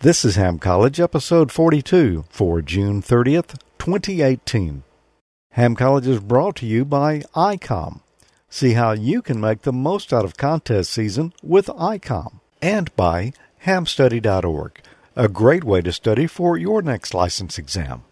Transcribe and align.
This 0.00 0.24
is 0.24 0.36
Ham 0.36 0.60
College, 0.60 1.00
episode 1.00 1.50
42 1.50 2.24
for 2.28 2.62
June 2.62 3.02
30th, 3.02 3.58
2018. 3.80 4.84
Ham 5.50 5.74
College 5.74 6.06
is 6.06 6.20
brought 6.20 6.54
to 6.56 6.66
you 6.66 6.84
by 6.84 7.22
ICOM. 7.34 7.98
See 8.48 8.74
how 8.74 8.92
you 8.92 9.22
can 9.22 9.40
make 9.40 9.62
the 9.62 9.72
most 9.72 10.12
out 10.12 10.24
of 10.24 10.36
contest 10.36 10.92
season 10.92 11.32
with 11.42 11.66
ICOM. 11.66 12.38
And 12.62 12.94
by 12.94 13.32
hamstudy.org, 13.64 14.80
a 15.16 15.26
great 15.26 15.64
way 15.64 15.80
to 15.82 15.92
study 15.92 16.28
for 16.28 16.56
your 16.56 16.80
next 16.80 17.12
license 17.12 17.58
exam. 17.58 18.04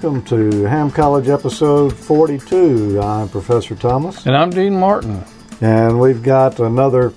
Welcome 0.00 0.22
to 0.26 0.62
Ham 0.62 0.92
College 0.92 1.28
episode 1.28 1.92
42. 1.92 3.00
I'm 3.02 3.28
Professor 3.28 3.74
Thomas, 3.74 4.26
And 4.26 4.36
I'm 4.36 4.48
Dean 4.50 4.78
Martin. 4.78 5.24
and 5.60 5.98
we've 5.98 6.22
got 6.22 6.60
another 6.60 7.12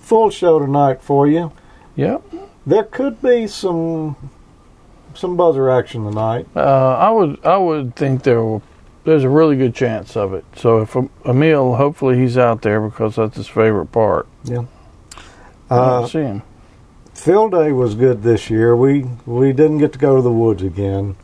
full 0.00 0.28
show 0.30 0.58
tonight 0.58 1.00
for 1.00 1.28
you. 1.28 1.52
Yep. 1.94 2.24
There 2.66 2.82
could 2.82 3.22
be 3.22 3.46
some 3.46 4.16
some 5.14 5.36
buzzer 5.36 5.70
action 5.70 6.02
tonight. 6.04 6.48
Uh, 6.56 6.96
I 6.96 7.08
would 7.12 7.38
I 7.46 7.56
would 7.56 7.94
think 7.94 8.24
there 8.24 8.42
will, 8.42 8.64
there's 9.04 9.22
a 9.22 9.28
really 9.30 9.56
good 9.56 9.72
chance 9.76 10.16
of 10.16 10.34
it. 10.34 10.44
So 10.56 10.80
if 10.80 10.96
Emil, 11.24 11.76
hopefully 11.76 12.18
he's 12.18 12.36
out 12.36 12.62
there 12.62 12.80
because 12.80 13.14
that's 13.14 13.36
his 13.36 13.46
favorite 13.46 13.92
part. 13.92 14.26
Yeah. 14.42 14.64
Uh, 15.70 16.04
see 16.08 16.18
him. 16.18 16.42
field 17.14 17.52
day 17.52 17.70
was 17.70 17.94
good 17.94 18.24
this 18.24 18.50
year. 18.50 18.74
We 18.74 19.06
we 19.24 19.52
didn't 19.52 19.78
get 19.78 19.92
to 19.92 20.00
go 20.00 20.16
to 20.16 20.22
the 20.22 20.32
woods 20.32 20.64
again. 20.64 21.14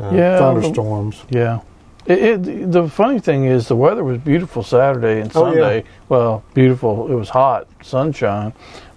Uh, 0.00 0.10
Yeah, 0.12 0.38
thunderstorms. 0.38 1.22
Yeah. 1.30 1.60
It, 2.06 2.46
it, 2.46 2.70
the 2.72 2.88
funny 2.88 3.18
thing 3.18 3.44
is 3.46 3.68
the 3.68 3.76
weather 3.76 4.04
was 4.04 4.18
beautiful 4.18 4.62
Saturday 4.62 5.20
and 5.20 5.30
Oh, 5.34 5.46
yeah. 5.46 5.52
Sunday. 5.52 5.84
Well, 6.08 6.42
beautiful. 6.52 7.10
It 7.10 7.14
was 7.14 7.30
hot, 7.30 7.66
sunshine, 7.82 8.52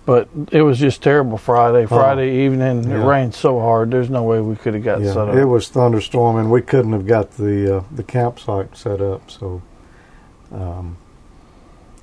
but 0.06 0.28
it 0.52 0.62
was 0.62 0.78
just 0.78 1.02
terrible 1.02 1.38
Friday. 1.38 1.86
Friday 1.86 2.46
evening, 2.46 2.92
it 2.92 2.96
Oh. 2.98 3.08
Rained 3.08 3.34
so 3.34 3.60
hard. 3.62 3.92
There's 3.92 4.10
no 4.10 4.24
way 4.24 4.42
we 4.42 4.56
could 4.58 4.74
have 4.74 4.84
got 4.84 5.00
Yeah, 5.02 5.14
set 5.14 5.30
up. 5.30 5.36
it 5.36 5.46
was 5.46 5.70
thunderstorming. 5.70 6.50
We 6.50 6.62
couldn't 6.62 6.92
have 6.92 7.08
got 7.08 7.32
the 7.32 7.78
uh, 7.78 7.84
the 7.96 8.04
campsite 8.04 8.76
set 8.76 9.00
up, 9.00 9.32
so 9.32 9.62
um, 10.52 10.98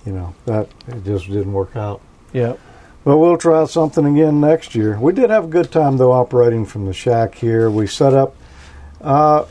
you 0.07 0.13
know 0.13 0.35
that 0.47 0.69
it 0.89 1.05
just 1.05 1.27
didn't 1.27 1.53
work 1.53 1.77
out. 1.77 2.01
Yep. 2.33 2.59
But 3.05 3.19
we'll 3.19 3.37
try 3.37 3.65
something 3.67 4.07
again 4.07 4.41
next 4.41 4.75
year. 4.75 4.99
We 4.99 5.13
did 5.13 5.29
have 5.29 5.45
a 5.45 5.49
good 5.49 5.71
time 5.71 5.99
though 5.99 6.13
operating 6.13 6.65
from 6.65 6.87
the 6.87 6.95
shack 6.95 7.35
here. 7.35 7.69
We 7.71 7.87
set 7.87 8.15
up, 8.15 8.35
uh, 9.05 9.45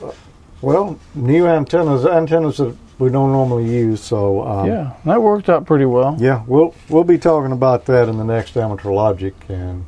well, 0.62 1.00
new 1.14 1.48
antennas, 1.48 2.06
antennas 2.06 2.58
that 2.58 2.76
we 3.00 3.10
don't 3.10 3.32
normally 3.32 3.70
use. 3.70 4.02
So 4.02 4.42
um, 4.44 4.68
yeah, 4.68 4.94
that 5.06 5.22
worked 5.22 5.50
out 5.50 5.66
pretty 5.66 5.86
well. 5.86 6.16
yeah, 6.20 6.44
we'll 6.48 6.74
we'll 6.90 7.04
be 7.04 7.18
talking 7.18 7.52
about 7.52 7.86
that 7.86 8.10
in 8.10 8.18
the 8.18 8.24
next 8.24 8.58
amateur 8.58 8.92
logic 8.92 9.36
and 9.50 9.86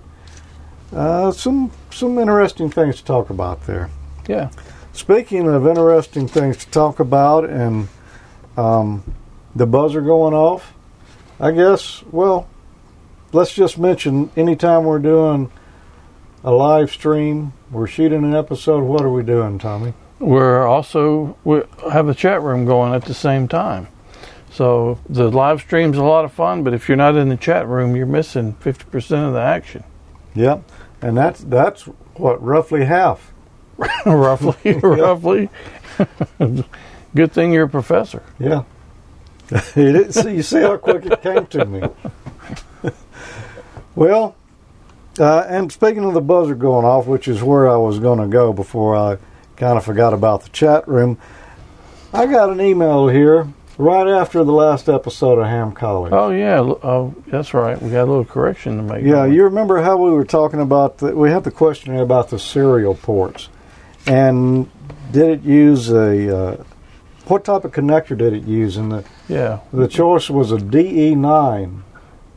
uh, 0.93 1.31
some 1.31 1.71
some 1.92 2.17
interesting 2.20 2.70
things 2.70 2.98
to 2.98 3.05
talk 3.05 3.30
about 3.30 3.65
there. 3.65 3.89
Yeah. 4.27 4.49
Speaking 4.93 5.48
of 5.48 5.67
interesting 5.67 6.27
things 6.27 6.58
to 6.58 6.70
talk 6.71 6.99
about 6.99 7.49
and 7.49 7.89
um, 8.55 9.04
the 9.55 9.65
buzzer 9.65 9.99
going 10.02 10.33
off, 10.33 10.73
I 11.39 11.52
guess, 11.52 12.02
well, 12.11 12.48
let's 13.33 13.54
just 13.54 13.77
mention 13.77 14.31
anytime 14.37 14.86
we're 14.86 14.99
doing 14.99 15.52
a 16.45 16.52
live 16.52 16.92
stream, 16.92 17.54
we're 17.72 17.88
shooting 17.88 18.23
an 18.23 18.36
episode, 18.36 18.83
what 18.83 19.02
are 19.02 19.10
we 19.10 19.23
doing, 19.23 19.58
Tommy? 19.58 19.94
We're 20.20 20.66
also 20.66 21.36
we 21.44 21.64
have 21.92 22.08
a 22.08 22.14
chat 22.14 22.42
room 22.44 22.66
going 22.66 22.94
at 22.94 23.06
the 23.06 23.16
same 23.16 23.48
time. 23.48 23.88
So 24.52 25.00
the 25.10 25.32
live 25.32 25.60
stream's 25.61 25.98
a 25.98 26.04
lot 26.04 26.23
of 26.23 26.32
fun, 26.32 26.64
but 26.64 26.76
if 26.76 26.88
you're 26.88 26.98
not 26.98 27.16
in 27.16 27.30
the 27.30 27.36
chat 27.36 27.67
room, 27.67 27.95
you're 27.95 28.05
missing 28.05 28.54
50% 28.61 29.28
of 29.28 29.34
the 29.34 29.42
action. 29.42 29.84
Yep. 30.36 30.64
And 31.02 31.17
that's, 31.17 31.42
that's 31.42 31.82
what, 32.14 32.42
roughly 32.44 32.86
half. 32.86 33.34
roughly, 34.05 34.73
roughly. 34.84 35.50
Good 37.16 37.32
thing 37.34 37.54
you're 37.54 37.66
a 37.66 37.70
professor. 37.70 38.22
Yeah. 38.38 38.64
it 39.50 39.95
is, 39.95 40.16
so 40.16 40.30
you 40.30 40.44
see 40.44 40.61
how 40.61 40.78
quick 40.78 41.08
it 41.08 41.23
came 41.23 41.48
to 41.48 41.66
me. 41.66 41.82
well, 43.95 44.36
uh, 45.20 45.45
and 45.48 45.71
speaking 45.71 46.03
of 46.05 46.14
the 46.14 46.21
buzzer 46.21 46.55
going 46.55 46.86
off, 46.86 47.08
which 47.08 47.27
is 47.27 47.42
where 47.42 47.70
I 47.70 47.77
was 47.77 47.99
going 47.99 48.20
to 48.20 48.27
go 48.27 48.53
before 48.53 48.95
I 48.95 49.17
kind 49.55 49.77
of 49.77 49.86
forgot 49.86 50.14
about 50.14 50.43
the 50.43 50.49
chat 50.49 50.87
room, 50.87 51.17
I 52.14 52.26
got 52.26 52.49
an 52.49 52.61
email 52.61 53.08
here 53.08 53.48
right 53.77 54.08
after 54.08 54.43
the 54.43 54.52
last 54.52 54.87
episode 54.87 55.39
of 55.39 55.48
Ham 55.48 55.71
College. 55.71 56.14
Oh 56.14 56.30
yeah, 56.30 56.59
oh 56.59 57.15
that's 57.27 57.54
right. 57.54 57.81
We 57.81 57.92
got 57.92 58.04
a 58.04 58.09
little 58.09 58.25
correction 58.25 58.77
to 58.77 58.83
make. 58.83 59.04
Yeah, 59.04 59.25
you 59.25 59.43
remember 59.43 59.81
how 59.81 59.98
we 59.98 60.11
were 60.11 60.25
talking 60.25 60.59
about 60.59 60.99
the, 60.99 61.15
we 61.15 61.30
had 61.30 61.43
the 61.43 61.52
questionnaire 61.52 62.04
about 62.04 62.30
the 62.30 62.39
serial 62.39 62.95
ports, 62.95 63.49
and 64.05 64.70
did 65.11 65.30
it 65.30 65.42
use 65.43 65.89
a 65.89 66.37
uh, 66.37 66.64
what 67.27 67.43
type 67.43 67.65
of 67.65 67.71
connector 67.71 68.17
did 68.17 68.33
it 68.33 68.43
use? 68.43 68.77
And 68.77 68.92
the 68.92 69.05
yeah, 69.27 69.59
the 69.73 69.87
choice 69.87 70.30
was 70.30 70.52
a 70.52 70.59
DE 70.59 71.15
nine. 71.15 71.83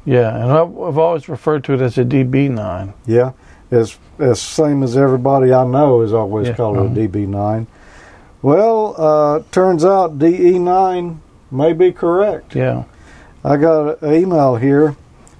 Yeah. 0.08 0.34
And 0.34 0.50
I've, 0.50 0.98
always 0.98 1.28
referred 1.28 1.64
to 1.64 1.74
it 1.74 1.80
as 1.80 1.98
a 1.98 2.04
DB9. 2.04 2.94
Yeah, 3.06 3.32
as 3.70 3.98
as 4.18 4.40
same 4.40 4.82
as 4.82 4.96
everybody 4.96 5.52
I 5.52 5.64
know 5.64 6.00
is 6.00 6.12
always 6.12 6.48
Yeah, 6.48 6.54
called 6.56 6.78
uh-huh. 6.78 6.86
a 6.86 7.08
DB 7.08 7.26
nine. 7.28 7.66
Well, 8.40 8.94
uh, 8.96 9.42
turns 9.50 9.84
out 9.84 10.18
DE 10.18 10.58
nine 10.58 11.20
may 11.50 11.72
be 11.72 11.92
correct. 11.92 12.54
Yeah, 12.54 12.84
I 13.44 13.56
got 13.56 14.00
an 14.02 14.14
email 14.14 14.56
here 14.56 14.96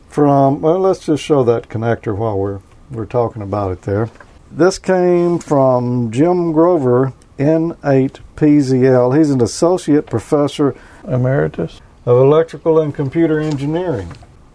from. 0.09 0.61
Well, 0.61 0.81
let's 0.81 1.07
just 1.07 1.23
show 1.23 1.43
that 1.45 1.69
connector 1.69 2.17
while 2.17 2.39
we're 2.39 2.61
we're 2.91 3.07
talking 3.07 3.43
about 3.43 3.73
it 3.73 3.83
there. 3.83 4.11
This 4.51 4.79
came 4.79 5.39
from 5.39 6.11
Jim 6.11 6.53
Grover, 6.53 7.13
N8PZL. 7.39 9.17
He's 9.17 9.31
an 9.31 9.41
associate 9.43 10.07
professor 10.07 10.75
emeritus. 11.07 11.81
of 12.07 12.17
electrical 12.19 12.81
and 12.81 12.95
computer 12.95 13.39
engineering. 13.39 14.11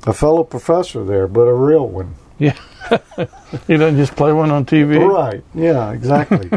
A 0.06 0.14
fellow 0.14 0.44
professor 0.44 1.04
there, 1.04 1.28
but 1.28 1.44
a 1.44 1.54
real 1.54 1.88
one. 1.88 2.16
Yeah, 2.40 2.58
he 3.68 3.78
doesn't 3.78 3.98
just 3.98 4.16
play 4.16 4.34
one 4.34 4.52
on 4.52 4.66
TV. 4.66 5.08
Right. 5.08 5.44
Yeah, 5.54 5.92
exactly. 5.92 6.50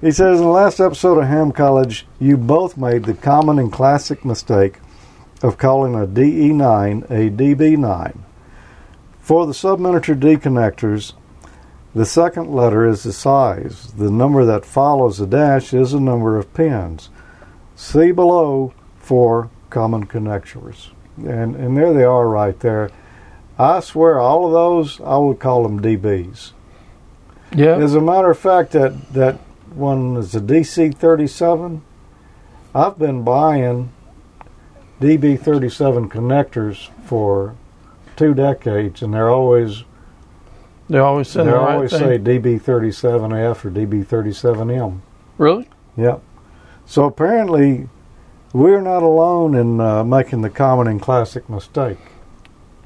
he 0.00 0.10
says 0.10 0.38
in 0.38 0.44
the 0.44 0.50
last 0.50 0.80
episode 0.80 1.18
of 1.18 1.24
Ham 1.24 1.52
College, 1.52 2.06
you 2.18 2.36
both 2.36 2.76
made 2.76 3.04
the 3.04 3.14
common 3.14 3.58
and 3.58 3.70
classic 3.70 4.24
mistake 4.24 4.78
of 5.42 5.58
calling 5.58 5.94
a 5.94 6.06
DE9 6.06 7.04
a 7.10 7.30
DB9. 7.30 8.18
For 9.20 9.46
the 9.46 9.52
subminiature 9.52 10.18
D 10.18 10.36
connectors, 10.36 11.12
the 11.94 12.06
second 12.06 12.50
letter 12.50 12.86
is 12.86 13.02
the 13.02 13.12
size. 13.12 13.92
The 13.92 14.10
number 14.10 14.44
that 14.44 14.64
follows 14.64 15.18
the 15.18 15.26
dash 15.26 15.74
is 15.74 15.92
the 15.92 16.00
number 16.00 16.38
of 16.38 16.52
pins. 16.54 17.10
See 17.76 18.12
below 18.12 18.72
for 18.98 19.50
common 19.68 20.06
connectors. 20.06 20.90
And 21.18 21.54
and 21.56 21.76
there 21.76 21.92
they 21.92 22.04
are 22.04 22.28
right 22.28 22.58
there. 22.60 22.90
I 23.58 23.80
swear 23.80 24.18
all 24.18 24.46
of 24.46 24.52
those 24.52 25.00
I 25.00 25.16
would 25.16 25.38
call 25.38 25.62
them 25.62 25.80
DBs. 25.80 26.52
Yeah, 27.54 27.76
As 27.76 27.94
a 27.94 28.00
matter 28.00 28.30
of 28.30 28.38
fact, 28.38 28.72
that 28.72 29.12
that 29.12 29.36
one 29.74 30.16
is 30.16 30.34
a 30.34 30.40
DC 30.40 30.96
thirty 30.96 31.26
seven. 31.28 31.82
I've 32.74 32.98
been 32.98 33.22
buying 33.22 33.90
DB 35.00 35.38
thirty 35.38 35.68
seven 35.68 36.08
connectors 36.08 36.90
for 37.04 37.54
two 38.16 38.34
decades, 38.34 39.02
and 39.02 39.14
they're 39.14 39.30
always 39.30 39.84
they 40.90 40.98
always 40.98 41.28
send 41.28 41.48
they 41.48 41.52
the 41.52 41.58
always 41.58 41.90
thing. 41.92 42.00
say 42.00 42.18
DB 42.18 42.60
thirty 42.60 42.90
seven 42.90 43.32
F 43.32 43.64
or 43.64 43.70
DB 43.70 44.04
thirty 44.04 44.32
seven 44.32 44.68
M. 44.70 45.02
really? 45.38 45.68
Yep. 45.96 46.20
So 46.86 47.04
apparently, 47.04 47.88
we're 48.54 48.80
not 48.80 49.02
alone 49.02 49.54
in 49.54 49.80
uh, 49.80 50.02
making 50.04 50.40
the 50.40 50.48
common 50.48 50.86
and 50.86 51.02
classic 51.02 51.50
mistake. 51.50 51.98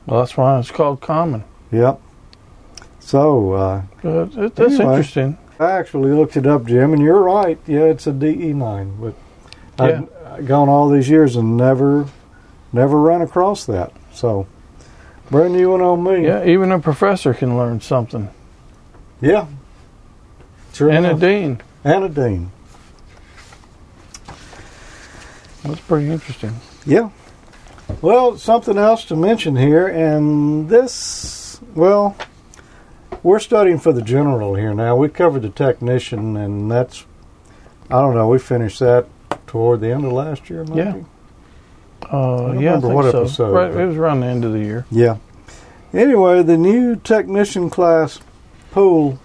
Well, 0.07 0.21
that's 0.21 0.37
why 0.37 0.59
it's 0.59 0.71
called 0.73 1.01
common. 1.01 1.45
Yep. 1.71 2.01
So 2.99 3.53
uh. 3.53 3.83
That's 4.03 4.59
Anyway. 4.59 4.85
interesting. 4.85 5.39
I 5.61 5.73
actually 5.73 6.13
looked 6.13 6.37
it 6.37 6.47
up, 6.47 6.67
Jim, 6.67 6.93
and 6.93 7.03
you're 7.03 7.21
right. 7.23 7.59
Yeah, 7.67 7.85
it's 7.85 8.07
a 8.07 8.13
DE9, 8.13 9.01
but 9.01 9.15
I've 9.79 10.47
gone 10.47 10.69
all 10.69 10.89
these 10.89 11.09
years 11.09 11.35
and 11.37 11.57
never, 11.57 12.07
never 12.73 12.99
run 13.01 13.23
across 13.23 13.67
that. 13.67 13.93
So, 14.13 14.47
brand 15.31 15.55
new 15.55 15.71
one 15.73 15.81
on 15.81 16.03
me. 16.05 16.25
Yeah, 16.27 16.45
even 16.45 16.71
a 16.71 16.79
professor 16.79 17.35
can 17.35 17.57
learn 17.57 17.81
something. 17.81 18.29
Yeah. 19.21 19.47
Sure 20.73 20.91
And 20.91 21.05
a 21.05 21.15
dean. 21.15 21.61
And 21.83 22.05
a 22.05 22.09
dean. 22.09 22.53
That's 25.63 25.81
pretty 25.81 26.11
interesting. 26.11 26.55
Yeah. 26.87 27.11
Well, 28.01 28.37
something 28.39 28.79
else 28.79 29.05
to 29.07 29.17
mention 29.17 29.57
here, 29.57 29.87
and 29.87 30.69
this, 30.69 31.61
well, 31.75 32.17
we're 33.23 33.39
studying 33.39 33.79
for 33.79 33.93
the 33.93 34.03
general 34.03 34.55
here 34.55 34.75
now. 34.75 34.97
We 34.97 35.09
covered 35.09 35.43
the 35.43 35.49
technician, 35.49 36.37
and 36.37 36.71
that's, 36.71 37.07
I 37.91 38.01
don't 38.01 38.15
know, 38.15 38.29
we 38.29 38.39
finished 38.39 38.79
that 38.81 39.07
toward 39.47 39.81
the 39.81 39.91
end 39.91 40.05
of 40.05 40.13
last 40.13 40.49
year, 40.51 40.65
maybe? 40.65 40.79
Yeah. 40.79 41.03
Uh, 42.11 42.53
yeah, 42.53 42.75
remember 42.75 42.89
what 42.89 43.11
so. 43.11 43.23
episode, 43.23 43.53
Right, 43.53 43.75
it 43.75 43.87
was 43.87 43.97
around 43.97 44.21
the 44.21 44.27
end 44.27 44.45
of 44.45 44.53
the 44.53 44.61
year. 44.61 44.87
Yeah. 44.91 45.17
Anyway, 45.93 46.43
the 46.43 46.57
new 46.57 46.97
technician 46.97 47.71
class 47.71 48.21
pool 48.71 49.19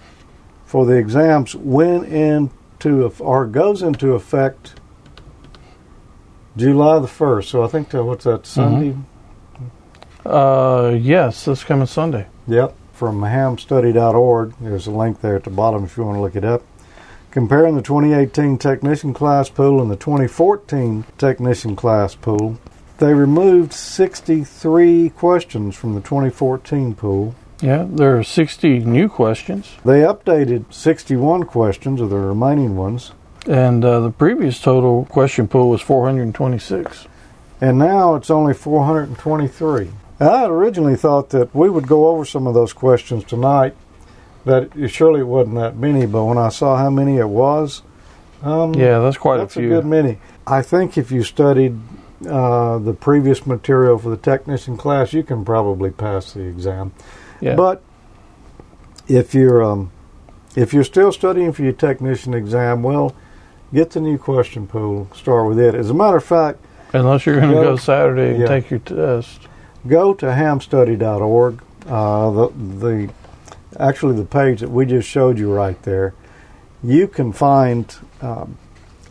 for 0.66 0.86
the 0.86 0.94
exams 0.94 1.56
went 1.56 2.06
into 2.08 3.14
or 3.20 3.46
goes 3.46 3.82
into 3.84 4.14
effect 4.14 4.76
July 6.56 7.00
the 7.00 7.08
first. 7.08 7.50
So 7.50 7.64
I 7.64 7.68
think 7.68 7.90
that 7.90 8.04
what's 8.04 8.26
that 8.26 8.46
Sunday? 8.46 8.98
Uh, 10.26 10.96
yes, 11.00 11.46
this 11.46 11.64
coming 11.64 11.88
Sunday. 11.88 12.28
Yep. 12.48 12.76
From 12.94 13.22
hamstudy.org. 13.22 14.54
There's 14.62 14.88
a 14.88 14.92
link 14.92 15.22
there 15.22 15.36
at 15.36 15.44
the 15.44 15.50
bottom 15.50 15.84
if 15.84 15.98
you 15.98 16.04
want 16.04 16.18
to 16.18 16.22
look 16.22 16.36
it 16.36 16.46
up. 16.46 16.64
Comparing 17.32 17.76
the 17.76 17.82
2018 17.82 18.60
technician 18.60 19.14
class 19.14 19.50
pool 19.50 19.82
and 19.82 19.90
the 19.90 19.96
2014 19.96 21.04
technician 21.18 21.76
class 21.76 22.14
pool, 22.14 22.60
they 23.00 23.14
removed 23.14 23.74
63 23.74 25.10
questions 25.10 25.76
from 25.76 25.96
the 25.96 26.02
2014 26.02 26.94
pool. 26.94 27.34
Yeah, 27.60 27.88
there 27.90 28.18
are 28.18 28.24
60 28.24 28.80
new 28.80 29.10
questions, 29.10 29.72
They 29.86 30.02
updated 30.02 30.72
61 30.72 31.46
questions 31.46 32.02
of 32.02 32.10
the 32.10 32.18
remaining 32.18 32.76
ones, 32.76 33.14
and 33.48 33.84
uh, 33.84 34.00
the 34.02 34.10
previous 34.12 34.60
total 34.60 35.06
question 35.06 35.48
pool 35.48 35.70
was 35.70 35.82
426. 35.82 37.08
and 37.62 37.78
now 37.78 38.16
it's 38.16 38.30
only 38.30 38.54
423. 38.54 39.90
I 40.20 40.24
had 40.42 40.50
originally 40.50 40.96
thought 40.96 41.30
that 41.32 41.54
we 41.54 41.70
would 41.70 41.88
go 41.88 42.08
over 42.08 42.24
some 42.26 42.48
of 42.48 42.54
those 42.54 42.72
questions 42.74 43.24
tonight, 43.26 43.76
that 44.46 44.76
it 44.76 44.90
surely 44.90 45.24
wasn't 45.24 45.56
that 45.56 45.76
many, 45.76 46.06
but 46.06 46.24
when 46.26 46.38
I 46.38 46.50
saw 46.50 46.78
how 46.78 46.90
many 46.90 47.18
it 47.18 47.28
was, 47.28 47.82
um, 48.42 48.74
Yeah, 48.76 49.00
that's 49.00 49.18
quite 49.18 49.38
that's 49.38 49.58
a 49.58 49.64
a, 49.64 49.68
good 49.68 49.86
many. 49.86 50.20
I 50.46 50.62
think 50.62 50.98
if 50.98 51.12
you 51.12 51.24
studied 51.24 51.78
uh, 52.28 52.78
the 52.80 52.94
previous 52.94 53.46
material 53.46 53.98
for 53.98 54.10
the 54.10 54.18
technician 54.18 54.78
class, 54.78 55.12
you 55.14 55.24
can 55.24 55.44
probably 55.44 55.90
pass 55.92 56.34
the 56.34 56.42
exam. 56.42 56.94
yeah. 57.42 57.56
But 57.56 57.82
if 59.08 59.34
you're 59.34 59.62
um, 59.64 59.92
if 60.56 60.74
you're 60.74 60.84
still 60.86 61.12
studying 61.12 61.52
for 61.52 61.64
your 61.64 61.74
technician 61.74 62.34
exam, 62.34 62.84
well, 62.84 63.14
get 63.74 63.92
the 63.92 64.02
new 64.02 64.18
question 64.18 64.68
pool. 64.68 65.08
Start 65.16 65.48
with 65.50 65.60
it. 65.60 65.76
As 65.76 65.90
a 65.90 65.94
matter 65.94 66.18
of 66.18 66.24
fact, 66.24 66.60
Unless 66.94 67.26
you're 67.26 67.40
going 67.40 67.50
to 67.50 67.56
Go- 67.56 67.76
Saturday 67.76 68.32
and 68.32 68.42
yeah. 68.42 68.48
take 68.48 68.70
your 68.70 68.80
test. 68.80 69.48
go 69.88 70.14
to 70.14 70.28
hamstudy.org. 70.28 71.62
Uh, 71.88 72.32
the 72.32 72.48
the 72.80 73.10
actually 73.80 74.16
the 74.16 74.26
page 74.26 74.60
that 74.62 74.70
we 74.70 74.86
just 74.86 75.10
showed 75.10 75.38
you 75.40 75.52
right 75.52 75.82
there, 75.84 76.14
you 76.84 77.08
can 77.08 77.34
find 77.34 77.96
um, 78.22 78.58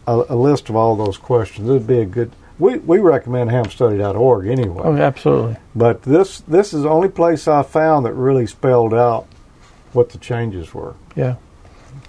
a, 0.06 0.23
a 0.31 0.37
list 0.37 0.69
of 0.69 0.76
all 0.76 0.94
those 0.97 1.19
questions. 1.19 1.69
It'd 1.69 1.87
be 1.87 1.99
a 2.00 2.05
good. 2.06 2.32
We, 2.59 2.79
we 2.79 2.99
recommend 2.99 3.50
hamstudy.org 3.50 4.47
anyway. 4.47 4.82
Oh, 4.85 4.97
absolutely. 4.97 5.56
But 5.75 6.03
this 6.03 6.41
this 6.41 6.73
is 6.73 6.82
the 6.82 6.88
only 6.88 7.09
place 7.09 7.49
I 7.49 7.62
found 7.64 8.06
that 8.06 8.12
really 8.12 8.47
spelled 8.47 8.94
out 8.94 9.26
what 9.93 10.11
the 10.11 10.19
changes 10.19 10.73
were. 10.73 10.94
Yeah. 11.17 11.35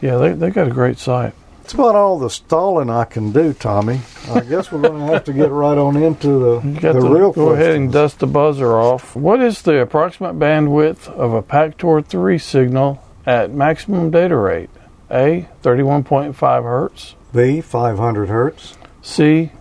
Yeah, 0.02 0.18
they, 0.18 0.34
they 0.34 0.50
got 0.52 0.68
a 0.68 0.72
great 0.72 0.98
site. 1.00 1.34
That's 1.63 1.75
about 1.75 1.95
all 1.95 2.19
the 2.19 2.30
stalling 2.30 2.89
I 2.89 3.06
can 3.06 3.31
do, 3.31 3.54
Tommy. 3.54 4.01
I 4.30 4.42
guess 4.42 4.69
we're 4.69 4.81
going 4.81 5.00
to 5.00 5.13
have 5.13 5.24
to 5.24 5.31
get 5.33 5.50
right 5.50 5.77
on 5.77 5.95
into 5.95 6.60
the, 6.62 6.92
the 6.92 7.00
real 7.00 7.31
go 7.31 7.51
ahead 7.51 7.77
and 7.77 7.89
dust 7.89 8.19
the 8.19 8.27
buzzer 8.27 8.74
off. 8.77 9.15
What 9.15 9.42
is 9.42 9.62
the 9.62 9.80
approximate 9.80 10.38
bandwidth 10.38 11.07
of 11.07 11.33
a 11.33 11.42
PACTOR 11.42 12.01
3 12.01 12.38
signal 12.38 13.01
at 13.25 13.51
maximum 13.51 14.12
data 14.12 14.36
rate? 14.36 14.69
A, 15.10 15.48
31.5 15.63 16.63
hertz. 16.63 17.15
B, 17.33 17.62
500 17.62 18.27
hertz, 18.27 18.77
C, 19.01 19.54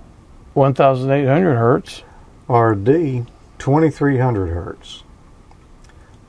1,800 0.54 1.54
hertz. 1.54 2.02
or 2.48 2.74
D, 2.74 3.26
2300 3.60 4.48
hertz. 4.48 5.04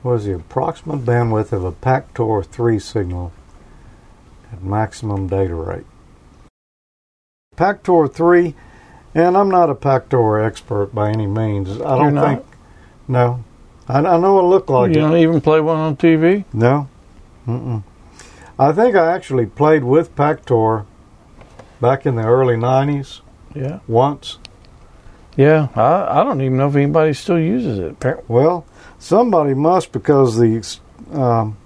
What 0.02 0.14
is 0.14 0.26
the 0.26 0.36
approximate 0.36 1.04
bandwidth 1.04 1.50
of 1.50 1.64
a 1.64 1.72
PACTOR 1.72 2.44
3 2.44 2.78
signal 2.78 3.32
at 4.54 4.62
maximum 4.62 5.26
data 5.26 5.54
rate? 5.54 5.84
PACTOR 7.56 8.08
3, 8.12 8.54
and 9.14 9.36
I'm 9.36 9.48
not 9.50 9.70
a 9.70 9.74
PACTOR 9.74 10.44
expert 10.44 10.94
by 10.94 11.10
any 11.10 11.26
means. 11.26 11.80
I 11.80 11.96
don't 11.98 12.14
think. 12.18 12.44
No. 13.06 13.44
I, 13.88 13.98
I 13.98 14.16
know 14.18 14.38
it 14.40 14.42
looked 14.44 14.70
like 14.70 14.92
you 14.92 14.98
it. 14.98 15.00
don't 15.02 15.16
even 15.18 15.40
play 15.40 15.60
one 15.60 15.78
on 15.78 15.96
TV? 15.96 16.44
No. 16.52 16.88
Mm-mm. 17.46 17.82
I 18.58 18.72
think 18.72 18.96
I 18.96 19.12
actually 19.12 19.46
played 19.46 19.84
with 19.84 20.14
Pactor 20.16 20.86
back 21.80 22.06
in 22.06 22.14
the 22.16 22.22
early 22.22 22.56
90s 22.56 23.20
Yeah. 23.54 23.80
once. 23.86 24.38
Yeah, 25.36 25.68
I, 25.74 26.20
I 26.20 26.24
don't 26.24 26.40
even 26.40 26.56
know 26.56 26.68
if 26.68 26.76
anybody 26.76 27.12
still 27.12 27.38
uses 27.40 27.78
it. 27.80 27.96
Well, 28.28 28.64
somebody 28.98 29.52
must 29.54 29.90
because 29.92 30.38
the 30.38 30.62
um, 31.12 31.56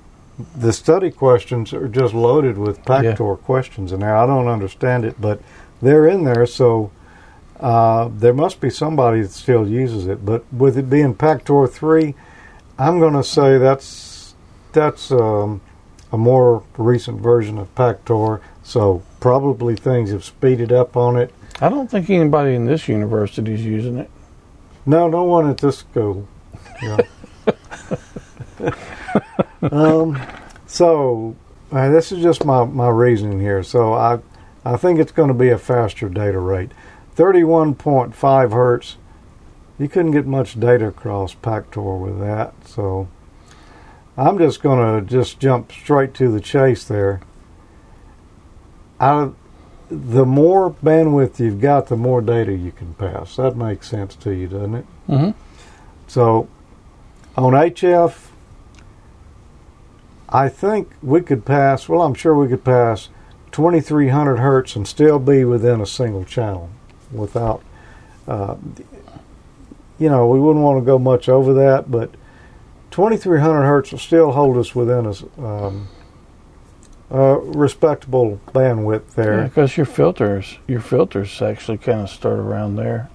the 0.56 0.72
study 0.72 1.10
questions 1.10 1.72
are 1.72 1.88
just 1.88 2.14
loaded 2.14 2.58
with 2.58 2.84
Pactor 2.84 3.40
questions 3.42 3.92
in 3.92 4.00
there. 4.00 4.16
I 4.16 4.26
don't 4.26 4.48
understand 4.48 5.04
it, 5.04 5.20
but 5.20 5.40
they're 5.82 6.06
in 6.06 6.24
there, 6.24 6.46
so 6.46 6.92
uh, 7.58 8.08
there 8.12 8.32
must 8.32 8.60
be 8.60 8.70
somebody 8.70 9.22
that 9.22 9.32
still 9.32 9.68
uses 9.68 10.06
it. 10.06 10.24
But 10.24 10.44
with 10.52 10.78
it 10.78 10.88
being 10.88 11.14
Pactor 11.14 11.68
3, 11.70 12.14
I'm 12.78 13.00
going 13.00 13.14
to 13.14 13.24
say 13.24 13.58
that's 13.58 14.34
that's 14.72 15.10
um, 15.10 15.60
a 16.12 16.18
more 16.18 16.62
recent 16.76 17.20
version 17.20 17.58
of 17.58 17.74
Pactor, 17.74 18.40
so 18.62 19.02
probably 19.18 19.74
things 19.74 20.10
have 20.10 20.24
speeded 20.24 20.72
up 20.72 20.96
on 20.96 21.16
it. 21.16 21.34
I 21.60 21.68
don't 21.68 21.90
think 21.90 22.08
anybody 22.10 22.54
in 22.54 22.66
this 22.66 22.86
university 22.86 23.54
is 23.54 23.64
using 23.64 23.98
it. 23.98 24.10
No, 24.86 25.08
no 25.08 25.24
one 25.24 25.50
at 25.50 25.58
this 25.58 25.78
school. 25.78 26.28
Yeah. 26.80 26.98
um, 29.62 30.20
so 30.66 31.36
uh, 31.72 31.90
this 31.90 32.12
is 32.12 32.22
just 32.22 32.44
my, 32.44 32.64
my 32.64 32.88
reasoning 32.88 33.40
here. 33.40 33.62
So 33.62 33.92
I 33.94 34.20
I 34.64 34.76
think 34.76 34.98
it's 34.98 35.12
going 35.12 35.28
to 35.28 35.34
be 35.34 35.48
a 35.48 35.58
faster 35.58 36.08
data 36.08 36.38
rate. 36.38 36.72
31.5 37.16 38.52
hertz. 38.52 38.96
You 39.78 39.88
couldn't 39.88 40.10
get 40.10 40.26
much 40.26 40.58
data 40.58 40.88
across 40.88 41.34
Pactor 41.34 41.98
with 41.98 42.20
that. 42.20 42.52
So 42.66 43.08
I'm 44.16 44.36
just 44.38 44.62
going 44.62 45.00
to 45.00 45.08
just 45.08 45.40
jump 45.40 45.72
straight 45.72 46.12
to 46.14 46.30
the 46.30 46.40
chase 46.40 46.84
there. 46.84 47.20
Out 49.00 49.22
of 49.22 49.36
the 49.88 50.26
more 50.26 50.70
bandwidth 50.70 51.38
you've 51.38 51.60
got, 51.60 51.86
the 51.86 51.96
more 51.96 52.20
data 52.20 52.52
you 52.52 52.72
can 52.72 52.94
pass. 52.94 53.36
That 53.36 53.56
makes 53.56 53.88
sense 53.88 54.14
to 54.16 54.32
you, 54.32 54.48
doesn't 54.48 54.74
it? 54.74 54.86
Mm-hmm. 55.08 55.30
So 56.08 56.48
on 57.36 57.52
HF, 57.52 58.27
I 60.30 60.48
think 60.48 60.90
we 61.02 61.20
could 61.22 61.44
pass, 61.44 61.88
well, 61.88 62.02
I'm 62.02 62.14
sure 62.14 62.34
we 62.34 62.48
could 62.48 62.64
pass 62.64 63.08
2300 63.52 64.36
hertz 64.38 64.76
and 64.76 64.86
still 64.86 65.18
be 65.18 65.44
within 65.44 65.80
a 65.80 65.86
single 65.86 66.24
channel 66.24 66.68
without, 67.10 67.62
uh, 68.26 68.56
you 69.98 70.08
know, 70.08 70.28
we 70.28 70.38
wouldn't 70.38 70.64
want 70.64 70.78
to 70.80 70.84
go 70.84 70.98
much 70.98 71.28
over 71.28 71.54
that, 71.54 71.90
but 71.90 72.10
2300 72.90 73.62
hertz 73.64 73.92
will 73.92 73.98
still 73.98 74.32
hold 74.32 74.56
us 74.58 74.74
within 74.74 75.06
a 75.06 75.44
um, 75.44 75.88
a 77.10 77.36
respectable 77.38 78.38
bandwidth 78.48 79.14
there. 79.14 79.44
because 79.44 79.78
your 79.78 79.86
filters, 79.86 80.58
your 80.66 80.80
filters 80.80 81.40
actually 81.40 81.78
kind 81.78 82.02
of 82.02 82.10
start 82.10 82.38
around 82.38 82.76
there. 82.76 83.08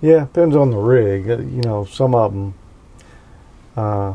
Yeah, 0.00 0.20
depends 0.20 0.56
on 0.56 0.70
the 0.70 0.76
rig. 0.78 1.30
Uh, 1.30 1.38
You 1.38 1.62
know, 1.62 1.84
some 1.84 2.14
of 2.14 2.32
them 2.32 2.54
uh, 3.76 4.14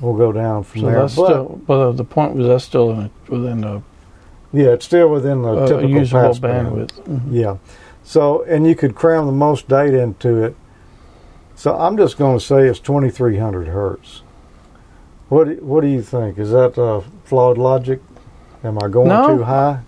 will 0.00 0.16
go 0.16 0.32
down 0.32 0.64
from 0.64 0.80
So 0.82 0.86
there. 0.86 1.00
that's 1.00 1.14
but 1.16 1.26
still, 1.26 1.60
but 1.66 1.92
the 1.92 2.04
point 2.04 2.34
was 2.34 2.46
that's 2.46 2.64
still 2.64 2.90
a, 2.90 3.10
within 3.28 3.60
the 3.62 3.82
yeah, 4.52 4.68
it's 4.68 4.84
still 4.84 5.08
within 5.08 5.42
the 5.42 5.64
a 5.64 5.66
typical 5.66 5.90
usable 5.90 6.34
bandwidth. 6.34 6.92
Mhm. 7.04 7.20
Yeah. 7.30 7.56
So, 8.04 8.42
and 8.44 8.66
you 8.66 8.74
could 8.76 8.94
cram 8.94 9.26
the 9.26 9.32
most 9.32 9.66
data 9.66 10.00
into 10.00 10.42
it. 10.44 10.54
So 11.56 11.74
I'm 11.76 11.96
just 11.96 12.18
going 12.18 12.38
to 12.38 12.44
say 12.44 12.68
it's 12.68 12.78
2300 12.78 13.68
hertz. 13.68 14.22
What 15.28 15.48
do, 15.48 15.54
What 15.64 15.80
do 15.80 15.88
you 15.88 16.02
think? 16.02 16.38
Is 16.38 16.50
that 16.50 16.78
uh, 16.78 17.00
flawed 17.24 17.58
logic? 17.58 18.00
Am 18.62 18.78
I 18.82 18.88
going 18.88 19.08
No. 19.08 19.36
too 19.38 19.42
high? 19.44 19.80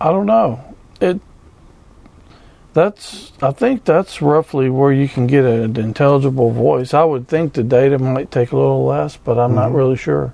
I 0.00 0.10
don't 0.10 0.26
know. 0.26 0.60
It 1.00 1.20
That's 2.78 3.32
I 3.42 3.50
think 3.50 3.84
that's 3.84 4.22
roughly 4.22 4.70
where 4.70 4.92
you 4.92 5.08
can 5.08 5.26
get 5.26 5.44
an 5.44 5.76
intelligible 5.76 6.52
voice. 6.52 6.94
I 6.94 7.02
would 7.02 7.26
think 7.26 7.54
the 7.54 7.64
data 7.64 7.98
might 7.98 8.30
take 8.30 8.52
a 8.52 8.56
little 8.56 8.84
less, 8.84 9.16
but 9.16 9.36
I'm 9.36 9.56
not 9.56 9.70
Mhm. 9.72 9.74
really 9.74 9.96
sure. 9.96 10.32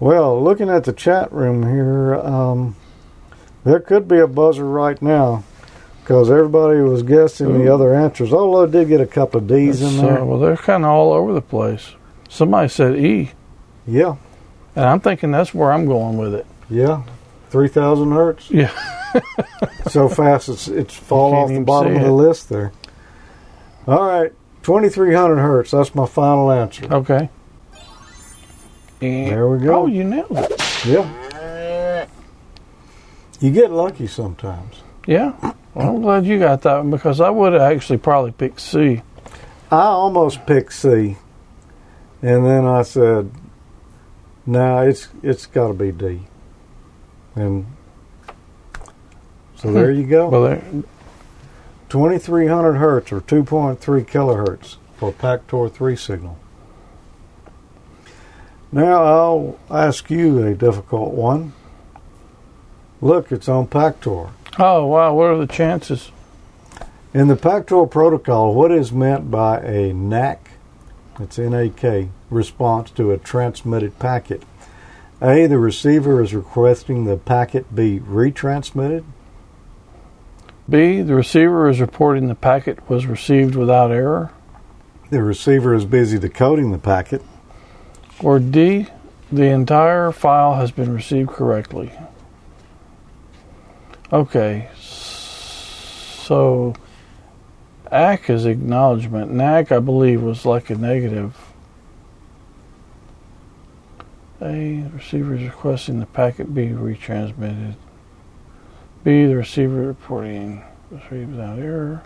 Well, 0.00 0.38
looking 0.42 0.68
at 0.68 0.84
the 0.84 0.92
chat 0.92 1.32
room 1.32 1.62
here, 1.62 2.16
um, 2.16 2.76
there 3.64 3.80
could 3.80 4.06
be 4.06 4.18
a 4.18 4.26
buzzer 4.26 4.66
right 4.66 5.00
now 5.00 5.44
because 6.02 6.30
everybody 6.30 6.80
was 6.80 7.02
guessing 7.02 7.54
the 7.64 7.72
other 7.72 7.94
answers. 7.94 8.30
Although 8.30 8.64
I 8.64 8.66
did 8.66 8.88
get 8.88 9.00
a 9.00 9.06
couple 9.06 9.38
of 9.40 9.46
D's 9.46 9.80
in 9.80 9.92
So, 9.92 10.02
there. 10.06 10.24
well, 10.26 10.38
they're 10.38 10.58
kind 10.58 10.84
of 10.84 10.90
all 10.90 11.14
over 11.14 11.32
the 11.32 11.40
place. 11.40 11.94
Somebody 12.28 12.68
said 12.68 12.96
E, 12.96 13.30
Yeah, 13.86 14.16
and 14.76 14.84
I'm 14.84 15.00
thinking 15.00 15.30
that's 15.30 15.54
where 15.54 15.72
I'm 15.72 15.86
going 15.86 16.18
with 16.18 16.34
it. 16.34 16.44
yeah, 16.68 17.00
three 17.48 17.68
thousand 17.68 18.12
hertz. 18.12 18.50
Yeah. 18.50 18.68
so 19.88 20.08
fast 20.08 20.48
it's 20.48 20.68
it's 20.68 20.94
fall 20.94 21.34
off 21.34 21.48
the 21.48 21.60
bottom 21.60 21.94
of 21.96 22.02
the 22.02 22.08
it. 22.08 22.12
list 22.12 22.48
there. 22.48 22.72
All 23.86 24.02
right, 24.06 24.32
twenty 24.62 24.88
three 24.88 25.14
hundred 25.14 25.36
hertz. 25.36 25.70
That's 25.72 25.94
my 25.94 26.06
final 26.06 26.50
answer. 26.50 26.86
Okay. 26.92 27.28
And- 29.00 29.30
There 29.30 29.48
we 29.48 29.58
go. 29.64 29.82
Oh, 29.82 29.86
you 29.86 30.04
nailed 30.04 30.26
it. 30.32 30.84
Yeah. 30.86 32.06
You 33.40 33.50
get 33.50 33.70
lucky 33.70 34.06
sometimes. 34.06 34.76
Yeah. 35.06 35.34
Well, 35.74 35.88
I'm 35.96 36.00
glad 36.02 36.24
you 36.24 36.38
got 36.38 36.62
that 36.62 36.76
one 36.78 36.90
because 36.90 37.20
I 37.20 37.28
would 37.30 37.52
have 37.52 37.62
actually 37.62 37.98
probably 37.98 38.32
picked 38.32 38.60
C. 38.60 39.02
I 39.70 39.80
almost 39.82 40.46
picked 40.46 40.72
C, 40.72 41.16
and 42.22 42.46
then 42.46 42.64
I 42.64 42.82
said, 42.82 43.30
"No, 44.46 44.78
it's 44.86 45.08
it's 45.22 45.46
got 45.46 45.68
to 45.68 45.74
be 45.74 45.90
D." 45.92 46.20
And 47.34 47.66
so 49.64 49.72
there 49.72 49.90
you 49.90 50.06
go. 50.06 50.28
Well, 50.28 50.42
there, 50.42 50.62
2300 51.88 52.74
hertz 52.74 53.10
or 53.10 53.22
2.3 53.22 53.78
kilohertz 53.78 54.76
for 54.96 55.10
Pactor 55.10 55.72
3 55.72 55.96
signal. 55.96 56.38
Now 58.70 59.02
I'll 59.02 59.58
ask 59.70 60.10
you 60.10 60.44
a 60.44 60.54
difficult 60.54 61.14
one. 61.14 61.54
Look, 63.00 63.32
it's 63.32 63.48
on 63.48 63.66
Pactor. 63.66 64.30
oh 64.58 64.86
wow, 64.86 65.14
what 65.14 65.30
are 65.30 65.38
the 65.38 65.46
chances? 65.46 66.10
In 67.14 67.28
the 67.28 67.36
Pactor 67.36 67.90
protocol, 67.90 68.54
what 68.54 68.70
is 68.70 68.92
meant 68.92 69.30
by 69.30 69.60
a 69.60 69.94
NAK, 69.94 70.50
it's 71.20 71.38
NAK, 71.38 72.08
response 72.28 72.90
to 72.90 73.12
a 73.12 73.18
transmitted 73.18 73.98
packet? 73.98 74.42
A, 75.22 75.46
the 75.46 75.58
receiver 75.58 76.22
is 76.22 76.34
requesting 76.34 77.04
the 77.04 77.16
packet 77.16 77.74
be 77.74 78.00
retransmitted. 78.00 79.04
B, 80.68 81.02
the 81.02 81.14
receiver 81.14 81.68
is 81.68 81.80
reporting 81.80 82.28
the 82.28 82.34
packet 82.34 82.88
was 82.88 83.06
received 83.06 83.54
without 83.54 83.90
error. 83.90 84.32
The 85.10 85.22
receiver 85.22 85.74
is 85.74 85.84
busy 85.84 86.18
decoding 86.18 86.72
the 86.72 86.78
packet. 86.78 87.22
Or 88.20 88.38
D, 88.38 88.86
the 89.30 89.44
entire 89.44 90.10
file 90.10 90.54
has 90.54 90.70
been 90.70 90.92
received 90.94 91.28
correctly. 91.30 91.92
Okay, 94.12 94.68
so 94.78 96.74
ACK 97.90 98.30
is 98.30 98.46
acknowledgement. 98.46 99.30
NAK, 99.30 99.72
I 99.72 99.80
believe, 99.80 100.22
was 100.22 100.46
like 100.46 100.70
a 100.70 100.76
negative. 100.76 101.36
A, 104.40 104.80
the 104.80 104.90
receiver 104.94 105.34
is 105.34 105.42
requesting 105.42 106.00
the 106.00 106.06
packet 106.06 106.54
be 106.54 106.68
retransmitted. 106.68 107.74
B, 109.04 109.26
the 109.26 109.36
receiver 109.36 109.86
reporting 109.86 110.64
received 110.90 111.32
without 111.32 111.58
error. 111.58 112.02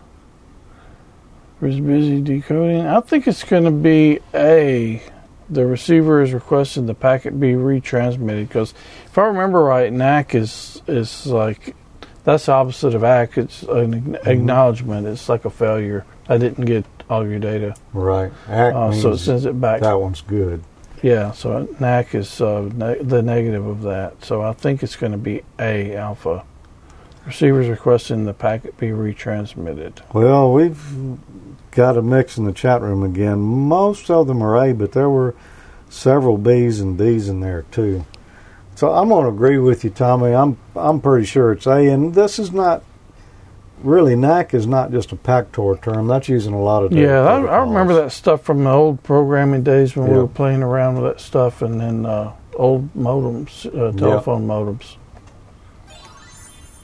Was 1.60 1.80
busy 1.80 2.20
decoding. 2.20 2.86
I 2.86 3.00
think 3.00 3.26
it's 3.26 3.42
going 3.42 3.64
to 3.64 3.72
be 3.72 4.20
A 4.32 5.02
the 5.50 5.66
receiver 5.66 6.20
is 6.22 6.32
requesting 6.32 6.86
the 6.86 6.94
packet 6.94 7.38
be 7.40 7.52
retransmitted 7.52 8.48
because 8.48 8.74
if 9.06 9.16
I 9.16 9.22
remember 9.26 9.62
right, 9.62 9.92
NAK 9.92 10.34
is 10.34 10.82
is 10.86 11.26
like 11.26 11.74
that's 12.24 12.46
the 12.46 12.52
opposite 12.52 12.94
of 12.94 13.02
ACK. 13.04 13.38
It's 13.38 13.62
an 13.62 14.18
acknowledgement. 14.26 15.06
It's 15.06 15.28
like 15.28 15.44
a 15.44 15.50
failure. 15.50 16.04
I 16.28 16.36
didn't 16.36 16.66
get 16.66 16.84
all 17.08 17.26
your 17.26 17.38
data, 17.38 17.74
Right. 17.94 18.30
Uh, 18.46 18.92
so 18.92 19.12
it 19.12 19.18
sends 19.18 19.46
it 19.46 19.58
back. 19.58 19.80
that 19.80 19.98
one's 19.98 20.20
good. 20.20 20.62
Yeah, 21.02 21.30
so 21.32 21.66
NAK 21.80 22.14
is 22.16 22.40
uh, 22.40 22.68
ne- 22.74 23.02
the 23.02 23.22
negative 23.22 23.66
of 23.66 23.82
that. 23.82 24.22
So 24.24 24.42
I 24.42 24.52
think 24.52 24.82
it's 24.82 24.96
going 24.96 25.12
to 25.12 25.18
be 25.18 25.42
A 25.58 25.96
alpha. 25.96 26.44
Receivers 27.28 27.68
requesting 27.68 28.24
the 28.24 28.32
packet 28.32 28.78
be 28.78 28.88
retransmitted. 28.88 30.00
Well, 30.14 30.50
we've 30.50 30.82
got 31.72 31.98
a 31.98 32.02
mix 32.02 32.38
in 32.38 32.46
the 32.46 32.54
chat 32.54 32.80
room 32.80 33.02
again. 33.02 33.40
Most 33.40 34.10
of 34.10 34.26
them 34.26 34.42
are 34.42 34.56
A, 34.56 34.72
but 34.72 34.92
there 34.92 35.10
were 35.10 35.34
several 35.90 36.38
B's 36.38 36.80
and 36.80 36.96
D's 36.96 37.28
in 37.28 37.40
there 37.40 37.66
too. 37.70 38.06
So 38.76 38.92
I'm 38.92 39.10
going 39.10 39.24
to 39.24 39.28
agree 39.28 39.58
with 39.58 39.84
you, 39.84 39.90
Tommy. 39.90 40.32
I'm 40.32 40.56
I'm 40.74 41.02
pretty 41.02 41.26
sure 41.26 41.52
it's 41.52 41.66
A, 41.66 41.88
and 41.88 42.14
this 42.14 42.38
is 42.38 42.50
not 42.50 42.82
really 43.82 44.16
NAK 44.16 44.54
is 44.54 44.66
not 44.66 44.90
just 44.90 45.12
a 45.12 45.16
Pactor 45.16 45.82
term. 45.82 46.06
That's 46.06 46.30
using 46.30 46.54
a 46.54 46.62
lot 46.62 46.82
of 46.82 46.92
Yeah, 46.92 47.20
I, 47.20 47.40
I 47.42 47.58
remember 47.58 47.92
that 47.96 48.10
stuff 48.10 48.42
from 48.42 48.64
the 48.64 48.70
old 48.70 49.02
programming 49.02 49.64
days 49.64 49.94
when 49.94 50.10
we 50.10 50.16
were 50.16 50.28
playing 50.28 50.62
around 50.62 50.94
with 50.94 51.12
that 51.12 51.20
stuff, 51.20 51.60
and 51.60 51.78
then 51.78 52.06
uh, 52.06 52.32
old 52.54 52.94
modems, 52.94 53.66
uh, 53.66 53.92
telephone 53.98 54.46
modems. 54.46 54.96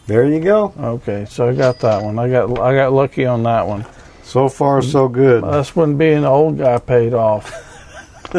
There 0.06 0.24
you 0.26 0.40
go. 0.40 0.72
Okay, 0.78 1.24
so 1.28 1.48
I 1.48 1.54
got 1.54 1.78
that 1.80 2.02
one. 2.02 2.18
I 2.18 2.28
got 2.28 2.58
I 2.60 2.74
got 2.74 2.92
lucky 2.92 3.24
on 3.24 3.42
that 3.44 3.66
one. 3.66 3.86
So 4.22 4.48
far, 4.48 4.82
so 4.82 5.08
good. 5.08 5.44
That's 5.44 5.74
when 5.76 5.96
being 5.96 6.18
an 6.18 6.24
old 6.24 6.58
guy 6.58 6.78
paid 6.78 7.14
off. 7.14 7.52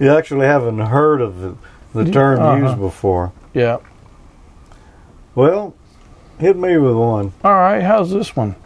you 0.00 0.10
actually 0.16 0.46
haven't 0.46 0.78
heard 0.80 1.20
of 1.20 1.40
the, 1.40 1.56
the 1.94 2.10
term 2.10 2.40
Uh-huh. 2.40 2.66
used 2.66 2.78
before. 2.78 3.32
Yeah. 3.52 3.78
Well, 5.34 5.74
hit 6.38 6.56
me 6.56 6.76
with 6.76 6.94
one. 6.96 7.32
All 7.42 7.54
right. 7.54 7.82
How's 7.82 8.10
this 8.12 8.36
one? 8.36 8.56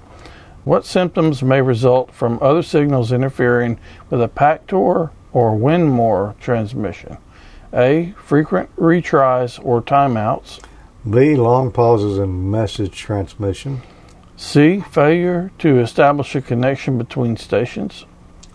What 0.65 0.85
symptoms 0.85 1.43
may 1.43 1.63
result 1.63 2.13
from 2.13 2.39
other 2.43 2.63
signals 2.63 3.13
interfering 3.13 3.79
with 4.11 4.21
a 4.23 4.29
Pactor 4.29 5.11
or 5.33 5.57
WINMOR 5.57 6.39
transmission? 6.39 7.17
A. 7.73 8.13
Frequent 8.19 8.75
retries 8.77 9.59
or 9.65 9.81
timeouts. 9.83 10.61
B. 11.09 11.37
Long 11.37 11.71
pauses 11.71 12.19
in 12.19 12.51
message 12.51 12.97
transmission. 12.97 13.83
C. 14.37 14.81
Failure 14.81 15.51
to 15.59 15.81
establish 15.81 16.35
a 16.35 16.41
connection 16.41 16.99
between 16.99 17.37
stations. 17.37 18.05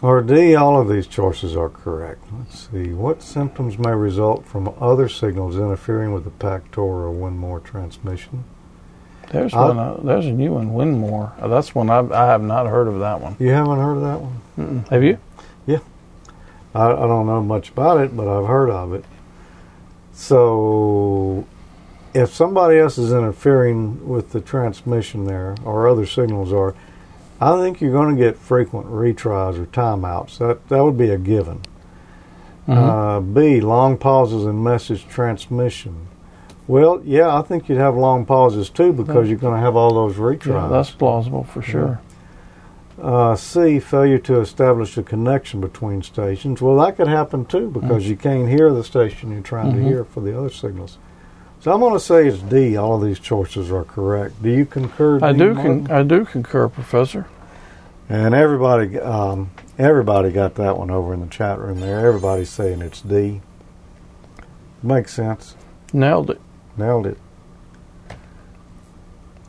Or 0.01 0.21
D, 0.21 0.53
all 0.55 0.79
of 0.79 0.89
these 0.89 1.07
choices 1.07 1.55
are 1.55 1.69
correct. 1.69 2.23
Let's 2.37 2.69
see. 2.69 2.93
What 2.93 3.23
symptoms 3.23 3.77
may 3.77 3.91
result 3.91 4.45
from 4.45 4.73
other 4.79 5.07
signals 5.07 5.55
interfering 5.55 6.13
with 6.13 6.25
the 6.25 6.29
Pactor 6.29 6.79
or 6.79 7.11
WINMOR 7.11 7.63
transmission? 7.63 8.43
There's 9.31 9.53
Uh, 9.53 9.57
one. 9.57 9.79
Uh, 9.79 9.97
there's 10.03 10.25
a 10.25 10.31
new 10.31 10.53
one, 10.53 10.73
WINMOR. 10.73 11.31
Uh, 11.41 11.47
that's 11.47 11.73
one 11.73 11.89
I've, 11.89 12.11
I 12.11 12.27
have 12.27 12.43
not 12.43 12.67
heard 12.67 12.87
of 12.87 12.99
that 12.99 13.21
one. 13.21 13.37
You 13.39 13.49
haven't 13.49 13.79
heard 13.79 13.95
of 13.95 14.01
that 14.01 14.21
one? 14.21 14.41
Mm-mm. 14.59 14.87
Have 14.89 15.03
you? 15.03 15.17
Yeah. 15.65 15.79
I, 16.75 16.87
I 16.87 17.07
don't 17.07 17.25
know 17.25 17.41
much 17.41 17.69
about 17.69 18.01
it, 18.01 18.15
but 18.15 18.27
I've 18.27 18.47
heard 18.47 18.69
of 18.69 18.93
it. 18.93 19.05
So, 20.11 21.45
if 22.13 22.33
somebody 22.33 22.77
else 22.79 22.97
is 22.97 23.11
interfering 23.11 24.07
with 24.07 24.31
the 24.31 24.41
transmission 24.41 25.25
there, 25.25 25.55
or 25.65 25.87
other 25.87 26.05
signals 26.05 26.51
are, 26.53 26.75
I 27.41 27.57
think 27.59 27.81
you're 27.81 27.91
going 27.91 28.15
to 28.15 28.21
get 28.21 28.37
frequent 28.37 28.87
retries 28.87 29.57
or 29.59 29.65
timeouts. 29.65 30.37
That 30.37 30.67
that 30.69 30.83
would 30.83 30.97
be 30.97 31.09
a 31.09 31.17
given. 31.17 31.61
Mhm. 32.67 32.77
Uh, 32.77 33.19
B, 33.19 33.59
long 33.59 33.97
pauses 33.97 34.45
in 34.45 34.63
message 34.63 35.05
transmission. 35.07 36.07
Well, 36.65 37.01
yeah, 37.03 37.35
I 37.37 37.41
think 37.41 37.67
you'd 37.67 37.77
have 37.77 37.95
long 37.97 38.25
pauses 38.25 38.69
too 38.69 38.93
because 38.93 39.27
you're 39.27 39.37
going 39.37 39.55
to 39.55 39.59
have 39.59 39.75
all 39.75 39.93
those 39.93 40.15
retries. 40.15 40.53
yeah, 40.61 40.67
that's 40.69 40.91
plausible 40.91 41.43
for 41.43 41.61
sure. 41.61 41.99
Uh, 43.01 43.35
C, 43.35 43.79
failure 43.79 44.19
to 44.19 44.39
establish 44.39 44.97
a 44.97 45.03
connection 45.03 45.59
between 45.59 46.03
stations. 46.03 46.61
Well, 46.61 46.77
that 46.77 46.95
could 46.95 47.07
happen 47.09 47.43
too 47.43 47.67
because 47.69 48.07
you 48.07 48.15
can't 48.15 48.47
hear 48.47 48.71
the 48.71 48.83
station 48.83 49.31
you're 49.31 49.41
trying 49.41 49.71
Mhm. 49.73 49.75
to 49.75 49.83
hear 49.83 50.03
for 50.05 50.21
the 50.21 50.37
other 50.37 50.49
signals. 50.51 50.97
So 51.63 51.71
I'm 51.71 51.79
going 51.79 51.93
to 51.93 51.99
say 51.99 52.27
it's 52.27 52.39
D. 52.39 52.75
All 52.75 52.95
of 52.95 53.07
these 53.07 53.19
choices 53.19 53.71
are 53.71 53.85
correct. 53.85 54.43
Do 54.43 54.49
you 54.49 54.65
concur? 54.65 55.23
I 55.23 55.31
do. 55.31 55.55
Con- 55.55 55.89
I 55.89 56.03
do 56.03 56.25
concur, 56.25 56.67
Professor. 56.67 57.25
And 58.09 58.35
everybody, 58.35 58.99
um, 58.99 59.49
everybody 59.77 60.33
got 60.33 60.55
that 60.55 60.77
one 60.77 60.91
over 60.91 61.13
in 61.13 61.21
the 61.21 61.27
chat 61.27 61.59
room 61.59 61.79
there. 61.79 62.05
Everybody's 62.05 62.49
saying 62.49 62.81
it's 62.81 62.99
D. 62.99 63.39
Makes 64.81 65.13
sense. 65.13 65.55
Nailed 65.93 66.31
it. 66.31 66.41
Nailed 66.75 67.07
it. 67.07 67.17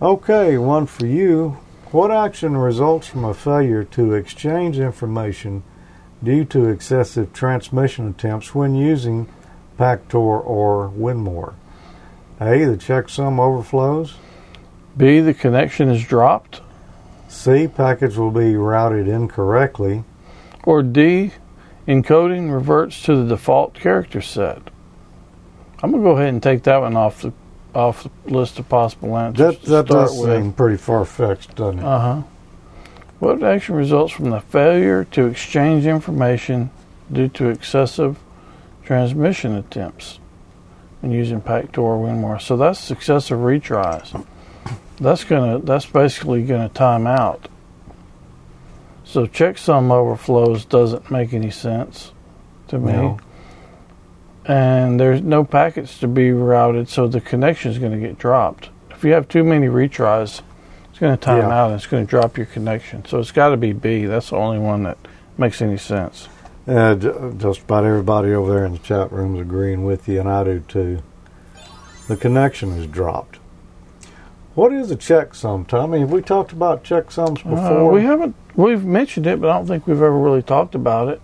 Okay, 0.01 0.57
one 0.57 0.87
for 0.87 1.07
you. 1.07 1.59
What 1.91 2.13
action 2.13 2.57
results 2.57 3.09
from 3.09 3.25
a 3.25 3.35
failure 3.35 3.83
to 3.83 4.13
exchange 4.13 4.79
information 4.79 5.65
due 6.23 6.45
to 6.45 6.69
excessive 6.69 7.33
transmission 7.33 8.07
attempts 8.07 8.55
when 8.55 8.77
using 8.77 9.27
Pactor 9.77 10.15
or 10.15 10.91
WINMOR? 10.91 11.55
A. 12.41 12.65
The 12.65 12.77
checksum 12.77 13.39
overflows. 13.39 14.17
B, 14.97 15.21
the 15.21 15.35
connection 15.35 15.89
is 15.89 16.05
dropped. 16.05 16.61
C. 17.29 17.67
Packets 17.67 18.17
will 18.17 18.31
be 18.31 18.57
routed 18.57 19.09
incorrectly. 19.09 20.05
Or 20.65 20.83
D, 20.83 21.33
encoding 21.87 22.53
reverts 22.53 23.03
to 23.03 23.17
the 23.17 23.29
default 23.29 23.75
character 23.75 24.21
set. 24.21 24.63
I'm 25.83 25.91
gonna 25.91 26.03
go 26.03 26.13
ahead 26.13 26.29
and 26.29 26.43
take 26.43 26.63
that 26.63 26.81
one 26.81 26.97
off 26.97 27.23
the 27.23 27.33
off 27.75 28.05
the 28.05 28.33
list 28.33 28.59
of 28.59 28.69
possible 28.69 29.17
answers. 29.19 29.59
That 29.59 29.63
that 29.63 29.87
does 29.87 30.19
with. 30.19 30.31
seem 30.31 30.53
pretty 30.53 30.77
far 30.77 31.05
fetched, 31.05 31.57
doesn't 31.57 31.81
it? 31.81 31.85
Uh 31.85 31.99
huh. 31.99 32.23
What 33.19 33.43
action 33.43 33.75
results 33.75 34.13
from 34.13 34.31
the 34.31 34.41
failure 34.41 35.05
to 35.05 35.27
exchange 35.27 35.87
information 35.87 36.71
due 37.13 37.29
to 37.29 37.49
excessive 37.49 38.19
transmission 38.85 39.55
attempts 39.57 40.21
when 41.05 41.13
using 41.13 41.41
Pactor 41.41 41.79
or 41.79 41.99
WINMOR? 41.99 42.41
So 42.41 42.57
that's 42.57 42.81
successive 42.81 43.39
retries. 43.39 44.25
That's 44.97 45.25
gonna. 45.25 45.59
That's 45.59 45.87
basically 45.87 46.43
gonna 46.45 46.69
time 46.71 47.07
out. 47.07 47.49
So 49.05 49.27
checksum 49.27 49.93
overflows 49.93 50.65
doesn't 50.65 51.11
make 51.11 51.35
any 51.35 51.51
sense 51.51 52.13
to 52.69 52.79
me. 52.79 52.93
No. 52.93 53.19
And 54.47 54.99
there's 54.99 55.23
no 55.23 55.45
packets 55.45 55.99
to 56.01 56.09
be 56.09 56.33
routed, 56.33 56.89
so 56.89 57.07
the 57.07 57.21
connection 57.21 57.71
is 57.71 57.79
going 57.79 57.93
to 57.93 57.99
get 57.99 58.19
dropped. 58.19 58.71
If 58.91 59.03
you 59.05 59.13
have 59.13 59.27
too 59.29 59.43
many 59.45 59.69
retries, 59.69 60.43
it's 60.91 60.99
going 60.99 61.17
to 61.17 61.23
time 61.23 61.39
Yeah. 61.39 61.49
out 61.63 61.67
and 61.71 61.77
it's 61.77 61.87
going 61.87 62.05
to 62.05 62.11
drop 62.11 62.37
your 62.37 62.47
connection. 62.47 63.05
So 63.07 63.19
it's 63.21 63.31
got 63.31 63.51
to 63.51 63.57
be 63.57 63.73
B. 63.73 64.05
That's 64.05 64.31
the 64.31 64.37
only 64.37 64.59
one 64.59 64.83
that 64.83 64.99
makes 65.39 65.63
any 65.63 65.79
sense. 65.79 66.29
Uh, 66.67 66.95
just 67.37 67.61
about 67.63 67.85
everybody 67.85 68.33
over 68.33 68.51
there 68.55 68.65
in 68.65 68.73
the 68.73 68.79
chat 68.79 69.13
room 69.13 69.35
is 69.35 69.43
agreeing 69.43 69.85
with 69.85 70.09
you, 70.09 70.19
and 70.21 70.29
I 70.29 70.45
do 70.45 70.61
too. 70.61 71.03
The 72.09 72.17
connection 72.17 72.71
is 72.73 72.87
dropped. 72.87 73.39
What 74.55 74.73
is 74.73 74.91
a 74.91 74.97
checksum, 74.97 75.67
Tommy? 75.67 76.01
Have 76.01 76.11
we 76.13 76.23
talked 76.23 76.53
about 76.53 76.83
checksums 76.85 77.45
Uh, 77.45 77.51
before? 77.51 77.91
we 77.91 78.03
haven't. 78.03 78.35
We've 78.57 78.85
mentioned 78.85 79.27
it, 79.27 79.41
but 79.41 79.51
I 79.51 79.55
don't 79.55 79.67
think 79.67 79.87
we've 79.87 79.97
ever 79.97 80.17
really 80.19 80.43
talked 80.43 80.75
about 80.75 81.09
it. 81.09 81.21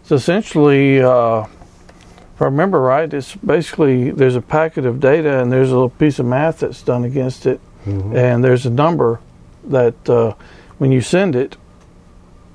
It's 0.00 0.10
essentially, 0.12 1.00
uh, 1.00 1.42
if 1.42 2.42
I 2.42 2.46
remember 2.46 2.80
right, 2.80 3.12
it's 3.12 3.36
basically 3.36 4.10
there's 4.10 4.34
a 4.36 4.40
packet 4.42 4.86
of 4.86 4.98
data 4.98 5.40
and 5.40 5.52
there's 5.52 5.70
a 5.70 5.74
little 5.74 5.90
piece 5.90 6.18
of 6.18 6.26
math 6.26 6.60
that's 6.60 6.82
done 6.82 7.04
against 7.04 7.46
it, 7.46 7.60
Mhm. 7.86 8.14
and 8.16 8.42
there's 8.42 8.66
a 8.66 8.70
number 8.70 9.20
that 9.68 10.08
uh, 10.10 10.32
when 10.78 10.90
you 10.90 11.00
send 11.00 11.36
it, 11.36 11.56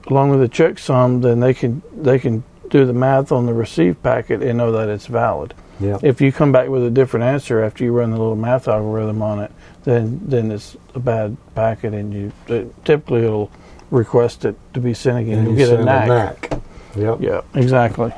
along 0.09 0.29
with 0.31 0.39
the 0.39 0.49
checksum, 0.49 1.21
then 1.21 1.39
they 1.39 1.53
can 1.53 1.81
they 1.95 2.19
can 2.19 2.43
do 2.69 2.85
the 2.85 2.93
math 2.93 3.31
on 3.31 3.45
the 3.45 3.53
received 3.53 4.01
packet 4.03 4.41
and 4.43 4.57
know 4.57 4.71
that 4.73 4.89
it's 4.89 5.07
valid. 5.07 5.53
Yeah. 5.79 5.97
If 6.03 6.19
you 6.19 6.31
come 6.31 6.51
back 6.51 6.67
with 6.69 6.85
a 6.85 6.89
different 6.89 7.23
answer 7.25 7.63
after 7.63 7.83
you 7.83 7.91
run 7.93 8.11
the 8.11 8.17
little 8.17 8.35
math 8.35 8.67
algorithm 8.67 9.21
on 9.21 9.39
it, 9.39 9.51
then 9.83 10.19
then 10.23 10.51
it's 10.51 10.75
a 10.93 10.99
bad 10.99 11.37
packet, 11.55 11.93
and 11.93 12.13
you 12.13 12.31
it, 12.47 12.85
typically 12.85 13.23
it'll 13.23 13.49
request 13.91 14.45
it 14.45 14.55
to 14.73 14.79
be 14.81 14.93
sent 14.93 15.19
again. 15.19 15.39
And 15.39 15.47
You'll 15.57 15.59
you 15.59 15.65
get 15.67 15.79
a 15.79 15.83
knack. 15.85 16.07
knack. 16.51 16.61
Yep. 16.95 17.21
Yeah, 17.21 17.41
exactly. 17.55 18.13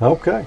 Okay. 0.00 0.46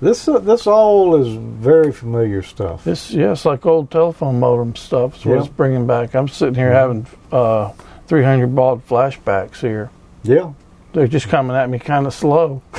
This 0.00 0.28
uh, 0.28 0.38
this 0.38 0.66
all 0.66 1.16
is 1.16 1.34
very 1.34 1.90
familiar 1.92 2.42
stuff. 2.42 2.86
It's 2.86 3.10
yeah, 3.10 3.34
like 3.44 3.66
old 3.66 3.90
telephone 3.90 4.38
modem 4.38 4.76
stuff. 4.76 5.16
It's 5.16 5.24
what 5.24 5.34
Yeah. 5.34 5.40
it's 5.40 5.48
bringing 5.48 5.86
back. 5.88 6.14
I'm 6.14 6.28
sitting 6.28 6.54
here 6.54 6.70
Mhm. 6.70 6.74
having 6.74 7.06
uh, 7.32 7.72
300 8.08 8.54
baud 8.54 8.86
flashbacks 8.88 9.60
here. 9.60 9.90
Yeah. 10.22 10.52
They're 10.92 11.06
just 11.06 11.28
coming 11.28 11.56
at 11.56 11.68
me 11.70 11.78
kind 11.78 12.06
of 12.06 12.14
slow. 12.14 12.62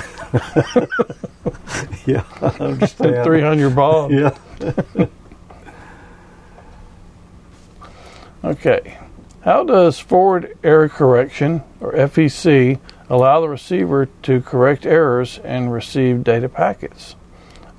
Yeah. 2.05 2.23
I 2.41 2.47
understand. 2.59 3.23
300 3.23 3.75
baud. 3.75 4.11
Yeah. 4.11 4.37
Okay. 8.43 8.97
How 9.41 9.63
does 9.65 9.99
forward 9.99 10.57
error 10.63 10.87
correction, 10.87 11.61
or 11.81 11.91
FEC, 11.91 12.79
allow 13.09 13.41
the 13.41 13.49
receiver 13.49 14.07
to 14.23 14.41
correct 14.41 14.85
errors 14.85 15.39
and 15.43 15.73
receive 15.73 16.23
data 16.23 16.47
packets? 16.47 17.17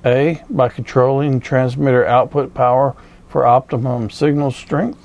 A. 0.05 0.43
By 0.49 0.69
controlling 0.69 1.39
transmitter 1.39 2.05
output 2.05 2.53
power 2.53 2.95
for 3.27 3.47
optimum 3.47 4.11
signal 4.11 4.51
strength. 4.51 4.99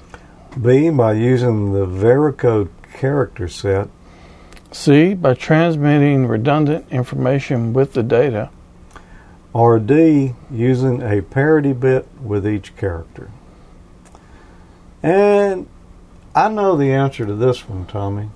B 0.61 0.91
by 0.91 1.13
using 1.13 1.73
the 1.73 1.87
Varicode 1.87 2.69
character 2.95 3.49
set. 3.49 3.89
C. 4.73 5.15
By 5.15 5.35
transmitting 5.35 6.27
redundant 6.27 6.87
information 6.91 7.73
with 7.73 7.93
the 7.93 8.03
data. 8.03 8.51
Or 9.53 9.79
D 9.79 10.35
using 10.51 11.03
a 11.03 11.23
parity 11.23 11.73
bit 11.73 12.07
with 12.23 12.47
each 12.47 12.77
character. 12.77 13.31
And 15.03 15.67
I 16.35 16.49
know 16.49 16.77
the 16.77 16.93
answer 16.93 17.25
to 17.25 17.35
this 17.35 17.69
one, 17.69 17.87
Tommy, 17.87 18.29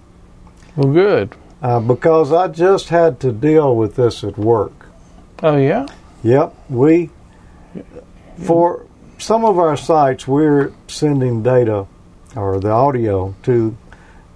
Well, 0.76 0.92
good. 0.92 1.34
uh, 1.62 1.80
because 1.80 2.32
I 2.32 2.48
just 2.48 2.88
had 2.88 3.20
to 3.20 3.32
deal 3.32 3.74
with 3.76 3.96
this 3.96 4.24
at 4.24 4.38
work. 4.38 4.86
Oh, 5.42 5.56
yeah? 5.56 5.86
Yep, 6.22 6.54
we 6.68 7.10
for 8.36 8.86
some 9.18 9.44
of 9.44 9.58
our 9.58 9.76
sites 9.76 10.26
we're 10.26 10.72
sending 10.88 11.42
data 11.42 11.86
or 12.36 12.60
the 12.60 12.70
audio 12.70 13.34
to 13.42 13.76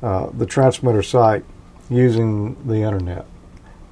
uh, 0.02 0.28
the 0.36 0.46
transmitter 0.46 1.02
site 1.02 1.44
using 1.88 2.56
the 2.66 2.76
internet. 2.76 3.26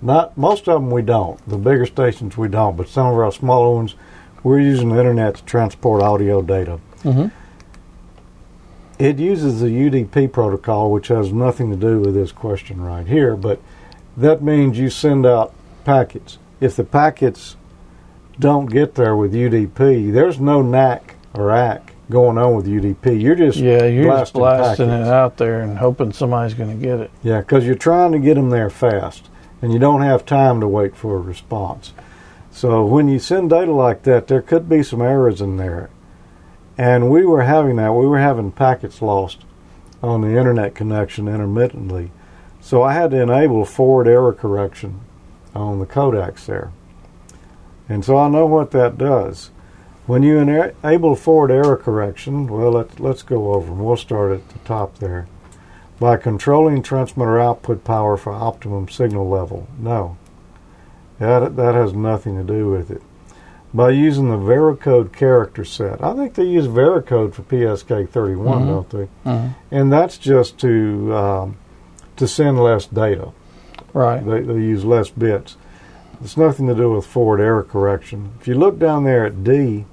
Not 0.01 0.37
most 0.37 0.69
of 0.69 0.83
them 0.83 0.91
we 0.91 1.03
don't. 1.03 1.39
The 1.49 1.57
bigger 1.57 1.87
stations 1.87 2.37
we 2.37 2.49
don't, 2.49 2.77
but 2.77 2.89
some 2.89 3.07
of 3.07 3.15
our 3.15 3.33
smaller 3.33 3.75
ones 3.75 3.95
we're 4.43 4.61
using 4.61 4.89
the 4.89 4.99
internet 4.99 5.37
to 5.37 5.45
transport 5.45 6.03
audio 6.03 6.43
data. 6.43 6.81
Mm-hmm. 7.05 7.29
It 8.99 9.19
uses 9.19 9.61
the 9.61 9.69
UDP 9.69 10.33
protocol, 10.33 10.91
which 10.91 11.09
has 11.09 11.33
nothing 11.33 11.71
to 11.71 11.77
do 11.77 12.01
with 12.01 12.15
this 12.15 12.33
question 12.33 12.81
right 12.81 13.07
here, 13.07 13.37
but 13.37 13.61
that 14.17 14.43
means 14.43 14.79
you 14.79 14.91
send 14.91 15.25
out 15.25 15.55
packets. 15.85 16.39
If 16.61 16.77
the 16.77 16.85
packets 16.85 17.57
don't 18.39 18.67
get 18.67 18.95
there 18.95 19.17
with 19.17 19.33
UDP, 19.33 20.13
there's 20.13 20.39
no 20.39 20.63
NAK 20.63 21.15
or 21.35 21.51
ACK 21.51 21.92
going 22.11 22.39
on 22.39 22.55
with 22.57 22.67
UDP. 22.67 23.21
You're 23.21 23.35
just 23.35 23.59
Yeah, 23.59 23.85
you're 23.85 24.05
just 24.05 24.33
blasting 24.35 24.87
blasting 24.87 24.89
packets. 24.89 25.09
it 25.09 25.13
out 25.13 25.37
there 25.37 25.61
and 25.61 25.79
hoping 25.79 26.13
somebody's 26.13 26.55
going 26.55 26.79
to 26.79 26.87
get 26.87 27.01
it. 27.01 27.11
Yeah, 27.23 27.41
because 27.41 27.65
you're 27.65 27.75
trying 27.75 28.13
to 28.13 28.19
get 28.19 28.35
them 28.35 28.51
there 28.51 28.71
fast, 28.71 29.29
and 29.61 29.73
you 29.73 29.79
don't 29.79 30.03
have 30.03 30.27
time 30.27 30.61
to 30.61 30.69
wait 30.69 30.97
for 30.97 31.17
a 31.17 31.21
response. 31.21 31.93
So 32.51 32.85
when 32.85 33.09
you 33.09 33.19
send 33.19 33.51
data 33.51 33.73
like 33.73 34.03
that, 34.03 34.27
there 34.27 34.43
could 34.43 34.69
be 34.69 34.83
some 34.83 35.01
errors 35.01 35.41
in 35.41 35.57
there, 35.57 35.89
and 36.77 37.11
we 37.11 37.25
were 37.25 37.43
having 37.43 37.77
that. 37.77 37.93
We 37.95 38.07
were 38.07 38.19
having 38.19 38.53
packets 38.53 39.01
lost 39.01 39.39
on 40.03 40.21
the 40.21 40.37
internet 40.37 40.75
connection 40.75 41.29
intermittently, 41.29 42.11
so 42.61 42.83
I 42.83 42.93
had 42.93 43.11
to 43.13 43.23
enable 43.23 43.65
forward 43.65 44.07
error 44.07 44.33
correction 44.35 45.01
on 45.55 45.79
the 45.79 45.87
codecs 45.87 46.45
there, 46.45 46.73
and 47.89 48.05
so 48.05 48.19
I 48.19 48.29
know 48.29 48.45
what 48.45 48.73
that 48.73 48.99
does. 48.99 49.51
When 50.07 50.23
you 50.23 50.39
enable 50.39 51.15
forward 51.15 51.51
error 51.51 51.77
correction, 51.77 52.49
well, 52.49 52.73
let's 52.73 52.99
let's 52.99 53.23
go 53.23 53.55
over 53.55 53.67
them. 53.67 53.79
We'll 53.85 53.97
start 53.97 54.33
at 54.33 54.49
the 54.49 54.59
top 54.61 54.99
there 54.99 55.29
by 56.01 56.17
controlling 56.17 56.83
transmitter 56.83 57.39
output 57.41 57.85
power 57.85 58.17
for 58.17 58.33
optimum 58.33 58.89
signal 58.89 59.29
level. 59.29 59.69
No. 59.79 60.17
That, 61.21 61.55
that 61.55 61.77
has 61.77 61.93
nothing 61.93 62.37
to 62.37 62.43
do 62.43 62.69
with 62.69 62.91
it. 62.91 63.01
By 63.73 63.91
using 63.91 64.29
the 64.29 64.37
Varicode 64.37 65.13
character 65.13 65.65
set. 65.65 66.03
I 66.03 66.15
think 66.15 66.35
they 66.35 66.43
use 66.45 66.67
Varicode 66.67 67.33
for 67.33 67.43
PSK 67.43 68.09
31, 68.11 68.63
Mhm. 68.63 68.67
don't 68.67 68.91
they? 68.91 69.09
Mm-hmm. 69.25 69.49
And 69.71 69.93
that's 69.93 70.19
just 70.19 70.59
to 70.59 71.15
um, 71.15 71.57
to 72.17 72.27
send 72.27 72.59
less 72.61 72.87
data. 72.87 73.31
Right. 73.95 74.19
They, 74.27 74.41
they 74.41 74.55
use 74.55 74.85
less 74.85 75.11
bits. 75.11 75.57
It's 76.25 76.37
nothing 76.37 76.67
to 76.67 76.75
do 76.75 76.91
with 76.93 77.07
forward 77.07 77.41
error 77.41 77.63
correction. 77.63 78.33
If 78.41 78.49
you 78.49 78.55
look 78.55 78.79
down 78.81 79.05
there 79.05 79.25
at 79.25 79.45
D, 79.45 79.85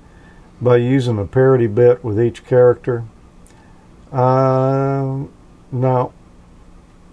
by 0.62 0.78
using 0.78 1.17
a 1.19 1.26
parity 1.26 1.67
bit 1.67 2.04
with 2.04 2.19
each 2.19 2.45
character, 2.45 3.06
um, 4.12 5.32
no, 5.72 6.13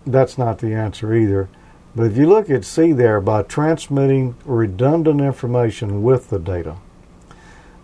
that's 0.07 0.39
not 0.39 0.59
the 0.59 0.75
answer 0.75 1.15
either. 1.15 1.49
But 1.95 2.09
if 2.09 2.17
you 2.17 2.27
look 2.27 2.51
at 2.51 2.65
C 2.65 2.93
there, 2.93 3.21
by 3.21 3.43
transmitting 3.43 4.37
redundant 4.45 5.21
information 5.21 6.03
with 6.03 6.29
the 6.29 6.39
data, 6.39 6.77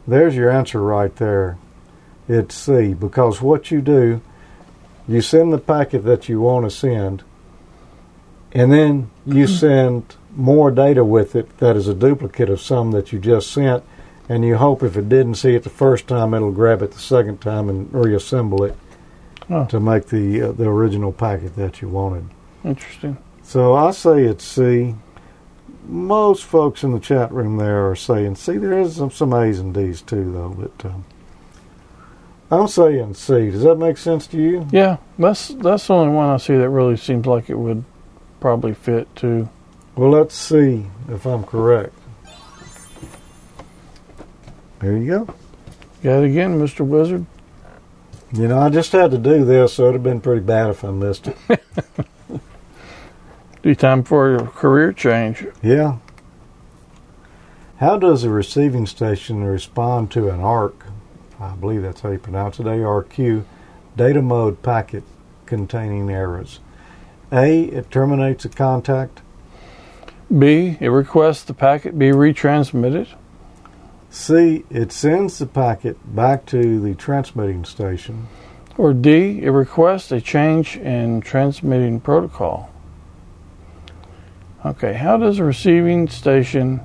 there's 0.06 0.36
your 0.36 0.50
answer 0.50 0.82
right 0.82 1.14
there. 1.16 1.58
It's 2.28 2.54
C, 2.54 2.94
because 2.94 3.40
what 3.40 3.70
you 3.70 3.80
do, 3.80 4.20
you 5.08 5.20
send 5.20 5.52
the 5.52 5.58
packet 5.58 6.04
that 6.04 6.28
you 6.28 6.40
want 6.40 6.66
to 6.66 6.70
send, 6.70 7.24
and 8.52 8.72
then 8.72 9.10
you 9.26 9.46
send 9.46 10.16
more 10.34 10.70
data 10.70 11.04
with 11.04 11.34
it 11.34 11.58
that 11.58 11.76
is 11.76 11.88
a 11.88 11.94
duplicate 11.94 12.48
of 12.48 12.60
some 12.60 12.90
that 12.92 13.12
you 13.12 13.18
just 13.18 13.50
sent, 13.50 13.82
and 14.28 14.44
you 14.44 14.56
hope 14.56 14.82
if 14.82 14.96
it 14.96 15.08
didn't 15.08 15.34
see 15.34 15.54
it 15.54 15.62
the 15.64 15.70
first 15.70 16.06
time, 16.06 16.32
it'll 16.34 16.52
grab 16.52 16.82
it 16.82 16.92
the 16.92 16.98
second 16.98 17.40
time 17.40 17.68
and 17.68 17.92
reassemble 17.92 18.64
it 18.64 18.76
Oh. 19.50 19.64
to 19.66 19.80
make 19.80 20.06
the 20.06 20.40
uh, 20.42 20.52
the 20.52 20.68
original 20.68 21.12
packet 21.12 21.56
that 21.56 21.82
you 21.82 21.88
wanted. 21.88 22.24
Interesting. 22.64 23.18
So 23.42 23.74
I 23.74 23.90
say 23.90 24.22
it's 24.24 24.44
C. 24.44 24.94
Most 25.84 26.44
folks 26.44 26.84
in 26.84 26.92
the 26.92 27.00
chat 27.00 27.32
room 27.32 27.56
there 27.56 27.90
are 27.90 27.96
saying 27.96 28.36
C. 28.36 28.56
There 28.56 28.78
is 28.78 28.96
some, 28.96 29.10
some 29.10 29.34
A's 29.34 29.58
and 29.58 29.74
D's 29.74 30.00
too, 30.00 30.30
though. 30.32 30.50
But 30.50 30.86
um, 30.90 31.04
I'm 32.52 32.68
saying 32.68 33.14
C. 33.14 33.50
Does 33.50 33.62
that 33.64 33.74
make 33.76 33.98
sense 33.98 34.28
to 34.28 34.36
you? 34.38 34.68
Yeah, 34.70 34.98
that's 35.18 35.48
that's 35.48 35.88
the 35.88 35.94
only 35.94 36.14
one 36.14 36.28
I 36.30 36.36
see 36.36 36.56
that 36.56 36.68
really 36.70 36.96
seems 36.96 37.26
like 37.26 37.50
it 37.50 37.56
would 37.58 37.84
probably 38.40 38.74
fit 38.74 39.14
too. 39.16 39.48
Well, 39.96 40.10
let's 40.10 40.36
see 40.36 40.86
if 41.08 41.26
I'm 41.26 41.42
correct. 41.42 41.94
There 44.82 44.96
you 44.96 45.06
go. 45.06 45.34
Got 46.02 46.24
it 46.24 46.30
again, 46.30 46.58
Mr. 46.58 46.84
Wizard. 46.84 47.24
You 48.32 48.48
know, 48.48 48.58
I 48.58 48.68
just 48.68 48.90
had 48.90 49.12
to 49.12 49.18
do 49.18 49.44
this, 49.44 49.74
so 49.74 49.84
it'd 49.84 49.94
have 49.94 50.02
been 50.02 50.20
pretty 50.20 50.40
bad 50.40 50.70
if 50.70 50.84
I 50.84 50.90
missed 50.90 51.28
it. 51.28 51.36
be 53.62 53.76
time 53.76 54.02
for 54.02 54.34
a 54.34 54.46
career 54.48 54.92
change. 54.92 55.46
Yeah. 55.62 55.98
How 57.76 57.96
does 57.96 58.24
a 58.24 58.30
receiving 58.30 58.86
station 58.86 59.44
respond 59.44 60.10
to 60.12 60.30
an 60.30 60.40
ARC? 60.40 60.86
I 61.38 61.54
believe 61.54 61.82
that's 61.82 62.00
how 62.00 62.10
you 62.10 62.18
pronounce 62.18 62.58
it. 62.58 62.66
ARQ 62.66 63.44
data 63.96 64.20
mode 64.20 64.62
packet 64.62 65.04
containing 65.46 66.10
errors. 66.10 66.58
A. 67.30 67.66
It 67.66 67.88
terminates 67.92 68.44
a 68.44 68.48
contact. 68.48 69.22
B. 70.36 70.76
It 70.80 70.88
requests 70.88 71.44
the 71.44 71.54
packet 71.54 71.96
be 71.96 72.08
retransmitted. 72.08 73.14
C. 74.12 74.66
It 74.68 74.92
sends 74.92 75.38
the 75.38 75.46
packet 75.46 75.96
back 76.14 76.44
to 76.46 76.78
the 76.80 76.94
transmitting 76.94 77.64
station. 77.64 78.28
Or 78.76 78.92
D. 78.92 79.40
It 79.42 79.48
requests 79.48 80.12
a 80.12 80.20
change 80.20 80.76
in 80.76 81.22
transmitting 81.22 81.98
protocol. 81.98 82.70
Okay, 84.66 84.92
how 84.92 85.16
does 85.16 85.38
a 85.38 85.44
receiving 85.44 86.08
station, 86.08 86.82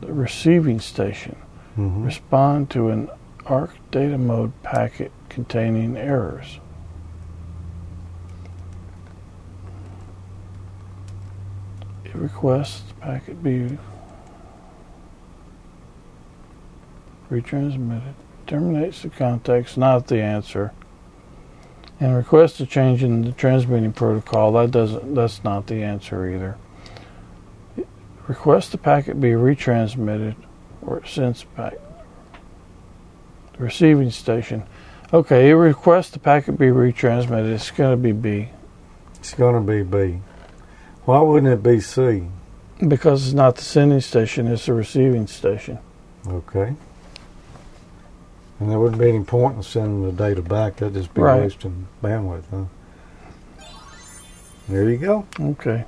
the 0.00 0.12
receiving 0.12 0.80
station, 0.80 1.36
Mhm. 1.78 2.04
respond 2.04 2.68
to 2.70 2.88
an 2.90 3.10
ARC 3.46 3.70
data 3.92 4.18
mode 4.18 4.50
packet 4.64 5.12
containing 5.28 5.96
errors? 5.96 6.58
It 12.04 12.14
requests 12.16 12.82
the 12.88 12.94
packet 12.94 13.40
be 13.40 13.78
retransmitted. 17.30 18.14
Terminates 18.46 19.02
the 19.02 19.08
context, 19.08 19.76
not 19.76 20.06
the 20.06 20.20
answer. 20.20 20.72
And 21.98 22.14
requests 22.14 22.60
a 22.60 22.66
change 22.66 23.02
in 23.02 23.22
the 23.22 23.32
transmitting 23.32 23.92
protocol. 23.92 24.52
That 24.52 24.70
doesn't. 24.70 25.14
That's 25.14 25.42
not 25.42 25.66
the 25.66 25.82
answer 25.82 26.28
either. 26.28 26.56
Request 28.28 28.72
the 28.72 28.78
packet 28.78 29.20
be 29.20 29.30
retransmitted 29.30 30.34
or 30.82 31.04
sent 31.06 31.44
back. 31.56 31.74
The 33.56 33.64
receiving 33.64 34.10
station. 34.10 34.64
Okay, 35.12 35.50
it 35.50 35.54
requests 35.54 36.10
the 36.10 36.18
packet 36.18 36.58
be 36.58 36.66
retransmitted. 36.66 37.52
It's 37.52 37.70
going 37.70 37.92
to 37.92 37.96
be 37.96 38.12
B 38.12 38.48
It's 39.14 39.32
going 39.34 39.54
to 39.54 39.72
be 39.72 39.82
B. 39.82 40.20
Why 41.04 41.20
wouldn't 41.20 41.52
it 41.52 41.62
be 41.62 41.80
C? 41.80 42.28
because 42.86 43.24
it's 43.24 43.34
not 43.34 43.56
the 43.56 43.62
sending 43.62 44.00
station; 44.00 44.46
it's 44.46 44.66
the 44.66 44.74
receiving 44.74 45.26
station. 45.26 45.78
Okay. 46.26 46.74
And 48.58 48.70
there 48.70 48.78
wouldn't 48.78 49.00
be 49.00 49.08
any 49.08 49.22
point 49.22 49.56
in 49.56 49.62
sending 49.62 50.02
the 50.04 50.12
data 50.12 50.40
back. 50.42 50.76
That'd 50.76 50.94
just 50.94 51.12
be 51.12 51.20
Right. 51.20 51.42
wasting 51.42 51.86
bandwidth, 52.02 52.44
huh? 52.50 52.64
There 54.68 54.88
you 54.88 54.96
go. 54.96 55.24
Okay. 55.40 55.84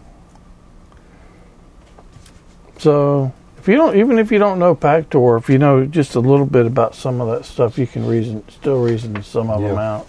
So 2.78 3.32
if 3.58 3.66
you 3.66 3.74
don't, 3.74 3.96
even 3.96 4.18
if 4.18 4.30
you 4.30 4.38
don't 4.38 4.58
know 4.58 4.74
Pactor, 4.74 5.38
if 5.38 5.48
you 5.48 5.58
know 5.58 5.84
just 5.84 6.14
a 6.14 6.20
little 6.20 6.46
bit 6.46 6.66
about 6.66 6.94
some 6.94 7.20
of 7.20 7.28
that 7.28 7.44
stuff, 7.44 7.78
you 7.78 7.86
can 7.86 8.06
reason, 8.06 8.44
still 8.48 8.80
reason 8.82 9.20
some 9.22 9.50
of 9.50 9.60
them 9.62 9.78
out. 9.78 10.06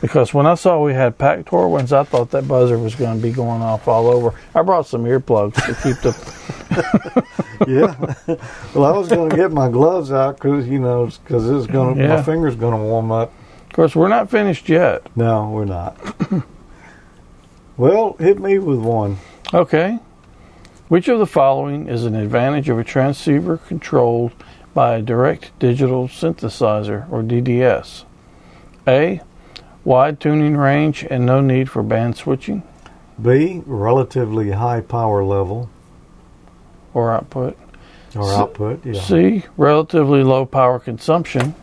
Because 0.00 0.34
when 0.34 0.46
I 0.46 0.54
saw 0.54 0.82
we 0.84 0.92
had 0.92 1.16
Pactor 1.18 1.70
ones, 1.70 1.92
I 1.92 2.04
thought 2.04 2.30
that 2.32 2.46
buzzer 2.46 2.78
was 2.78 2.94
going 2.94 3.16
to 3.16 3.22
be 3.22 3.32
going 3.32 3.62
off 3.62 3.88
all 3.88 4.08
over. 4.08 4.38
I 4.54 4.62
brought 4.62 4.86
some 4.86 5.04
earplugs 5.04 5.54
to 5.54 5.74
keep 5.82 6.00
the. 6.02 7.26
yeah. 7.66 8.36
well, 8.74 8.84
I 8.94 8.96
was 8.96 9.08
going 9.08 9.30
to 9.30 9.36
get 9.36 9.52
my 9.52 9.68
gloves 9.70 10.12
out 10.12 10.36
because 10.36 10.68
you 10.68 10.78
know 10.78 11.06
because 11.24 11.48
it's 11.48 11.66
going 11.66 11.98
Yeah. 11.98 12.16
my 12.16 12.22
fingers 12.22 12.56
going 12.56 12.74
to 12.78 12.82
warm 12.82 13.10
up. 13.10 13.32
Of 13.66 13.72
course, 13.72 13.96
we're 13.96 14.08
not 14.08 14.30
finished 14.30 14.68
yet. 14.68 15.06
No, 15.16 15.48
we're 15.50 15.64
not. 15.64 15.96
well, 17.76 18.14
hit 18.18 18.38
me 18.38 18.58
with 18.58 18.78
one. 18.80 19.18
Okay. 19.52 19.98
Which 20.88 21.08
of 21.08 21.18
the 21.18 21.26
following 21.26 21.88
is 21.88 22.04
an 22.04 22.14
advantage 22.14 22.68
of 22.68 22.78
a 22.78 22.84
transceiver 22.84 23.56
controlled 23.58 24.32
by 24.72 24.96
a 24.96 25.02
direct 25.02 25.58
digital 25.58 26.06
synthesizer 26.06 27.10
or 27.10 27.22
DDS? 27.22 28.04
A. 28.86 29.20
Wide 29.86 30.18
tuning 30.18 30.56
range 30.56 31.06
and 31.08 31.24
no 31.24 31.40
need 31.40 31.70
for 31.70 31.80
band 31.80 32.16
switching 32.16 32.64
B, 33.22 33.62
relatively 33.66 34.50
high 34.50 34.80
power 34.80 35.22
level 35.22 35.70
or 36.92 37.12
output. 37.12 37.56
or 38.16 38.24
C- 38.24 38.36
output. 38.36 38.84
Yeah. 38.84 39.00
C. 39.00 39.44
Relatively 39.56 40.24
low 40.24 40.44
power 40.44 40.80
consumption. 40.80 41.54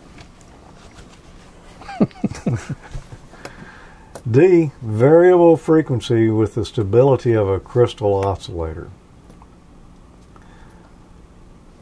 D, 4.32 4.72
variable 4.82 5.58
frequency 5.58 6.30
with 6.30 6.56
the 6.56 6.64
stability 6.64 7.34
of 7.34 7.50
a 7.50 7.60
crystal 7.60 8.26
oscillator. 8.26 8.90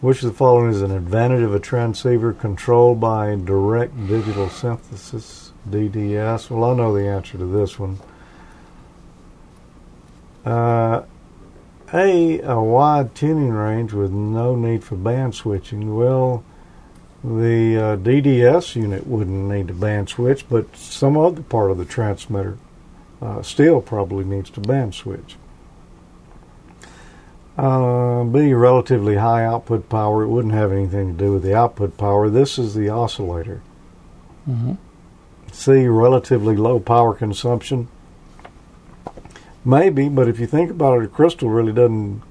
Which 0.02 0.24
of 0.24 0.30
the 0.32 0.36
following 0.36 0.72
is 0.72 0.82
an 0.82 0.90
advantage 0.90 1.44
of 1.44 1.54
a 1.54 1.60
transceiver 1.60 2.34
controlled 2.34 3.00
by 3.00 3.36
direct 3.36 4.08
digital 4.08 4.50
synthesis, 4.50 5.54
DDS? 5.70 6.50
Well, 6.50 6.72
I 6.72 6.76
know 6.76 6.92
the 6.92 7.08
answer 7.08 7.38
to 7.38 7.46
this 7.46 7.78
one. 7.78 8.00
Uh, 10.44 11.04
a, 11.94 12.42
a 12.42 12.60
wide 12.60 13.14
tuning 13.14 13.52
range 13.52 13.94
with 13.94 14.12
no 14.12 14.56
need 14.56 14.84
for 14.84 14.96
band 14.96 15.36
switching. 15.36 15.96
Well, 15.96 16.44
the 17.24 17.78
uh, 17.78 17.98
DDS 17.98 18.76
unit 18.76 19.06
wouldn't 19.06 19.52
need 19.52 19.68
to 19.68 19.76
band 19.76 20.10
switch, 20.10 20.50
but 20.50 20.76
some 20.76 21.16
other 21.16 21.44
part 21.44 21.70
of 21.70 21.78
the 21.78 21.86
transmitter 21.86 22.58
uh, 23.22 23.44
still 23.44 23.82
probably 23.82 24.24
needs 24.24 24.50
to 24.50 24.62
band 24.62 24.96
switch. 24.96 25.36
Uh, 27.58 28.24
B, 28.24 28.54
relatively 28.54 29.16
high 29.16 29.44
output 29.44 29.90
power. 29.90 30.24
It 30.24 30.30
wouldn't 30.30 30.54
have 30.54 30.72
anything 30.72 31.12
to 31.12 31.18
do 31.18 31.34
with 31.34 31.44
the 31.44 31.54
output 31.54 31.98
power. 31.98 32.30
This 32.30 32.58
is 32.58 32.74
the 32.74 32.90
oscillator. 32.90 33.62
Mm-hmm. 34.50 34.74
C, 35.52 35.86
relatively 35.88 36.56
low 36.56 36.80
power 36.80 37.14
consumption. 37.14 37.90
Maybe, 39.64 40.10
but 40.10 40.28
if 40.28 40.40
you 40.40 40.48
think 40.48 40.72
about 40.72 41.00
it, 41.00 41.06
a 41.06 41.08
crystal 41.08 41.50
really 41.50 41.74
doesn't 41.74 42.24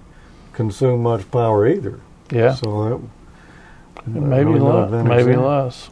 consume 0.52 1.02
much 1.02 1.30
power 1.30 1.66
either. 1.68 2.00
Yeah. 2.30 2.54
So 2.54 3.08
that, 4.06 4.08
maybe 4.08 4.50
really 4.50 4.60
less. 4.60 5.04
Maybe 5.06 5.36
less. 5.36 5.90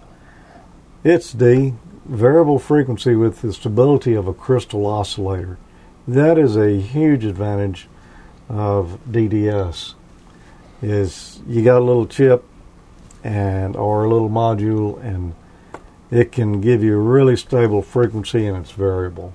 It's 1.04 1.32
D, 1.32 1.74
variable 2.06 2.58
frequency 2.58 3.14
with 3.14 3.42
the 3.42 3.52
stability 3.52 4.14
of 4.14 4.26
a 4.26 4.34
crystal 4.34 4.86
oscillator. 4.86 5.58
That 6.08 6.38
is 6.38 6.56
a 6.56 6.80
huge 6.80 7.24
advantage 7.24 7.88
of 8.48 8.98
DDS. 9.08 9.94
Is 10.80 11.40
you 11.46 11.62
got 11.62 11.78
a 11.78 11.84
little 11.84 12.06
chip 12.06 12.44
and 13.24 13.74
or 13.76 14.04
a 14.04 14.08
little 14.08 14.30
module 14.30 15.02
and 15.02 15.34
it 16.10 16.32
can 16.32 16.60
give 16.60 16.82
you 16.82 16.94
a 16.94 17.00
really 17.00 17.36
stable 17.36 17.82
frequency 17.82 18.46
and 18.46 18.56
it's 18.56 18.70
variable. 18.70 19.32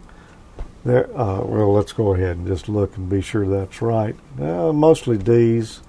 There, 0.86 1.08
uh, 1.17 1.41
well, 1.41 1.71
let's 1.71 1.93
go 1.93 2.13
ahead 2.13 2.38
and 2.38 2.47
just 2.47 2.67
look 2.67 2.97
and 2.97 3.10
be 3.10 3.21
sure 3.21 3.45
that's 3.45 3.82
right. 3.82 4.15
Uh, 4.39 4.73
mostly 4.73 5.17
D's. 5.17 5.82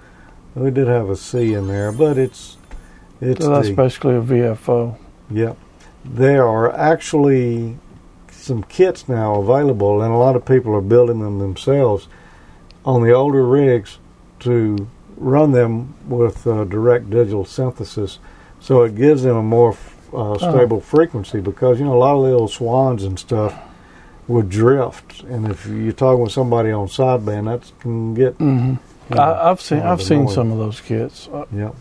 We 0.55 0.71
did 0.71 0.87
have 0.87 1.09
a 1.09 1.17
C 1.17 1.55
in 1.55 1.67
there, 1.67 1.91
but 1.91 2.17
it's 2.17 2.57
it's 3.21 3.45
So 3.45 3.55
that's 3.55 3.69
D. 3.69 3.75
basically 3.75 4.17
a 4.17 4.21
VFO. 4.21 4.97
Yep. 5.31 5.57
There 6.05 6.47
are 6.47 6.73
actually 6.73 7.79
some 8.31 8.63
kits 8.63 9.09
now 9.09 9.37
available, 9.37 10.03
and 10.03 10.13
a 10.13 10.17
lot 10.17 10.37
of 10.37 10.45
people 10.45 10.75
are 10.77 10.83
building 10.83 11.21
them 11.21 11.39
themselves 11.39 12.07
on 12.85 13.03
the 13.03 13.13
older 13.13 13.45
rigs 13.45 13.99
to 14.41 14.89
run 15.17 15.53
them 15.53 15.95
with 16.09 16.47
uh, 16.47 16.65
direct 16.65 17.11
digital 17.11 17.45
synthesis. 17.45 18.19
So 18.61 18.83
it 18.83 18.95
gives 18.97 19.23
them 19.23 19.37
a 19.37 19.43
more 19.43 19.77
uh, 20.13 20.39
stable 20.39 20.81
frequency 20.81 21.41
because, 21.41 21.79
you 21.79 21.85
know, 21.85 21.95
a 21.95 21.99
lot 21.99 22.17
of 22.17 22.25
the 22.27 22.33
old 22.33 22.51
swans 22.51 23.05
and 23.05 23.19
stuff 23.19 23.55
would 24.29 24.49
drift. 24.49 25.23
And 25.25 25.51
if 25.51 25.67
you're 25.67 25.93
talking 25.93 26.23
with 26.23 26.33
somebody 26.33 26.71
on 26.71 26.87
sideband, 26.89 27.45
that 27.47 27.71
can 27.81 28.15
get. 28.15 28.35
hmm 28.35 28.75
you 29.11 29.17
know, 29.17 29.23
I, 29.23 29.51
I've 29.51 29.61
seen 29.61 29.81
I've 29.81 30.01
seen 30.03 30.29
some 30.29 30.51
of 30.51 30.59
those 30.59 30.81
kits. 30.81 31.29
Uh, 31.29 31.45
Yep. 31.55 31.75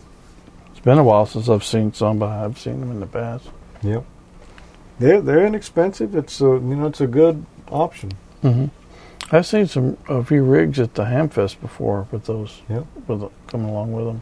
It's 0.71 0.79
been 0.81 0.97
a 0.97 1.03
while 1.03 1.25
since 1.25 1.47
I've 1.47 1.63
seen 1.63 1.93
some, 1.93 2.19
but 2.19 2.27
I've 2.29 2.59
seen 2.59 2.81
them 2.81 2.91
in 2.91 2.99
the 2.99 3.07
past. 3.07 3.49
Yep. 3.81 4.03
They're, 4.99 5.21
they're 5.21 5.45
inexpensive. 5.45 6.15
It's 6.15 6.41
a, 6.41 6.45
you 6.45 6.59
know, 6.59 6.87
it's 6.87 6.99
a 7.01 7.07
good 7.07 7.45
option. 7.71 8.11
hmm 8.41 8.65
I've 9.32 9.45
seen 9.45 9.67
some 9.67 9.97
a 10.08 10.23
few 10.23 10.43
rigs 10.43 10.80
at 10.80 10.93
the 10.93 11.06
Hamfest 11.06 11.60
before 11.62 12.08
with 12.12 12.26
those. 12.26 12.62
Yep. 12.69 12.86
With 13.08 13.19
the, 13.21 13.30
coming 13.47 13.69
along 13.69 13.93
with 13.93 14.06
them. 14.06 14.21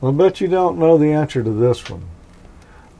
Well, 0.00 0.12
I 0.12 0.14
bet 0.16 0.40
you 0.40 0.48
don't 0.48 0.78
know 0.78 0.98
the 0.98 1.12
answer 1.12 1.42
to 1.42 1.50
this 1.50 1.88
one. 1.88 2.02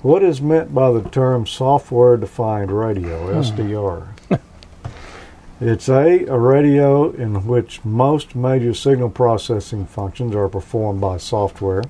What 0.02 0.22
is 0.22 0.40
meant 0.40 0.74
by 0.74 0.90
the 0.92 1.02
term 1.10 1.46
software 1.46 2.16
defined 2.16 2.72
radio, 2.72 3.26
Hmm. 3.26 3.40
SDR? 3.40 4.06
it's 5.60 5.88
A, 5.88 6.24
a 6.26 6.38
radio 6.38 7.10
in 7.10 7.46
which 7.46 7.84
most 7.84 8.34
major 8.34 8.72
signal 8.72 9.10
processing 9.10 9.84
functions 9.84 10.34
are 10.34 10.48
performed 10.48 11.00
by 11.02 11.18
software. 11.18 11.84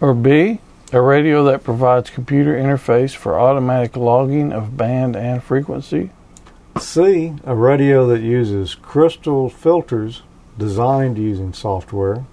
Or 0.00 0.12
B, 0.12 0.60
a 0.92 1.00
radio 1.00 1.42
that 1.44 1.64
provides 1.64 2.10
computer 2.10 2.54
interface 2.54 3.14
for 3.16 3.38
automatic 3.38 3.96
logging 3.96 4.52
of 4.52 4.76
band 4.76 5.16
and 5.16 5.42
frequency. 5.42 6.10
C, 6.78 7.34
a 7.44 7.54
radio 7.54 8.06
that 8.08 8.20
uses 8.22 8.74
crystal 8.74 9.48
filters 9.48 10.22
designed 10.58 11.18
using 11.18 11.52
software. 11.52 12.24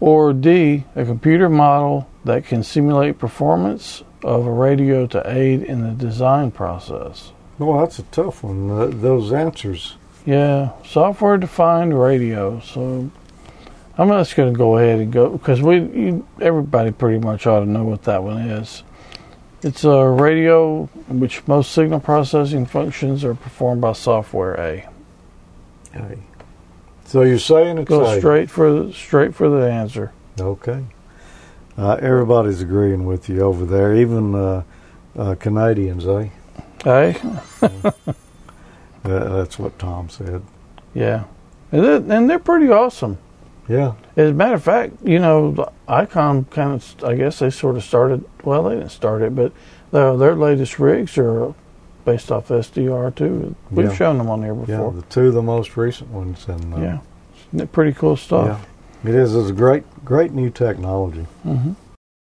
Or 0.00 0.32
D, 0.32 0.84
a 0.96 1.04
computer 1.04 1.48
model 1.48 2.08
that 2.24 2.44
can 2.44 2.62
simulate 2.62 3.18
performance 3.18 4.02
of 4.22 4.46
a 4.46 4.50
radio 4.50 5.06
to 5.08 5.22
aid 5.30 5.62
in 5.62 5.82
the 5.82 5.92
design 5.92 6.50
process. 6.50 7.32
Well, 7.58 7.80
that's 7.80 7.98
a 7.98 8.04
tough 8.04 8.42
one. 8.42 8.68
Th- 8.68 9.00
those 9.00 9.32
answers. 9.32 9.96
Yeah, 10.24 10.70
software 10.84 11.36
defined 11.36 12.00
radio. 12.00 12.60
So 12.60 13.10
I'm 13.98 14.08
just 14.08 14.36
going 14.36 14.52
to 14.52 14.58
go 14.58 14.78
ahead 14.78 15.00
and 15.00 15.12
go 15.12 15.30
because 15.30 15.60
we 15.60 15.76
you, 15.76 16.26
everybody 16.40 16.90
pretty 16.90 17.18
much 17.18 17.46
ought 17.46 17.60
to 17.60 17.66
know 17.66 17.84
what 17.84 18.04
that 18.04 18.22
one 18.22 18.38
is. 18.38 18.82
It's 19.62 19.84
a 19.84 20.04
radio 20.08 20.88
in 21.08 21.20
which 21.20 21.46
most 21.46 21.70
signal 21.70 22.00
processing 22.00 22.66
functions 22.66 23.22
are 23.24 23.34
performed 23.34 23.80
by 23.80 23.92
software 23.92 24.54
A. 24.54 24.88
A. 25.94 26.18
So 27.04 27.22
you're 27.22 27.38
saying 27.38 27.78
it's 27.78 27.88
Go 27.88 28.04
A. 28.04 28.18
straight 28.18 28.50
for 28.50 28.72
the, 28.72 28.92
straight 28.92 29.34
for 29.34 29.48
the 29.48 29.70
answer. 29.70 30.12
Okay. 30.40 30.84
Uh, 31.78 31.94
everybody's 32.00 32.60
agreeing 32.60 33.06
with 33.06 33.28
you 33.28 33.40
over 33.42 33.64
there, 33.64 33.94
even 33.94 34.34
uh, 34.34 34.62
uh, 35.16 35.34
Canadians, 35.36 36.06
eh? 36.06 36.28
Uh, 36.84 37.12
that's 39.02 39.58
what 39.58 39.78
Tom 39.78 40.08
said. 40.08 40.42
Yeah, 40.94 41.24
and 41.70 41.84
they're, 41.84 42.16
and 42.16 42.28
they're 42.28 42.38
pretty 42.38 42.68
awesome. 42.70 43.18
Yeah. 43.68 43.92
As 44.16 44.30
a 44.30 44.34
matter 44.34 44.54
of 44.54 44.62
fact, 44.62 44.94
you 45.04 45.18
know, 45.18 45.70
Icom 45.88 46.50
kind 46.50 46.72
of, 46.72 47.04
I 47.04 47.14
guess 47.14 47.38
they 47.38 47.50
sort 47.50 47.76
of 47.76 47.84
started, 47.84 48.24
well, 48.44 48.64
they 48.64 48.74
didn't 48.76 48.90
start 48.90 49.22
it, 49.22 49.34
but 49.34 49.52
their, 49.92 50.16
their 50.16 50.34
latest 50.34 50.78
rigs 50.78 51.16
are 51.18 51.54
based 52.04 52.32
off 52.32 52.48
SDR 52.48 53.14
too. 53.14 53.54
We've 53.70 53.86
Yeah. 53.86 53.94
shown 53.94 54.18
them 54.18 54.28
on 54.28 54.40
there 54.40 54.54
Yeah. 54.54 54.64
before. 54.64 54.92
The 54.92 55.02
two 55.02 55.28
of 55.28 55.34
the 55.34 55.42
most 55.42 55.76
recent 55.76 56.10
ones, 56.10 56.46
and 56.48 56.74
uh, 56.74 56.78
Yeah. 56.78 56.98
Isn't 57.48 57.60
it 57.60 57.72
pretty 57.72 57.92
cool 57.92 58.16
stuff? 58.16 58.66
yeah, 59.04 59.10
it 59.10 59.14
is. 59.14 59.34
It's 59.36 59.50
a 59.50 59.52
great, 59.52 59.84
great 60.04 60.32
new 60.32 60.50
technology. 60.50 61.26
hmm 61.42 61.72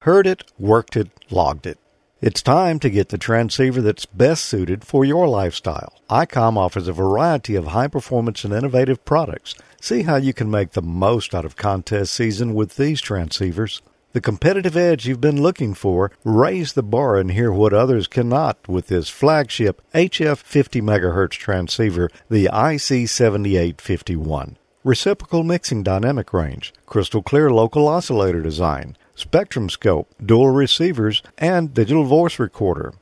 Heard 0.03 0.27
it, 0.27 0.45
worked 0.59 0.97
it, 0.97 1.09
logged 1.31 1.67
it. 1.67 1.79
It's 2.21 2.43
time 2.43 2.79
to 2.81 2.91
get 2.91 3.09
the 3.09 3.19
transceiver 3.19 3.81
that's 3.81 4.07
best 4.07 4.45
suited 4.45 4.85
for 4.85 5.05
your 5.05 5.27
lifestyle. 5.27 5.95
ICOM 6.11 6.57
offers 6.57 6.89
a 6.89 6.93
variety 6.93 7.55
of 7.55 7.69
high 7.69 7.89
performance 7.89 8.45
and 8.45 8.53
innovative 8.55 9.05
products. 9.05 9.55
See 9.85 10.05
how 10.05 10.17
you 10.17 10.33
can 10.33 10.51
make 10.51 10.71
the 10.71 10.81
most 10.81 11.35
out 11.35 11.45
of 11.45 11.57
contest 11.57 12.15
season 12.15 12.55
with 12.55 12.77
these 12.77 13.03
transceivers. 13.03 13.83
The 14.13 14.23
competitive 14.23 14.79
edge 14.79 15.07
you've 15.07 15.21
been 15.21 15.43
looking 15.43 15.75
for, 15.75 16.11
raise 16.25 16.73
the 16.73 16.83
bar 16.83 17.19
and 17.19 17.31
hear 17.31 17.53
what 17.53 17.75
others 17.75 18.07
cannot 18.07 18.67
with 18.67 18.87
this 18.87 19.11
flagship 19.11 19.83
HF 19.93 20.39
50 20.39 20.81
MHz 20.81 21.33
transceiver, 21.33 22.09
the 22.31 22.47
IC7851. 22.47 24.55
Reciprocal 24.85 25.43
mixing 25.43 25.83
dynamic 25.83 26.33
range, 26.33 26.73
crystal 26.87 27.23
clear 27.23 27.51
local 27.51 27.87
oscillator 27.87 28.41
design, 28.41 28.97
spectrum 29.15 29.69
scope, 29.69 30.09
dual 30.25 30.49
receivers, 30.49 31.23
and 31.37 31.75
digital 31.75 32.05
voice 32.05 32.39
recorder. 32.39 32.95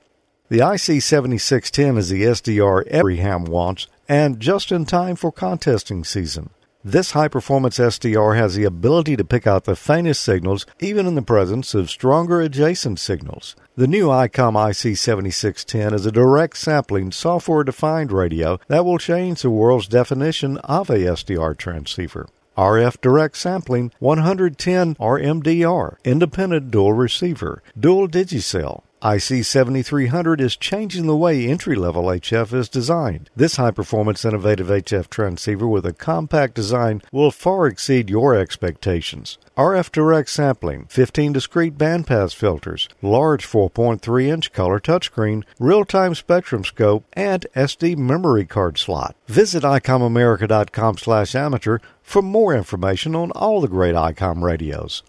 The 0.49 0.59
IC7610 0.59 1.99
is 1.99 2.09
the 2.09 2.25
SDR 2.25 2.85
every 2.89 3.19
ham 3.19 3.45
wants 3.45 3.87
and 4.09 4.41
just 4.41 4.73
in 4.73 4.85
time 4.85 5.15
for 5.15 5.31
contesting 5.31 6.03
season. 6.03 6.51
This 6.85 7.13
high 7.13 7.29
performance 7.29 7.79
SDR 7.79 8.37
has 8.37 8.57
the 8.57 8.65
ability 8.65 9.17
to 9.17 9.25
pick 9.25 9.47
out 9.47 9.65
the 9.65 9.77
faintest 9.77 10.21
signals 10.21 10.67
even 10.81 11.07
in 11.07 11.15
the 11.15 11.23
presence 11.23 11.75
of 11.75 11.89
stronger 11.89 12.41
adjacent 12.41 12.99
signals. 12.99 13.55
The 13.77 13.87
new 13.87 14.09
ICOM 14.09 14.55
IC7610 14.55 15.93
is 15.93 16.07
a 16.07 16.11
direct 16.11 16.57
sampling 16.57 17.13
software 17.13 17.63
defined 17.63 18.11
radio 18.11 18.59
that 18.67 18.85
will 18.85 18.99
change 18.99 19.43
the 19.43 19.51
world's 19.51 19.87
definition 19.87 20.59
of 20.59 20.91
a 20.91 20.99
SDR 20.99 21.57
transceiver. 21.57 22.29
RF 22.59 23.01
direct 23.01 23.37
sampling 23.37 23.93
110 24.01 24.97
RMDR, 24.97 25.97
independent 26.03 26.73
dual 26.73 26.95
receiver, 26.95 27.63
dual 27.79 28.09
DIGI-SEL. 28.09 28.83
IC7300 29.03 30.41
is 30.41 30.57
changing 30.57 31.07
the 31.07 31.17
way 31.17 31.45
entry 31.45 31.75
level 31.75 32.05
HF 32.05 32.55
is 32.55 32.69
designed. 32.69 33.31
This 33.35 33.57
high 33.57 33.73
performance 33.73 34.25
innovative 34.25 34.69
HF 34.69 35.11
transceiver 35.11 35.67
with 35.67 35.85
a 35.85 35.93
compact 35.93 36.55
design 36.55 37.03
will 37.11 37.33
far 37.33 37.67
exceed 37.67 38.09
your 38.09 38.37
expectations. 38.37 39.39
RF 39.57 39.91
direct 39.91 40.31
sampling, 40.31 40.87
15 40.89 41.33
discrete 41.33 41.77
bandpass 41.77 42.33
filters, 42.33 42.89
large 43.03 43.45
4.3 43.45 44.27
inch 44.27 44.53
color 44.53 44.79
touchscreen, 44.79 45.43
real 45.59 45.85
time 45.85 46.15
spectrum 46.15 46.65
scope, 46.65 47.05
and 47.15 47.45
SD 47.57 47.97
memory 47.97 48.47
card 48.47 48.79
slot. 48.79 49.17
Visit 49.27 49.65
ICOMAmerica.com 49.65 50.99
slash 50.99 51.35
amateur 51.35 51.79
for 52.03 52.23
more 52.23 52.55
information 52.55 53.17
on 53.17 53.33
all 53.33 53.61
the 53.61 53.69
great 53.69 53.97
ICOM 53.97 54.43
radios. 54.43 55.03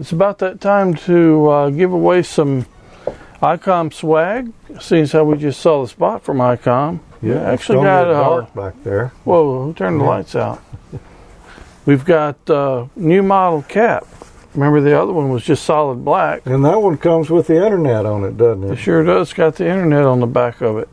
It's 0.00 0.10
about 0.10 0.38
that 0.38 0.58
time 0.58 0.94
to 1.04 1.48
uh, 1.50 1.68
give 1.68 1.92
away 1.92 2.22
some 2.22 2.64
ICOM 3.42 3.92
swag. 3.92 4.50
Seeing 4.80 5.06
how 5.06 5.24
we 5.24 5.36
just 5.36 5.60
saw 5.60 5.82
the 5.82 5.88
spot 5.88 6.24
from 6.24 6.38
ICOM. 6.38 7.00
Yeah, 7.20 7.42
actually 7.42 7.84
got 7.84 8.04
get 8.06 8.14
uh, 8.14 8.22
dark 8.22 8.54
back 8.54 8.84
there. 8.84 9.08
Whoa, 9.24 9.64
who 9.64 9.74
turned 9.74 10.00
the 10.00 10.04
lights 10.04 10.34
out? 10.34 10.62
We've 11.86 12.06
got 12.06 12.48
uh, 12.48 12.86
new 12.96 13.22
model 13.22 13.60
cap. 13.64 14.06
Remember 14.54 14.80
the 14.80 14.98
other 14.98 15.12
one 15.12 15.28
was 15.28 15.44
just 15.44 15.62
solid 15.66 16.02
black. 16.02 16.46
And 16.46 16.64
that 16.64 16.80
one 16.80 16.96
comes 16.96 17.28
with 17.28 17.48
the 17.48 17.62
internet 17.62 18.06
on 18.06 18.24
it, 18.24 18.38
doesn't 18.38 18.64
It 18.64 18.72
it? 18.72 18.76
sure 18.76 19.04
does. 19.04 19.28
It's 19.28 19.34
got 19.34 19.56
the 19.56 19.68
internet 19.68 20.06
on 20.06 20.20
the 20.20 20.26
back 20.26 20.62
of 20.62 20.78
it. 20.78 20.88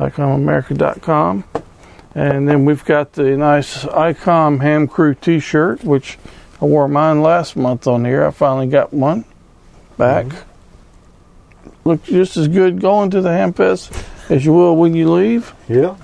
ICOMAmerica.com. 0.00 1.44
And 2.12 2.48
then 2.48 2.64
we've 2.64 2.84
got 2.84 3.12
the 3.12 3.36
nice 3.36 3.84
ICOM 3.84 4.62
Ham 4.62 4.88
Crew 4.88 5.14
t 5.14 5.38
shirt, 5.38 5.84
which 5.84 6.18
I 6.60 6.64
wore 6.66 6.88
mine 6.88 7.22
last 7.22 7.56
month 7.56 7.86
on 7.86 8.04
here. 8.04 8.24
I 8.26 8.30
finally 8.30 8.66
got 8.66 8.92
one 8.92 9.24
back. 9.96 10.26
Look 11.84 12.04
just 12.04 12.36
as 12.36 12.48
good 12.48 12.80
going 12.80 13.10
to 13.10 13.20
the 13.20 13.30
Ham 13.32 13.52
Fest 13.52 13.92
as 14.28 14.44
you 14.44 14.52
will 14.52 14.76
when 14.76 14.94
you 14.94 15.10
leave. 15.10 15.54
Yeah. 15.68 15.96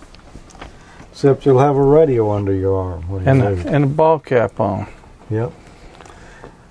Except 1.12 1.44
you'll 1.46 1.58
have 1.60 1.76
a 1.76 1.82
radio 1.82 2.30
under 2.30 2.52
your 2.52 2.78
arm 2.78 3.08
when 3.08 3.24
you 3.24 3.28
And, 3.30 3.44
leave. 3.44 3.66
and 3.66 3.84
a 3.84 3.86
ball 3.86 4.18
cap 4.18 4.58
on. 4.60 4.86
Yep. 5.30 5.52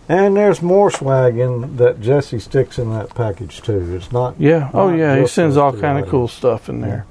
And 0.08 0.38
there's 0.38 0.62
more 0.62 0.92
swag 0.92 1.38
in 1.38 1.78
that 1.78 2.00
Jesse 2.00 2.40
sticks 2.40 2.78
in 2.78 2.92
that 2.92 3.14
package 3.16 3.62
too. 3.62 3.96
It's 3.96 4.12
not. 4.12 4.36
Yeah. 4.40 4.70
Oh, 4.74 4.90
Not 4.92 4.98
yeah. 5.00 5.20
He 5.20 5.26
sends 5.28 5.58
all 5.58 5.74
kind 5.74 5.98
of 6.04 6.10
cool 6.10 6.28
stuff 6.28 6.70
in 6.70 6.82
there. 6.82 7.06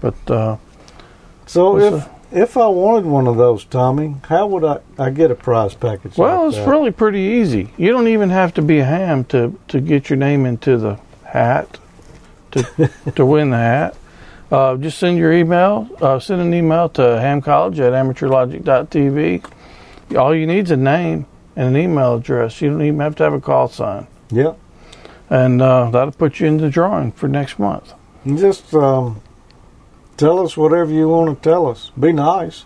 But 0.00 0.14
uh, 0.30 0.56
So 1.46 1.78
if 1.78 2.08
if 2.32 2.56
I 2.56 2.66
wanted 2.66 3.04
one 3.06 3.26
of 3.26 3.36
those, 3.36 3.64
Tommy, 3.64 4.16
how 4.28 4.46
would 4.46 4.64
I 4.64 4.80
I 4.98 5.10
get 5.10 5.30
a 5.30 5.34
prize 5.34 5.74
package? 5.74 6.16
well, 6.16 6.42
like 6.46 6.48
it's 6.48 6.56
that? 6.58 6.68
really 6.70 6.90
pretty 6.90 7.20
easy. 7.20 7.70
You 7.76 7.90
don't 7.92 8.08
even 8.08 8.30
have 8.30 8.54
to 8.54 8.62
be 8.62 8.78
a 8.78 8.84
ham 8.84 9.24
to 9.26 9.58
to 9.68 9.80
get 9.80 10.10
your 10.10 10.16
name 10.16 10.46
into 10.46 10.76
the 10.78 10.98
hat 11.24 11.78
to 12.52 12.90
to 13.16 13.26
win 13.26 13.50
the 13.50 13.56
hat. 13.58 13.96
Uh, 14.50 14.76
just 14.76 14.98
send 14.98 15.16
your 15.16 15.32
email. 15.32 15.88
Uh, 16.00 16.18
send 16.18 16.42
an 16.42 16.52
email 16.52 16.88
to 16.90 17.00
hamcollege 17.02 17.78
at 17.78 17.92
amateurlogic.tv. 17.94 19.50
All 20.16 20.34
you 20.34 20.46
need 20.46 20.64
is 20.66 20.70
a 20.72 20.76
name 20.76 21.24
and 21.56 21.68
an 21.74 21.76
email 21.82 22.16
address. 22.16 22.60
You 22.60 22.70
don't 22.70 22.82
even 22.82 23.00
have 23.00 23.16
to 23.16 23.22
have 23.24 23.32
a 23.32 23.40
call 23.40 23.68
sign, 23.68 24.06
Yep. 24.30 24.58
and 25.30 25.62
uh, 25.62 25.90
that'll 25.90 26.12
put 26.12 26.38
you 26.40 26.46
in 26.48 26.58
the 26.58 26.68
drawing 26.68 27.12
for 27.12 27.28
next 27.28 27.58
month. 27.58 27.94
Just 28.26 28.74
um, 28.74 29.20
tell 30.22 30.38
us 30.38 30.56
whatever 30.56 30.92
you 30.92 31.08
want 31.08 31.42
to 31.42 31.50
tell 31.50 31.66
us. 31.66 31.90
Be 31.98 32.12
nice. 32.12 32.64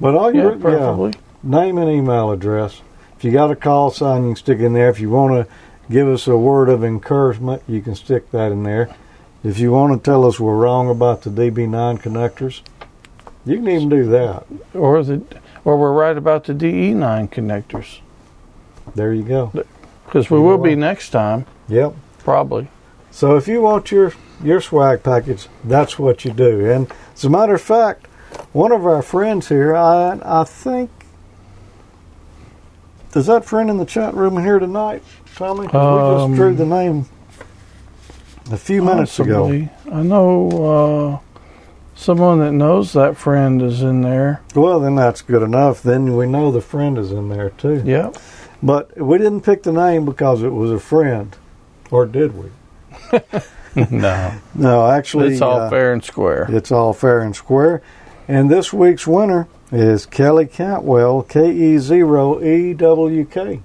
But 0.00 0.14
all 0.14 0.34
Yeah, 0.34 0.44
you 0.44 0.56
preferably. 0.56 1.12
name 1.42 1.76
and 1.76 1.90
email 1.90 2.30
address. 2.32 2.80
If 3.18 3.24
you 3.24 3.30
got 3.30 3.50
a 3.50 3.56
call 3.56 3.90
sign, 3.90 4.22
you 4.22 4.28
can 4.30 4.36
stick 4.36 4.58
in 4.58 4.72
there. 4.72 4.88
If 4.88 5.00
you 5.00 5.10
want 5.10 5.34
to 5.34 5.52
give 5.90 6.08
us 6.08 6.26
a 6.26 6.36
word 6.36 6.70
of 6.70 6.82
encouragement, 6.82 7.62
you 7.68 7.82
can 7.82 7.94
stick 7.94 8.30
that 8.30 8.52
in 8.52 8.62
there. 8.62 8.88
If 9.44 9.58
you 9.58 9.70
want 9.70 9.92
to 9.92 10.10
tell 10.10 10.24
us 10.24 10.40
we're 10.40 10.56
wrong 10.56 10.88
about 10.88 11.22
the 11.22 11.30
DB9 11.30 12.00
connectors, 12.00 12.62
you 13.44 13.56
can 13.56 13.68
even 13.68 13.88
do 13.90 14.06
that. 14.06 14.46
Or 14.72 15.02
the 15.02 15.20
or 15.66 15.76
we're 15.76 15.92
right 15.92 16.16
about 16.16 16.44
the 16.44 16.54
DE9 16.54 17.28
connectors 17.30 18.00
There 18.94 19.12
you 19.12 19.22
go. 19.22 19.52
because 20.06 20.30
we 20.30 20.38
will 20.38 20.58
be 20.58 20.74
next 20.74 21.10
time 21.10 21.44
Yep. 21.68 21.94
probably. 22.18 22.68
So 23.10 23.36
if 23.36 23.46
you 23.46 23.60
want 23.62 23.90
your 23.90 24.12
your 24.42 24.60
swag 24.60 25.02
package, 25.02 25.48
that's 25.64 25.98
what 25.98 26.24
you 26.24 26.32
do. 26.32 26.70
And 26.70 26.90
as 27.14 27.24
a 27.24 27.30
matter 27.30 27.54
of 27.54 27.62
fact, 27.62 28.06
one 28.52 28.72
of 28.72 28.84
our 28.86 29.02
friends 29.02 29.48
here, 29.48 29.74
I 29.76 30.18
I 30.24 30.44
think 30.44 30.90
is 33.14 33.26
that 33.26 33.44
friend 33.44 33.70
in 33.70 33.76
the 33.78 33.84
chat 33.84 34.14
room 34.14 34.42
here 34.42 34.58
tonight, 34.58 35.02
Tommy? 35.36 35.68
'Cause 35.68 35.72
we 35.72 36.22
Um, 36.24 36.30
just 36.30 36.36
drew 36.40 36.54
the 36.54 36.66
name 36.66 37.06
a 38.50 38.56
few 38.56 38.82
minutes 38.82 39.18
ago. 39.20 39.68
I 39.92 40.02
know 40.02 41.20
uh, 41.22 41.40
someone 41.94 42.40
that 42.40 42.50
knows 42.52 42.92
that 42.94 43.16
friend 43.16 43.62
is 43.62 43.82
in 43.82 44.00
there. 44.00 44.40
Well, 44.56 44.80
then 44.80 44.96
that's 44.96 45.22
good 45.22 45.42
enough. 45.42 45.80
Then 45.82 46.16
we 46.16 46.26
know 46.26 46.50
the 46.50 46.60
friend 46.60 46.98
is 46.98 47.12
in 47.12 47.28
there 47.28 47.50
too. 47.50 47.82
Yep. 47.84 48.16
But 48.62 49.00
we 49.00 49.18
didn't 49.18 49.42
pick 49.42 49.62
the 49.62 49.72
name 49.72 50.04
because 50.04 50.42
it 50.42 50.52
was 50.52 50.72
a 50.72 50.78
friend, 50.80 51.36
or 51.92 52.06
did 52.06 52.32
we? 52.36 52.50
no. 53.90 54.34
No, 54.54 54.90
actually, 54.90 55.32
It's 55.32 55.42
all 55.42 55.60
uh, 55.60 55.70
fair 55.70 55.92
and 55.92 56.04
square. 56.04 56.46
It's 56.48 56.70
all 56.70 56.92
fair 56.92 57.20
and 57.20 57.34
square. 57.34 57.82
And 58.28 58.50
this 58.50 58.72
week's 58.72 59.06
winner 59.06 59.48
is 59.72 60.06
Kelly 60.06 60.46
Cantwell, 60.46 61.22
K 61.22 61.50
E 61.50 61.78
zero 61.78 62.42
E 62.42 62.72
W 62.74 63.24
K. 63.24 63.60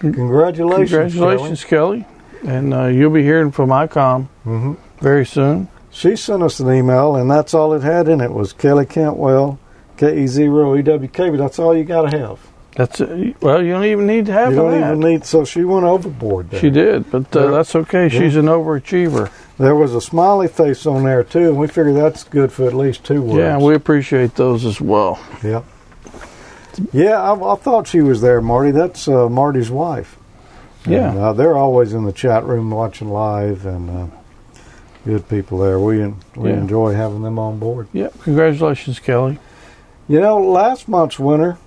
Congratulations, 0.00 0.90
Congratulations, 1.14 1.64
Kelly. 1.64 2.06
And 2.46 2.74
uh, 2.74 2.86
you'll 2.86 3.10
be 3.12 3.22
hearing 3.22 3.52
from 3.52 3.70
ICOM 3.70 4.26
hmm 4.44 4.74
very 5.00 5.26
soon. 5.26 5.68
She 5.90 6.16
sent 6.16 6.42
us 6.42 6.60
an 6.60 6.72
email, 6.72 7.14
and 7.14 7.30
that's 7.30 7.54
all 7.54 7.72
it 7.74 7.82
had 7.82 8.08
in 8.08 8.20
it 8.20 8.32
was 8.32 8.52
Kelly 8.52 8.86
Cantwell, 8.86 9.58
K 9.96 10.24
E 10.24 10.26
zero 10.26 10.76
E 10.76 10.82
W 10.82 11.08
K. 11.08 11.30
But 11.30 11.36
that's 11.38 11.58
all 11.58 11.76
you 11.76 11.84
got 11.84 12.10
to 12.10 12.18
have. 12.18 12.40
That's 12.76 13.00
it. 13.00 13.40
Well, 13.40 13.62
you 13.62 13.72
don't 13.72 13.84
even 13.84 14.06
need 14.06 14.26
to 14.26 14.32
have 14.32 14.50
you 14.50 14.56
don't 14.56 14.72
that. 14.72 14.86
even 14.94 15.00
need. 15.00 15.24
So 15.24 15.44
she 15.44 15.62
went 15.64 15.84
overboard. 15.84 16.50
There. 16.50 16.60
she 16.60 16.70
did, 16.70 17.10
but 17.10 17.34
uh, 17.36 17.44
Yeah. 17.44 17.50
that's 17.52 17.76
okay. 17.76 18.08
She's 18.08 18.34
an 18.36 18.46
overachiever. 18.46 19.30
There 19.58 19.76
was 19.76 19.94
a 19.94 20.00
smiley 20.00 20.48
face 20.48 20.84
on 20.84 21.04
there 21.04 21.22
too, 21.22 21.48
and 21.50 21.56
we 21.56 21.68
figure 21.68 21.92
that's 21.92 22.24
good 22.24 22.50
for 22.52 22.66
at 22.66 22.74
least 22.74 23.04
two 23.04 23.22
words. 23.22 23.38
Yeah, 23.38 23.58
we 23.58 23.74
appreciate 23.74 24.34
those 24.34 24.64
as 24.64 24.80
well. 24.80 25.20
Yeah. 25.44 25.62
Yeah, 26.92 27.20
I, 27.22 27.52
I 27.52 27.56
thought 27.56 27.86
she 27.86 28.00
was 28.00 28.20
there, 28.20 28.40
Marty. 28.40 28.72
That's 28.72 29.06
uh, 29.06 29.28
Marty's 29.28 29.70
wife. 29.70 30.16
Yeah. 30.86 31.10
And, 31.10 31.18
uh, 31.18 31.32
they're 31.32 31.56
always 31.56 31.92
in 31.94 32.04
the 32.04 32.12
chat 32.12 32.44
room 32.44 32.70
watching 32.70 33.08
live, 33.08 33.64
and 33.64 33.88
uh, 33.90 34.06
good 35.04 35.28
people 35.28 35.58
there. 35.58 35.78
We 35.78 35.98
we 36.34 36.50
Yeah. 36.50 36.56
enjoy 36.56 36.94
having 36.94 37.22
them 37.22 37.38
on 37.38 37.60
board. 37.60 37.86
Yep. 37.92 38.22
Congratulations, 38.22 38.98
Kelly. 38.98 39.38
You 40.08 40.20
know, 40.20 40.38
last 40.42 40.88
month's 40.88 41.18
winner 41.20 41.58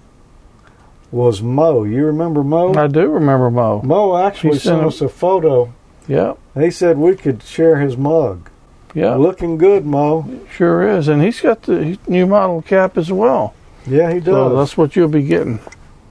was 1.11 1.41
Mo. 1.41 1.83
You 1.83 2.05
remember 2.05 2.43
Mo? 2.43 2.73
I 2.73 2.87
do 2.87 3.07
remember 3.09 3.49
Mo. 3.49 3.81
Mo 3.83 4.17
actually 4.17 4.59
sent 4.59 4.83
us 4.83 5.01
a 5.01 5.09
photo. 5.09 5.73
Yep. 6.07 6.37
He 6.55 6.71
said 6.71 6.97
we 6.97 7.15
could 7.15 7.43
share 7.43 7.79
his 7.79 7.97
mug. 7.97 8.49
Yeah. 8.93 9.15
Looking 9.15 9.57
good, 9.57 9.85
Mo. 9.85 10.25
Sure 10.51 10.87
is. 10.87 11.07
And 11.07 11.21
he's 11.21 11.39
got 11.41 11.63
the 11.63 11.97
new 12.07 12.25
model 12.25 12.61
cap 12.61 12.97
as 12.97 13.11
well. 13.11 13.53
Yeah, 13.85 14.11
he 14.13 14.19
does. 14.19 14.33
So 14.33 14.55
that's 14.55 14.77
what 14.77 14.95
you'll 14.95 15.07
be 15.09 15.23
getting. 15.23 15.59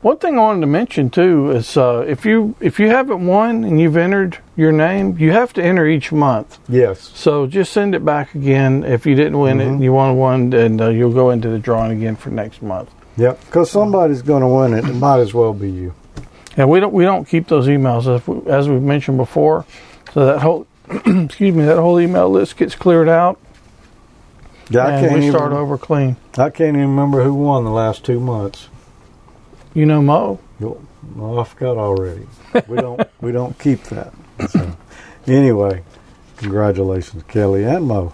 One 0.03 0.19
thing 0.19 0.39
I 0.39 0.43
wanted 0.43 0.61
to 0.61 0.67
mention 0.69 1.11
too 1.11 1.51
is 1.51 1.77
uh, 1.77 2.05
if 2.07 2.25
you 2.25 2.55
if 2.61 2.79
you 2.79 2.89
haven't 2.89 3.27
won 3.27 3.65
and 3.65 3.81
you've 3.81 3.97
entered 3.97 4.39
your 4.55 4.71
name, 4.71 5.19
you 5.19 5.33
have 5.33 5.53
to 5.55 5.65
enter 5.65 5.87
each 5.87 6.13
month. 6.13 6.59
yes. 6.69 7.11
So 7.15 7.47
just 7.47 7.73
send 7.73 7.95
it 7.95 8.05
back 8.05 8.35
again 8.35 8.85
if 8.85 9.05
you 9.05 9.15
didn't 9.17 9.39
win 9.39 9.61
it. 9.61 9.65
Mhm. 9.65 9.69
and 9.69 9.83
You 9.83 9.93
won 9.95 10.17
one, 10.17 10.53
and 10.53 10.81
uh, 10.81 10.89
you'll 10.91 11.13
go 11.13 11.31
into 11.31 11.49
the 11.49 11.59
drawing 11.59 11.91
again 11.99 12.15
for 12.15 12.31
next 12.31 12.63
month. 12.63 12.91
Yep. 13.16 13.44
Because 13.46 13.70
somebody's 13.70 14.22
going 14.22 14.42
to 14.42 14.48
win 14.48 14.74
it. 14.74 14.85
It 14.85 14.94
might 14.94 15.20
as 15.20 15.33
well 15.33 15.52
be 15.55 15.70
you. 15.70 15.94
And 16.57 16.68
we 16.70 16.81
don't 16.81 16.92
we 16.92 17.05
don't 17.05 17.26
keep 17.26 17.48
those 17.48 17.66
emails 17.66 18.07
as, 18.14 18.26
we, 18.26 18.50
as 18.50 18.68
we've 18.68 18.81
mentioned 18.83 19.18
before. 19.18 19.64
So 20.14 20.26
that 20.26 20.40
whole 20.40 20.66
excuse 20.90 21.55
me 21.55 21.64
that 21.64 21.79
whole 21.79 22.00
email 22.00 22.29
list 22.31 22.57
gets 22.57 22.74
cleared 22.74 23.09
out, 23.09 23.38
Yeah, 24.70 24.87
I 24.87 24.90
and 24.92 25.00
can't 25.07 25.18
we 25.20 25.26
even. 25.26 25.33
start 25.38 25.52
over 25.52 25.76
clean. 25.76 26.16
I 26.38 26.48
can't 26.50 26.76
even 26.76 26.88
remember 26.90 27.22
who 27.22 27.35
won 27.35 27.64
the 27.64 27.70
last 27.70 28.05
two 28.05 28.20
months. 28.20 28.68
You 29.74 29.85
know 29.87 30.00
Mo. 30.00 30.40
No, 30.61 31.38
I 31.38 31.44
forgot 31.44 31.76
already. 31.76 32.26
We 32.68 32.79
don't 32.79 33.00
we 33.20 33.33
don't 33.33 33.59
keep 33.59 33.83
that. 33.85 34.12
So, 34.48 34.76
anyway, 35.26 35.83
congratulations, 36.38 37.22
Kelly 37.29 37.64
and 37.64 37.87
Mo. 37.87 38.12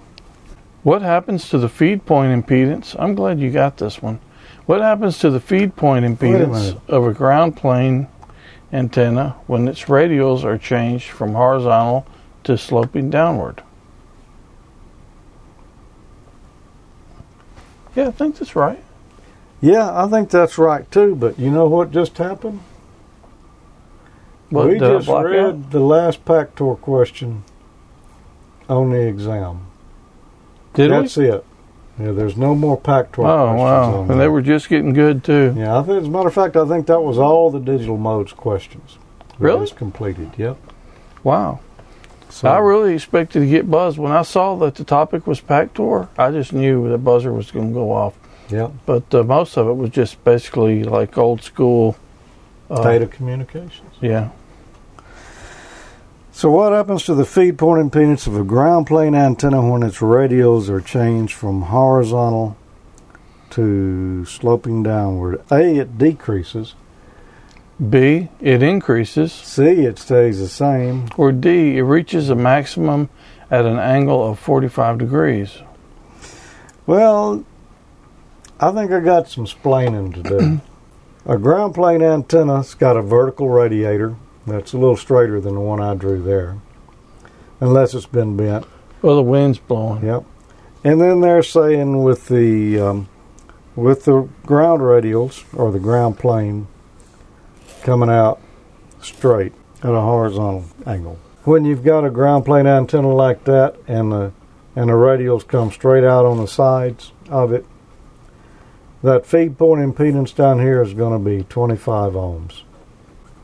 What 0.83 1.03
happens 1.03 1.49
to 1.51 1.59
the 1.59 1.69
feed 1.69 2.05
point 2.07 2.47
impedance? 2.47 2.97
I'm 2.99 3.15
glad 3.15 3.39
you 3.39 3.51
got 3.51 3.77
this 3.77 4.03
one. 4.03 4.19
What 4.67 4.81
happens 4.81 5.19
to 5.19 5.31
the 5.31 5.41
feed 5.41 5.77
point 5.77 6.05
impedance 6.05 6.81
of 6.89 7.05
a 7.05 7.13
ground 7.13 7.57
plane 7.57 8.09
antenna 8.73 9.37
when 9.47 9.67
its 9.69 9.83
radials 9.85 10.45
are 10.45 10.57
changed 10.57 11.11
from 11.11 11.35
horizontal 11.35 12.07
to 12.45 12.57
sloping 12.57 13.11
downward? 13.11 13.63
Yeah, 17.95 18.09
I 18.09 18.11
think 18.13 18.39
that's 18.39 18.57
right. 18.57 18.83
Yeah, 19.61 19.91
I 19.93 20.09
think 20.09 20.31
that's 20.31 20.59
right 20.59 20.91
too. 20.91 21.15
But 21.15 21.39
you 21.39 21.51
know 21.51 21.67
what 21.67 21.91
just 21.91 22.17
happened? 22.19 22.61
What, 24.51 24.69
we 24.69 24.79
just 24.79 25.09
read 25.09 25.39
out? 25.39 25.71
the 25.71 25.81
last 25.81 26.25
Pactor 26.25 26.81
question 26.81 27.45
on 28.69 28.91
the 28.91 29.01
exam. 29.01 29.67
Did 30.75 30.91
that's 30.91 31.17
we? 31.17 31.31
it. 31.31 31.45
Yeah, 32.03 32.13
there's 32.13 32.37
no 32.37 32.55
more 32.55 32.81
Pactor 32.81 33.19
Oh 33.19 33.55
questions 33.55 33.61
wow! 33.61 34.07
And 34.11 34.21
they 34.21 34.29
were 34.29 34.43
just 34.43 34.69
getting 34.69 34.93
good 34.93 35.23
too. 35.23 35.55
Yeah, 35.57 35.79
I 35.79 35.83
think, 35.83 36.03
as 36.03 36.09
a 36.09 36.11
matter 36.11 36.29
of 36.29 36.35
fact, 36.35 36.57
I 36.57 36.67
think 36.67 36.87
that 36.87 37.01
was 37.01 37.19
all 37.19 37.51
the 37.51 37.61
digital 37.61 37.97
modes 37.97 38.33
questions. 38.33 38.99
Really? 39.39 39.69
Completed. 39.71 40.31
Yep. 40.37 40.57
Wow! 41.23 41.61
So, 42.29 42.49
I 42.49 42.59
really 42.59 42.95
expected 42.95 43.41
to 43.41 43.47
get 43.47 43.71
buzzed 43.71 43.99
when 43.99 44.11
I 44.11 44.23
saw 44.23 44.57
that 44.57 44.75
the 44.75 44.85
topic 44.85 45.27
was 45.27 45.41
Pactor. 45.41 46.09
I 46.19 46.31
just 46.31 46.53
knew 46.53 46.89
the 46.89 46.99
buzzer 46.99 47.33
was 47.33 47.51
going 47.51 47.69
to 47.69 47.75
go 47.75 47.93
off. 47.93 48.15
Yep. 48.51 48.73
but 48.85 49.15
uh, 49.15 49.23
most 49.23 49.57
of 49.57 49.67
it 49.67 49.73
was 49.73 49.91
just 49.91 50.23
basically 50.25 50.85
like 50.85 51.17
old 51.17 51.43
school. 51.43 51.97
Uh, 52.69 52.83
Data 52.83 53.07
communications. 53.07 53.95
Yeah. 54.01 54.31
So, 56.35 56.51
what 56.51 56.73
happens 56.73 57.05
to 57.05 57.15
the 57.15 57.27
feed 57.27 57.59
point 57.59 57.93
impedance 57.93 58.27
of 58.27 58.35
a 58.35 58.43
ground 58.43 58.87
plane 58.87 59.15
antenna 59.15 59.61
when 59.61 59.83
its 59.83 59.99
radials 59.99 60.71
are 60.71 60.81
changed 60.81 61.35
from 61.35 61.61
horizontal 61.61 62.57
to 63.51 64.25
sloping 64.25 64.83
downward? 64.83 65.43
A, 65.51 65.77
it 65.77 65.99
decreases. 65.99 66.75
B, 67.91 68.31
it 68.41 68.63
increases. 68.63 69.31
C, 69.31 69.63
it 69.63 69.99
stays 69.99 70.39
the 70.39 70.49
same. 70.49 71.11
Or 71.19 71.33
D, 71.33 71.77
it 71.77 71.83
reaches 71.83 72.31
a 72.31 72.35
maximum 72.35 73.11
at 73.51 73.67
an 73.67 73.79
angle 73.79 74.27
of 74.27 74.39
45 74.39 74.97
degrees. 74.99 75.59
Well, 76.87 77.45
I 78.59 78.73
think 78.73 78.91
I 78.91 79.01
got 79.01 79.29
some 79.29 79.45
splaining 79.45 80.15
to 80.15 80.23
do. 80.23 80.61
a 81.27 81.37
ground 81.37 81.75
plane 81.75 82.01
antenna's 82.01 82.73
got 82.73 82.97
a 82.97 83.03
vertical 83.03 83.51
radiator 83.51 84.17
that's 84.47 84.73
a 84.73 84.79
little 84.79 84.97
straighter 84.97 85.41
than 85.41 85.55
the 85.55 85.61
one 85.61 85.81
I 85.81 85.95
drew 85.95 86.23
there, 86.23 86.59
unless 87.61 87.95
it's 87.95 88.07
been 88.07 88.37
bent. 88.37 88.67
Well, 89.01 89.17
the 89.17 89.23
wind's 89.23 89.59
blowing. 89.59 90.05
Yep. 90.05 90.25
And 90.85 91.01
then 91.01 91.21
they're 91.21 91.43
saying 91.43 92.03
with 92.03 92.29
the 92.29 92.81
um, 92.81 93.09
with 93.77 94.05
the 94.05 94.29
ground 94.45 94.81
radials 94.81 95.45
or 95.57 95.71
the 95.71 95.79
ground 95.79 96.19
plane 96.19 96.67
coming 97.83 98.11
out 98.11 98.41
straight 99.01 99.53
at 99.83 99.91
a 99.91 100.01
horizontal 100.01 100.65
angle. 100.87 101.19
When 101.45 101.65
you've 101.65 101.85
got 101.85 102.05
a 102.05 102.11
ground 102.11 102.45
plane 102.45 102.67
antenna 102.67 103.13
like 103.13 103.45
that 103.45 103.77
and 103.87 104.13
the 104.13 104.33
and 104.75 104.89
the 104.89 104.95
radials 104.95 105.47
come 105.47 105.71
straight 105.71 106.05
out 106.05 106.25
on 106.25 106.39
the 106.39 106.47
sides 106.47 107.13
of 107.29 107.53
it, 107.53 107.67
that 109.03 109.27
feed 109.27 109.59
point 109.59 109.83
impedance 109.83 110.35
down 110.35 110.61
here 110.61 110.81
is 110.81 110.95
going 110.95 111.13
to 111.13 111.31
be 111.31 111.45
25 111.45 112.15
ohms. 112.15 112.63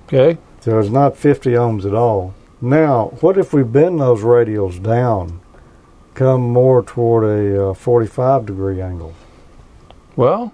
Okay. 0.06 0.38
So 0.60 0.78
it's 0.78 0.90
not 0.90 1.16
50 1.16 1.50
ohms 1.52 1.84
at 1.86 1.94
all. 1.94 2.34
Now, 2.60 3.12
what 3.20 3.38
if 3.38 3.52
we 3.52 3.62
bend 3.62 4.00
those 4.00 4.22
radials 4.22 4.82
down, 4.82 5.40
come 6.14 6.40
more 6.40 6.82
toward 6.82 7.24
a 7.24 7.70
uh, 7.70 7.74
45 7.74 8.46
degree 8.46 8.80
angle? 8.80 9.14
Well, 10.16 10.52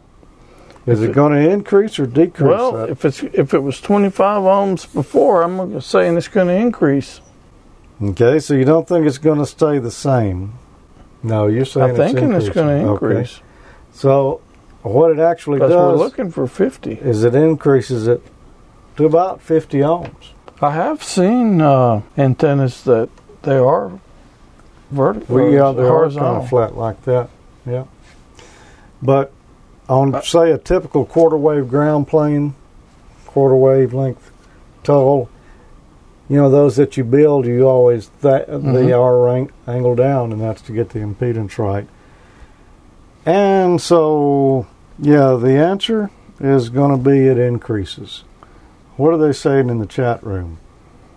Is 0.86 1.00
it 1.02 1.11
it- 1.11 1.14
going 1.14 1.32
to 1.32 1.50
increase 1.50 1.98
or 1.98 2.07
decrease 2.07 2.46
well, 2.50 2.72
that? 2.72 2.90
if 2.90 3.05
it's 3.07 3.22
if 3.22 3.55
it 3.55 3.61
was 3.61 3.80
25 3.80 4.42
ohms 4.42 4.92
before, 4.92 5.42
I'm 5.42 5.80
saying 5.80 6.18
it's 6.18 6.28
going 6.28 6.48
to 6.48 6.55
increase. 6.55 7.20
Okay, 8.02 8.38
so 8.40 8.52
you 8.55 8.66
don't 8.66 8.86
think 8.86 9.07
it's 9.07 9.18
going 9.18 9.38
to 9.38 9.46
stay 9.46 9.78
the 9.78 9.90
same? 9.90 10.52
No, 11.22 11.46
you're 11.46 11.64
saying 11.64 11.90
I'm 11.90 11.96
thinking 11.96 12.32
it's 12.34 12.48
increasing. 12.48 12.52
going 12.52 12.84
to 12.84 12.90
Okay. 12.90 13.07
increase. 13.07 13.40
So, 13.94 14.42
what 14.82 15.11
it 15.12 15.18
actually 15.20 15.61
Because 15.61 15.70
we're 15.74 15.92
does 15.92 15.98
looking 16.00 16.30
for 16.30 16.46
50. 16.46 16.92
is 16.92 17.24
it 17.24 17.34
increases 17.34 18.07
it 18.07 18.20
to 18.97 19.05
about 19.07 19.40
50 19.40 19.78
ohms. 19.78 20.30
I 20.61 20.70
have 20.72 21.03
seen 21.03 21.61
uh, 21.61 22.03
antennas 22.16 22.82
that 22.84 23.09
they 23.42 23.57
are 23.57 23.92
vertical, 24.90 25.34
We 25.36 25.55
yeah, 25.57 25.72
they're 25.72 25.84
kind 25.86 25.88
horizontal. 25.88 26.42
of 26.42 26.49
flat 26.49 26.76
like 26.76 27.03
that. 27.05 27.28
Yeah. 27.66 27.84
But 29.03 29.32
Uh, 29.88 29.99
on 29.99 30.22
say 30.22 30.51
a 30.51 30.59
typical 30.59 31.05
quarter 31.05 31.36
wave 31.36 31.68
ground 31.68 32.09
plane, 32.09 32.55
quarter 33.26 33.57
wave 33.57 33.92
length 33.92 34.30
tall, 34.82 35.28
you 36.28 36.36
know 36.38 36.49
those 36.49 36.76
that 36.76 36.97
you 36.97 37.05
build, 37.05 37.45
you 37.45 37.68
always 37.68 38.09
that 38.22 38.47
they 38.47 38.86
Mhm. 38.88 38.99
are 38.99 39.18
rank, 39.18 39.51
angled 39.68 39.99
down, 39.99 40.32
and 40.32 40.40
that's 40.40 40.62
to 40.62 40.72
get 40.72 40.90
the 40.90 41.01
impedance 41.01 41.59
right. 41.59 41.86
And 43.26 43.78
so, 43.80 44.66
yeah, 44.99 45.34
the 45.34 45.53
answer 45.57 46.11
is 46.40 46.68
going 46.70 46.90
to 46.92 46.97
be 47.11 47.26
it 47.26 47.36
increases 47.38 48.24
What 48.97 49.12
are 49.12 49.18
they 49.18 49.32
saying 49.32 49.70
in 49.70 49.78
the 49.78 49.86
chat 49.86 50.22
room? 50.22 50.59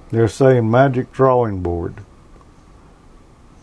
They're 0.10 0.28
saying 0.28 0.70
magic 0.70 1.12
drawing 1.12 1.62
board. 1.62 1.96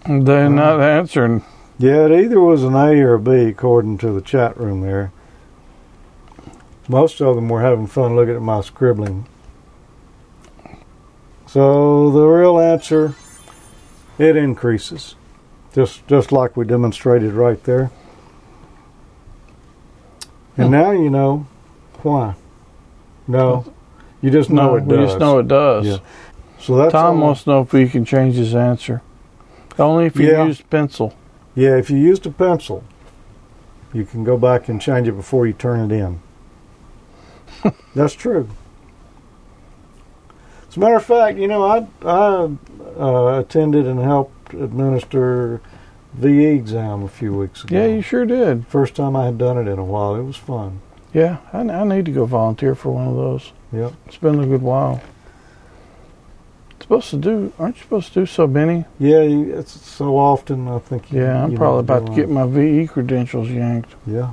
They're 0.06 0.50
not 0.50 0.80
answering. 0.80 1.42
Yeah, 1.78 2.06
it 2.06 2.12
either 2.12 2.40
was 2.40 2.62
an 2.62 2.74
A 2.74 3.00
or 3.00 3.14
a 3.14 3.20
B 3.20 3.46
according 3.48 3.98
to 3.98 4.12
the 4.12 4.20
chat 4.20 4.56
room 4.56 4.82
there. 4.82 5.12
Most 6.88 7.20
of 7.20 7.34
them 7.34 7.48
were 7.48 7.62
having 7.62 7.86
fun 7.86 8.14
looking 8.14 8.36
at 8.36 8.42
my 8.42 8.60
scribbling. 8.60 9.26
So 11.46 12.10
the 12.10 12.26
real 12.26 12.58
answer, 12.60 13.14
it 14.18 14.36
increases. 14.36 15.14
Just 15.72 16.06
just 16.06 16.30
like 16.30 16.56
we 16.56 16.64
demonstrated 16.64 17.32
right 17.32 17.62
there. 17.64 17.90
And 20.56 20.66
Hmm. 20.66 20.72
now 20.72 20.90
you 20.92 21.10
know 21.10 21.46
why. 22.02 22.34
No. 23.26 23.64
You 24.24 24.30
just 24.30 24.48
know 24.48 24.70
no, 24.70 24.76
it 24.76 24.84
we 24.84 24.96
does. 24.96 25.10
just 25.10 25.20
know 25.20 25.38
it 25.38 25.48
does. 25.48 25.86
Yeah. 25.86 25.96
So 26.58 26.76
that's 26.76 26.92
Tom 26.92 27.16
all- 27.20 27.26
wants 27.26 27.44
to 27.44 27.50
know 27.50 27.60
if 27.60 27.72
he 27.72 27.86
can 27.90 28.06
change 28.06 28.36
his 28.36 28.54
answer. 28.54 29.02
Only 29.78 30.06
if 30.06 30.16
you 30.16 30.28
Yeah. 30.30 30.46
use 30.46 30.62
pencil. 30.62 31.12
Yeah, 31.54 31.76
if 31.76 31.90
you 31.90 31.98
used 31.98 32.24
a 32.24 32.30
pencil, 32.30 32.84
you 33.92 34.06
can 34.06 34.24
go 34.24 34.38
back 34.38 34.66
and 34.70 34.80
change 34.80 35.06
it 35.08 35.12
before 35.12 35.46
you 35.46 35.52
turn 35.52 35.90
it 35.90 35.94
in. 35.94 36.20
That's 37.94 38.14
true. 38.14 38.48
As 40.70 40.78
a 40.78 40.80
matter 40.80 40.96
of 40.96 41.04
fact, 41.04 41.36
you 41.36 41.46
know, 41.46 41.62
I 41.62 41.86
I 42.02 42.48
uh, 42.98 43.38
attended 43.40 43.86
and 43.86 44.00
helped 44.00 44.54
administer 44.54 45.60
VE 46.14 46.46
exam 46.46 47.02
a 47.02 47.08
few 47.08 47.34
weeks 47.34 47.62
ago. 47.62 47.76
Yeah, 47.76 47.86
you 47.88 48.00
sure 48.00 48.24
did. 48.24 48.66
First 48.68 48.94
time 48.94 49.16
I 49.16 49.26
had 49.26 49.36
done 49.36 49.58
it 49.58 49.70
in 49.70 49.78
a 49.78 49.84
while. 49.84 50.14
It 50.14 50.22
was 50.22 50.36
fun. 50.36 50.80
Yeah, 51.12 51.36
I, 51.52 51.58
I 51.60 51.84
need 51.84 52.06
to 52.06 52.10
go 52.10 52.24
volunteer 52.24 52.74
for 52.74 52.90
one 52.90 53.06
of 53.06 53.16
those. 53.16 53.52
Yep. 53.74 53.92
It's 54.06 54.16
been 54.16 54.40
a 54.40 54.46
good 54.46 54.62
while. 54.62 55.02
Supposed 56.80 57.10
to 57.10 57.16
do? 57.16 57.52
Aren't 57.58 57.76
you 57.76 57.82
supposed 57.82 58.12
to 58.12 58.20
do 58.20 58.26
so 58.26 58.46
many? 58.46 58.84
Yeah, 58.98 59.22
you, 59.22 59.54
it's 59.58 59.72
so 59.72 60.18
often. 60.18 60.68
I 60.68 60.78
think. 60.80 61.10
You, 61.10 61.22
Yeah, 61.22 61.44
I'm 61.44 61.52
you 61.52 61.56
probably 61.56 61.80
about 61.80 62.06
to 62.06 62.14
get 62.14 62.28
my 62.28 62.46
VE 62.46 62.88
credentials 62.88 63.48
yanked. 63.48 63.94
Yeah. 64.06 64.32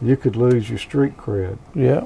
You 0.00 0.16
could 0.16 0.34
lose 0.36 0.70
your 0.70 0.78
street 0.78 1.16
cred. 1.18 1.58
Yeah, 1.74 2.04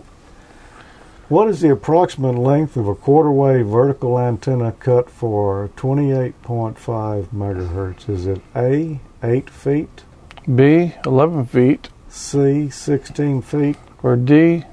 What 1.29 1.49
is 1.49 1.61
the 1.61 1.71
approximate 1.71 2.37
length 2.37 2.77
of 2.77 2.89
a 2.89 2.95
quarter 2.95 3.31
wave 3.31 3.67
vertical 3.67 4.19
antenna 4.19 4.73
cut 4.73 5.09
for 5.11 5.71
28.5 5.77 7.27
megahertz? 7.27 8.09
Is 8.09 8.27
it 8.27 8.41
A, 8.57 8.99
8 9.23 9.49
feet, 9.51 10.05
B, 10.53 10.95
11 11.07 11.47
feet, 11.47 11.89
C, 12.09 12.69
16 12.69 13.43
feet? 13.43 13.77
or 14.03 14.17
D, 14.17 14.65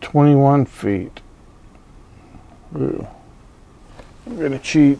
21 0.00 0.64
feet. 0.66 1.20
Ooh. 2.76 3.06
I'm 4.26 4.40
gonna 4.40 4.58
cheat. 4.58 4.98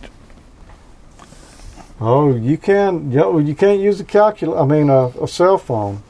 Oh, 2.01 2.35
you 2.35 2.59
can. 2.59 3.13
Yeah, 3.13 3.39
you 3.39 3.55
can't 3.55 3.81
use 3.81 4.01
a 4.01 4.05
calculator. 4.05 4.61
I 4.61 4.65
mean, 4.67 4.91
a, 4.91 5.07
a 5.23 5.29
cell 5.29 5.57
phone. 5.57 6.03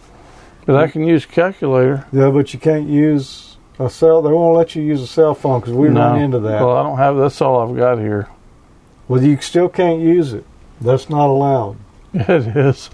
But 0.64 0.76
I 0.76 0.88
can 0.88 1.04
use 1.04 1.26
calculator. 1.26 2.06
Yeah, 2.12 2.30
but 2.30 2.54
you 2.54 2.60
can't 2.60 2.88
use 2.88 3.56
a 3.78 3.90
cell. 3.90 4.22
They 4.22 4.30
won't 4.30 4.56
let 4.56 4.74
you 4.74 4.82
use 4.82 5.02
a 5.02 5.06
cell 5.06 5.34
phone 5.34 5.60
because 5.60 5.74
we 5.74 5.88
no. 5.88 6.00
run 6.00 6.20
into 6.20 6.38
that. 6.40 6.62
Well, 6.62 6.76
I 6.76 6.82
don't 6.82 6.98
have. 6.98 7.16
That's 7.16 7.40
all 7.40 7.60
I've 7.60 7.76
got 7.76 7.98
here. 7.98 8.28
well, 9.08 9.22
you 9.22 9.38
still 9.40 9.68
can't 9.68 10.00
use 10.00 10.32
it. 10.32 10.44
That's 10.80 11.10
not 11.10 11.26
allowed. 11.26 11.76
It 12.14 12.56
is. 12.56 12.90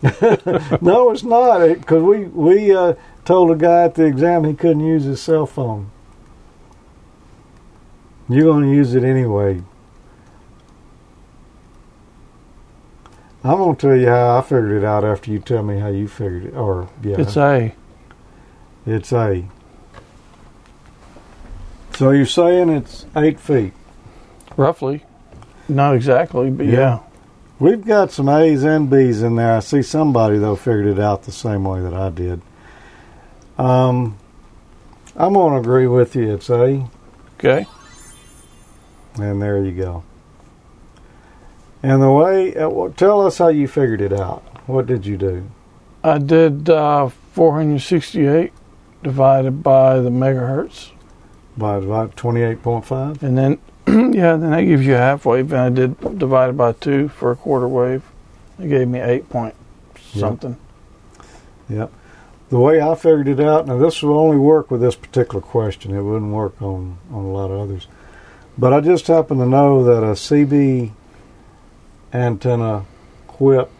no, 0.80 1.10
it's 1.10 1.24
not. 1.24 1.66
Because 1.66 2.02
we 2.02 2.24
we 2.24 2.74
uh, 2.74 2.94
told 3.24 3.50
a 3.50 3.56
guy 3.56 3.84
at 3.84 3.94
the 3.96 4.04
exam 4.04 4.44
he 4.44 4.54
couldn't 4.54 4.84
use 4.84 5.04
his 5.04 5.20
cell 5.20 5.46
phone. 5.46 5.90
You're 8.28 8.44
going 8.44 8.64
to 8.64 8.70
use 8.70 8.94
it 8.94 9.04
anyway. 9.04 9.62
I'm 13.44 13.56
going 13.56 13.76
to 13.76 13.80
tell 13.80 13.96
you 13.96 14.08
how 14.08 14.38
I 14.38 14.42
figured 14.42 14.72
it 14.72 14.84
out 14.84 15.04
after 15.04 15.30
you 15.30 15.38
tell 15.38 15.62
me 15.62 15.78
how 15.78 15.88
you 15.88 16.08
figured 16.08 16.46
it. 16.46 16.54
Or 16.54 16.88
yeah, 17.02 17.20
It's 17.20 17.36
A. 17.36 17.74
it's 18.84 19.12
A. 19.12 19.44
So 21.94 22.10
you're 22.10 22.26
saying 22.26 22.68
it's 22.68 23.06
eight 23.16 23.40
feet. 23.40 23.72
Roughly. 24.56 25.04
Not 25.68 25.94
exactly, 25.94 26.50
but 26.50 26.66
Yeah. 26.66 26.72
yeah. 26.72 26.98
We've 27.60 27.84
got 27.84 28.12
some 28.12 28.28
A's 28.28 28.62
and 28.62 28.88
B's 28.88 29.22
in 29.22 29.34
there. 29.36 29.56
I 29.56 29.60
see 29.60 29.82
somebody 29.82 30.38
though 30.38 30.54
figured 30.56 30.86
it 30.86 31.00
out 31.00 31.24
the 31.24 31.32
same 31.32 31.64
way 31.64 31.80
that 31.80 31.94
I 31.94 32.10
did. 32.10 32.40
Um, 33.56 34.16
I'm 35.16 35.32
going 35.32 35.54
to 35.54 35.58
agree 35.58 35.88
with 35.88 36.14
you. 36.14 36.34
It's 36.34 36.50
A, 36.50 36.86
Okay. 37.38 37.66
And 39.18 39.40
there 39.42 39.62
you 39.62 39.72
go. 39.72 40.02
And 41.82 42.02
the 42.02 42.10
way, 42.10 42.54
uh, 42.56 42.88
tell 42.96 43.24
us 43.26 43.38
how 43.38 43.48
you 43.48 43.68
figured 43.68 44.00
it 44.00 44.12
out. 44.12 44.42
What 44.66 44.86
did 44.86 45.06
you 45.06 45.16
do? 45.16 45.48
I 46.02 46.18
did 46.18 46.68
uh, 46.68 47.08
468 47.08 48.52
divided 49.02 49.62
by 49.62 50.00
the 50.00 50.10
megahertz. 50.10 50.90
By 51.56 51.76
about 51.76 52.16
28.5? 52.16 53.22
And 53.22 53.38
then, 53.38 53.58
yeah, 54.14 54.36
then 54.36 54.50
that 54.50 54.62
gives 54.62 54.84
you 54.84 54.94
a 54.94 54.98
half 54.98 55.24
wave. 55.24 55.52
And 55.52 55.60
I 55.60 55.70
did 55.70 56.18
divided 56.18 56.56
by 56.56 56.72
two 56.72 57.08
for 57.08 57.30
a 57.30 57.36
quarter 57.36 57.68
wave. 57.68 58.02
It 58.58 58.68
gave 58.68 58.88
me 58.88 59.00
eight 59.00 59.28
point 59.28 59.54
Yep. 60.14 60.20
something. 60.20 60.56
Yep. 61.68 61.92
The 62.48 62.58
way 62.58 62.80
I 62.80 62.94
figured 62.94 63.28
it 63.28 63.40
out, 63.40 63.66
now 63.66 63.76
this 63.76 64.02
will 64.02 64.18
only 64.18 64.38
work 64.38 64.70
with 64.70 64.80
this 64.80 64.94
particular 64.94 65.40
question. 65.42 65.94
It 65.94 66.00
wouldn't 66.02 66.32
work 66.32 66.60
on, 66.62 66.96
on 67.12 67.24
a 67.24 67.30
lot 67.30 67.50
of 67.50 67.60
others. 67.60 67.88
But 68.58 68.72
I 68.72 68.80
just 68.80 69.06
happen 69.06 69.38
to 69.38 69.46
know 69.46 69.84
that 69.84 70.02
a 70.02 70.12
CB 70.16 70.90
antenna 72.12 72.84
whip 73.38 73.70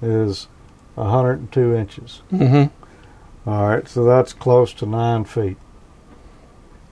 is 0.00 0.46
102 0.94 1.74
inches. 1.74 2.22
Mm-hmm. 2.32 3.48
All 3.50 3.68
right, 3.68 3.88
so 3.88 4.04
that's 4.04 4.32
close 4.32 4.72
to 4.74 4.86
nine 4.86 5.24
feet. 5.24 5.56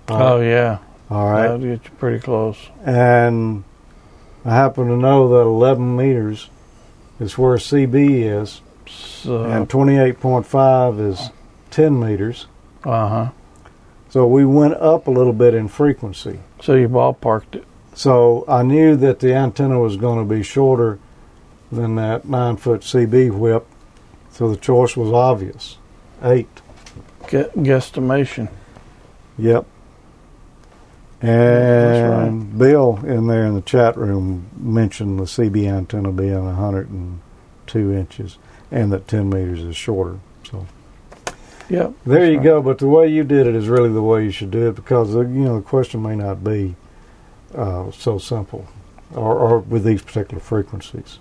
All 0.08 0.22
Oh, 0.22 0.38
right. 0.38 0.46
yeah. 0.46 0.78
All 1.10 1.30
right. 1.30 1.42
That'll 1.42 1.58
get 1.58 1.84
you 1.84 1.90
pretty 1.98 2.18
close. 2.18 2.56
And 2.84 3.62
I 4.44 4.54
happen 4.54 4.88
to 4.88 4.96
know 4.96 5.28
that 5.28 5.42
11 5.42 5.96
meters 5.96 6.48
is 7.20 7.36
where 7.38 7.56
CB 7.56 8.22
is, 8.22 8.60
So, 8.88 9.44
and 9.44 9.68
28.5 9.68 11.00
is 11.10 11.30
10 11.70 12.00
meters. 12.00 12.46
uh 12.84 13.08
huh. 13.08 13.30
So 14.16 14.26
we 14.26 14.46
went 14.46 14.72
up 14.72 15.08
a 15.08 15.10
little 15.10 15.34
bit 15.34 15.52
in 15.52 15.68
frequency. 15.68 16.40
So 16.62 16.72
you 16.74 16.88
ballparked 16.88 17.54
it. 17.56 17.64
So 17.92 18.46
I 18.48 18.62
knew 18.62 18.96
that 18.96 19.20
the 19.20 19.34
antenna 19.34 19.78
was 19.78 19.98
going 19.98 20.26
to 20.26 20.34
be 20.34 20.42
shorter 20.42 20.98
than 21.70 21.96
that 21.96 22.26
nine 22.26 22.56
foot 22.56 22.80
CB 22.80 23.32
whip. 23.32 23.66
So 24.30 24.48
the 24.48 24.56
choice 24.56 24.96
was 24.96 25.12
obvious. 25.12 25.76
Eight. 26.22 26.48
Gu- 27.28 27.50
guesstimation. 27.56 28.48
Yep. 29.36 29.66
And 31.20 32.58
Bill 32.58 32.98
in 33.04 33.26
there 33.26 33.44
in 33.44 33.52
the 33.52 33.60
chat 33.60 33.98
room 33.98 34.48
mentioned 34.56 35.18
the 35.18 35.24
CB 35.24 35.70
antenna 35.70 36.10
being 36.10 36.42
102 36.42 37.92
inches 37.92 38.38
and 38.70 38.90
that 38.94 39.08
10 39.08 39.28
meters 39.28 39.60
is 39.60 39.76
shorter. 39.76 40.20
Yep. 41.68 41.92
there 42.06 42.30
you 42.30 42.38
right. 42.38 42.44
go. 42.44 42.62
But 42.62 42.78
the 42.78 42.86
way 42.86 43.08
you 43.08 43.24
did 43.24 43.46
it 43.46 43.54
is 43.54 43.68
really 43.68 43.92
the 43.92 44.02
way 44.02 44.24
you 44.24 44.30
should 44.30 44.50
do 44.50 44.68
it 44.68 44.76
because 44.76 45.14
uh, 45.16 45.20
you 45.20 45.44
know 45.44 45.56
the 45.56 45.62
question 45.62 46.02
may 46.02 46.14
not 46.16 46.44
be 46.44 46.76
uh, 47.54 47.90
so 47.90 48.18
simple, 48.18 48.66
or, 49.14 49.36
or 49.36 49.58
with 49.60 49.84
these 49.84 50.02
particular 50.02 50.40
frequencies. 50.40 51.18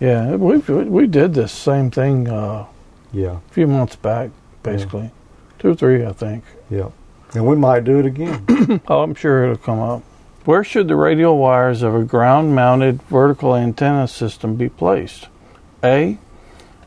Yeah, 0.00 0.36
we 0.36 0.58
we 0.58 1.06
did 1.08 1.34
this 1.34 1.50
same 1.50 1.90
thing 1.90 2.28
uh, 2.28 2.66
Yeah, 3.12 3.38
a 3.38 3.52
few 3.52 3.66
months 3.66 3.96
back, 3.96 4.30
basically, 4.62 5.10
two 5.58 5.70
or 5.70 5.74
three, 5.74 6.04
I 6.06 6.12
think. 6.12 6.44
yeah, 6.70 6.90
and 7.34 7.44
we 7.46 7.56
might 7.56 7.82
do 7.84 7.98
it 7.98 8.06
again. 8.06 8.80
Oh, 8.88 9.02
I'm 9.02 9.14
sure 9.16 9.42
it'll 9.44 9.56
come 9.56 9.80
up. 9.80 10.02
Where 10.44 10.62
should 10.62 10.86
the 10.88 10.94
radial 10.96 11.36
wires 11.36 11.82
of 11.82 11.94
a 11.94 12.04
ground-mounted 12.04 13.02
vertical 13.02 13.54
antenna 13.56 14.06
system 14.08 14.54
be 14.56 14.68
placed? 14.68 15.26
A, 15.82 16.16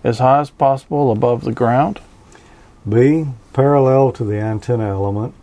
as 0.03 0.19
high 0.19 0.39
as 0.39 0.49
possible 0.49 1.11
above 1.11 1.43
the 1.43 1.51
ground. 1.51 1.99
B 2.88 3.27
parallel 3.53 4.11
to 4.13 4.23
the 4.23 4.38
antenna 4.39 4.89
element. 4.89 5.34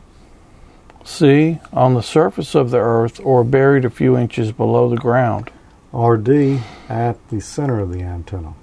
C, 1.05 1.59
on 1.73 1.95
the 1.95 2.03
surface 2.03 2.55
of 2.55 2.71
the 2.71 2.79
earth 2.79 3.21
or 3.21 3.45
buried 3.45 3.85
a 3.85 3.91
few 3.91 4.17
inches 4.17 4.53
below 4.53 4.89
the 4.89 4.97
ground. 4.97 5.51
or 5.93 6.17
D 6.17 6.61
at 6.89 7.17
the 7.29 7.41
center 7.41 7.81
of 7.81 7.93
the 7.93 8.03
antenna. 8.03 8.55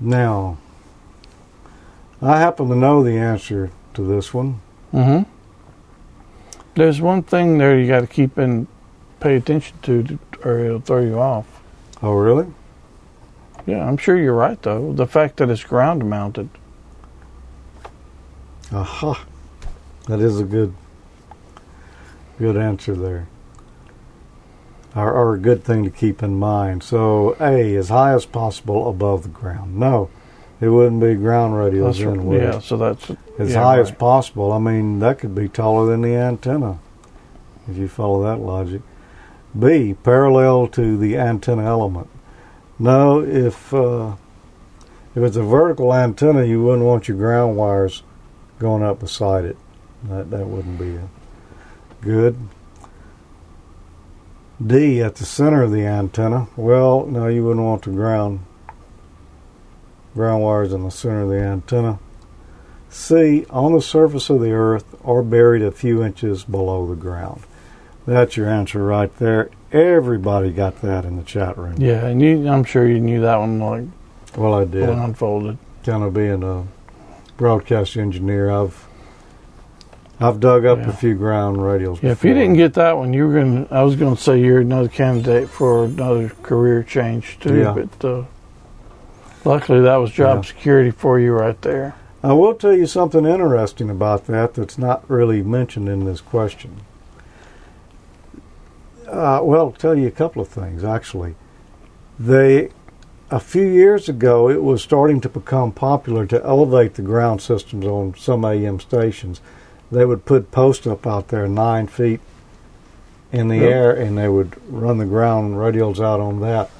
Now, 0.00 0.58
I 2.22 2.38
happen 2.38 2.68
to 2.68 2.74
know 2.76 3.02
the 3.02 3.16
answer 3.16 3.70
to 3.94 4.02
this 4.02 4.32
one. 4.32 4.60
Mm-hmm. 4.92 5.28
There's 6.74 7.00
one 7.00 7.22
thing 7.22 7.58
there 7.58 7.78
you 7.78 7.88
got 7.88 8.00
to 8.00 8.06
keep 8.06 8.38
and 8.38 8.68
pay 9.20 9.36
attention 9.36 9.76
to, 9.82 10.02
to, 10.04 10.18
or 10.44 10.58
it'll 10.60 10.80
throw 10.80 11.00
you 11.00 11.18
off. 11.18 11.46
Oh, 12.02 12.12
really? 12.12 12.46
Yeah, 13.68 13.86
I'm 13.86 13.96
sure 13.96 14.16
you're 14.16 14.34
right 14.34 14.60
though. 14.62 14.92
The 14.92 15.06
fact 15.06 15.36
that 15.36 15.50
it's 15.50 15.64
ground 15.64 16.08
mounted. 16.08 16.48
Aha. 18.72 19.24
That 20.06 20.20
is 20.20 20.40
a 20.40 20.44
good 20.44 20.74
Good 22.38 22.56
answer 22.56 22.94
there. 22.94 23.26
Or, 24.94 25.12
or 25.12 25.34
a 25.34 25.38
good 25.38 25.64
thing 25.64 25.84
to 25.84 25.90
keep 25.90 26.22
in 26.22 26.38
mind. 26.38 26.82
So, 26.82 27.36
A, 27.40 27.74
as 27.76 27.88
high 27.88 28.14
as 28.14 28.24
possible 28.26 28.88
above 28.88 29.24
the 29.24 29.28
ground. 29.28 29.76
No, 29.76 30.08
it 30.60 30.68
wouldn't 30.68 31.00
be 31.00 31.14
ground 31.14 31.54
radials 31.54 31.98
That's 31.98 32.16
right. 32.16 32.40
Yeah, 32.40 32.58
so 32.60 32.76
that's 32.76 33.10
As 33.38 33.52
yeah, 33.52 33.62
high 33.62 33.80
as 33.80 33.90
possible. 33.90 34.52
I 34.52 34.58
mean, 34.58 35.00
that 35.00 35.18
could 35.18 35.34
be 35.34 35.48
taller 35.48 35.86
than 35.86 36.02
the 36.02 36.14
antenna, 36.14 36.78
if 37.68 37.76
you 37.76 37.88
follow 37.88 38.22
that 38.22 38.40
logic. 38.40 38.82
B, 39.58 39.94
parallel 40.02 40.68
to 40.68 40.96
the 40.96 41.16
antenna 41.16 41.64
element. 41.64 42.08
No, 42.78 43.20
if 43.20 43.74
uh, 43.74 44.14
if 45.14 45.22
it's 45.22 45.36
a 45.36 45.42
vertical 45.42 45.92
antenna, 45.92 46.44
you 46.44 46.62
wouldn't 46.62 46.84
want 46.84 47.08
your 47.08 47.16
ground 47.16 47.56
wires 47.56 48.02
going 48.58 48.82
up 48.82 49.00
beside 49.00 49.44
it. 49.44 49.56
That 50.04 50.30
that 50.30 50.46
wouldn't 50.46 50.78
be 50.78 50.98
good. 52.00 52.36
D, 54.64 55.00
at 55.00 55.16
the 55.16 55.24
center 55.24 55.62
of 55.62 55.72
the 55.72 55.84
antenna. 55.86 56.48
Well, 56.56 57.06
no, 57.06 57.28
you 57.28 57.44
wouldn't 57.44 57.64
want 57.64 57.82
the 57.82 57.90
ground 57.90 58.40
ground 60.14 60.42
wires 60.42 60.72
in 60.72 60.82
the 60.82 60.90
center 60.90 61.22
of 61.22 61.28
the 61.28 61.40
antenna. 61.40 61.98
C, 62.90 63.44
on 63.50 63.72
the 63.72 63.82
surface 63.82 64.30
of 64.30 64.40
the 64.40 64.52
earth 64.52 64.96
or 65.02 65.22
buried 65.22 65.62
a 65.62 65.70
few 65.70 66.02
inches 66.02 66.44
below 66.44 66.86
the 66.86 66.96
ground. 66.96 67.42
That's 68.06 68.36
your 68.36 68.48
answer 68.48 68.82
right 68.84 69.14
there. 69.18 69.50
Everybody 69.72 70.50
got 70.50 70.80
that 70.82 71.04
in 71.04 71.16
the 71.16 71.22
chat 71.22 71.58
room. 71.58 71.74
Yeah, 71.78 72.06
and 72.06 72.22
you, 72.22 72.48
I'm 72.48 72.64
sure 72.64 72.88
you 72.88 73.00
knew 73.00 73.20
that 73.20 73.36
one 73.36 73.58
like 73.60 73.84
Well, 74.36 74.54
I 74.54 74.64
did. 74.64 74.86
blindfolded. 74.86 75.58
Kind 75.84 76.02
of 76.04 76.14
being 76.14 76.42
a 76.42 76.64
broadcast 77.36 77.96
engineer, 77.96 78.50
I've 78.50 78.86
I've 80.20 80.40
dug 80.40 80.64
up 80.64 80.78
Yeah. 80.78 80.88
a 80.88 80.92
few 80.92 81.14
ground 81.14 81.58
radials. 81.58 82.02
Yeah, 82.02 82.10
if 82.10 82.24
you 82.24 82.34
didn't 82.34 82.54
get 82.56 82.74
that 82.74 82.96
one, 82.96 83.12
you 83.12 83.26
were 83.26 83.34
going. 83.34 83.68
I 83.70 83.82
was 83.84 83.94
going 83.94 84.16
to 84.16 84.20
say 84.20 84.40
you're 84.40 84.60
another 84.60 84.88
candidate 84.88 85.48
for 85.48 85.84
another 85.84 86.30
career 86.42 86.82
change 86.82 87.38
too. 87.38 87.58
Yeah. 87.58 87.72
But 87.74 88.04
uh, 88.08 88.24
luckily, 89.44 89.80
that 89.82 89.96
was 89.96 90.10
job 90.10 90.38
Yeah. 90.38 90.48
security 90.48 90.90
for 90.90 91.20
you 91.20 91.32
right 91.32 91.60
there. 91.62 91.94
I 92.22 92.32
will 92.32 92.54
tell 92.54 92.74
you 92.74 92.86
something 92.86 93.24
interesting 93.24 93.90
about 93.90 94.26
that 94.26 94.54
that's 94.54 94.76
not 94.76 95.08
really 95.08 95.42
mentioned 95.42 95.88
in 95.88 96.04
this 96.04 96.20
question. 96.20 96.80
Uh, 99.08 99.40
well, 99.42 99.66
I'll 99.66 99.72
tell 99.72 99.96
you 99.96 100.06
a 100.06 100.10
couple 100.12 100.42
of 100.42 100.48
things 100.48 100.84
actually. 100.84 101.34
They, 102.18 102.70
a 103.30 103.40
few 103.40 103.66
years 103.66 104.08
ago, 104.08 104.48
it 104.50 104.62
was 104.62 104.82
starting 104.82 105.20
to 105.22 105.28
become 105.28 105.72
popular 105.72 106.26
to 106.26 106.44
elevate 106.44 106.94
the 106.94 107.02
ground 107.02 107.40
systems 107.40 107.86
on 107.86 108.14
some 108.18 108.44
AM 108.44 108.80
stations. 108.80 109.40
They 109.90 110.04
would 110.04 110.24
put 110.24 110.50
posts 110.50 110.86
up 110.86 111.06
out 111.06 111.28
there 111.28 111.48
nine 111.48 111.86
feet 111.86 112.20
in 113.32 113.48
the 113.48 113.56
Yep. 113.58 113.70
air, 113.70 113.90
and 113.92 114.18
they 114.18 114.28
would 114.28 114.56
run 114.70 114.98
the 114.98 115.04
ground 115.06 115.54
radials 115.56 116.00
out 116.04 116.20
on 116.20 116.40
that. 116.40 116.70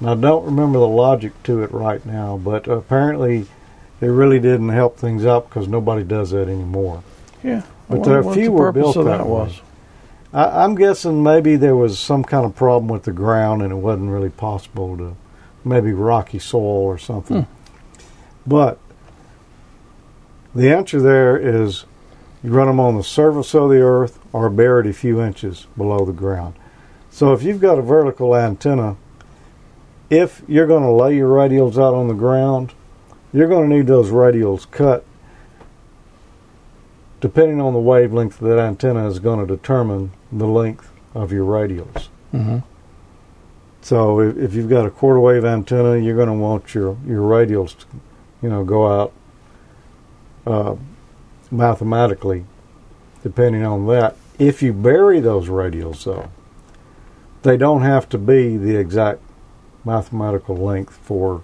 And 0.00 0.08
I 0.10 0.14
don't 0.14 0.44
remember 0.44 0.78
the 0.78 0.86
logic 0.88 1.32
to 1.44 1.62
it 1.62 1.72
right 1.72 2.04
now, 2.06 2.38
but 2.42 2.68
apparently 2.68 3.46
it 4.00 4.06
really 4.06 4.38
didn't 4.38 4.68
help 4.68 4.98
things 4.98 5.24
out 5.26 5.48
because 5.48 5.68
nobody 5.68 6.04
does 6.04 6.30
that 6.30 6.48
anymore. 6.48 7.02
Yeah, 7.42 7.62
But 7.88 8.04
there 8.04 8.18
are 8.18 8.34
few 8.34 8.52
were 8.52 8.72
built 8.72 8.94
that 8.96 9.04
that 9.04 9.24
way. 9.26 9.30
was. 9.30 9.60
I, 10.32 10.64
I'm 10.64 10.74
guessing 10.74 11.22
maybe 11.22 11.56
there 11.56 11.76
was 11.76 11.98
some 11.98 12.24
kind 12.24 12.44
of 12.44 12.54
problem 12.54 12.88
with 12.88 13.04
the 13.04 13.12
ground 13.12 13.62
and 13.62 13.72
it 13.72 13.76
wasn't 13.76 14.10
really 14.10 14.30
possible 14.30 14.96
to 14.96 15.16
maybe 15.64 15.92
rocky 15.92 16.38
soil 16.38 16.62
or 16.62 16.98
something. 16.98 17.42
Hmm. 17.42 17.52
But 18.46 18.78
the 20.54 20.70
answer 20.70 21.00
there 21.00 21.36
is 21.36 21.84
you 22.42 22.50
run 22.50 22.68
them 22.68 22.80
on 22.80 22.96
the 22.96 23.02
surface 23.02 23.54
of 23.54 23.70
the 23.70 23.80
earth 23.80 24.18
or 24.32 24.48
buried 24.48 24.86
a 24.86 24.92
few 24.92 25.20
inches 25.20 25.66
below 25.76 26.04
the 26.04 26.12
ground. 26.12 26.54
So 27.10 27.32
if 27.32 27.42
you've 27.42 27.60
got 27.60 27.78
a 27.78 27.82
vertical 27.82 28.36
antenna, 28.36 28.96
if 30.10 30.42
you're 30.46 30.66
going 30.66 30.82
to 30.82 30.90
lay 30.90 31.16
your 31.16 31.30
radials 31.30 31.74
out 31.74 31.94
on 31.94 32.08
the 32.08 32.14
ground, 32.14 32.72
you're 33.32 33.48
going 33.48 33.68
to 33.68 33.76
need 33.76 33.86
those 33.86 34.10
radials 34.10 34.70
cut 34.70 35.04
depending 37.26 37.60
on 37.60 37.72
the 37.72 37.80
wavelength 37.80 38.40
of 38.40 38.46
that 38.46 38.58
antenna 38.60 39.08
is 39.08 39.18
going 39.18 39.44
to 39.44 39.56
determine 39.56 40.12
the 40.30 40.46
length 40.46 40.92
of 41.12 41.32
your 41.32 41.44
radials. 41.44 42.06
hmm 42.30 42.58
So 43.82 44.20
if, 44.20 44.36
if 44.36 44.54
you've 44.54 44.68
got 44.68 44.86
a 44.86 44.90
quarter 44.90 45.18
wave 45.18 45.44
antenna, 45.44 45.96
you're 45.96 46.14
going 46.14 46.28
to 46.28 46.40
want 46.48 46.72
your 46.72 46.96
your 47.04 47.22
radials, 47.22 47.76
to, 47.78 47.86
you 48.42 48.48
know, 48.48 48.62
go 48.62 48.86
out 48.86 49.12
uh, 50.46 50.76
mathematically, 51.50 52.44
depending 53.24 53.64
on 53.64 53.88
that. 53.88 54.14
If 54.38 54.62
you 54.62 54.72
bury 54.72 55.18
those 55.18 55.48
radials, 55.48 56.04
though, 56.04 56.30
they 57.42 57.56
don't 57.56 57.82
have 57.82 58.08
to 58.10 58.18
be 58.18 58.56
the 58.56 58.76
exact 58.76 59.20
mathematical 59.84 60.56
length 60.56 60.94
for 61.02 61.42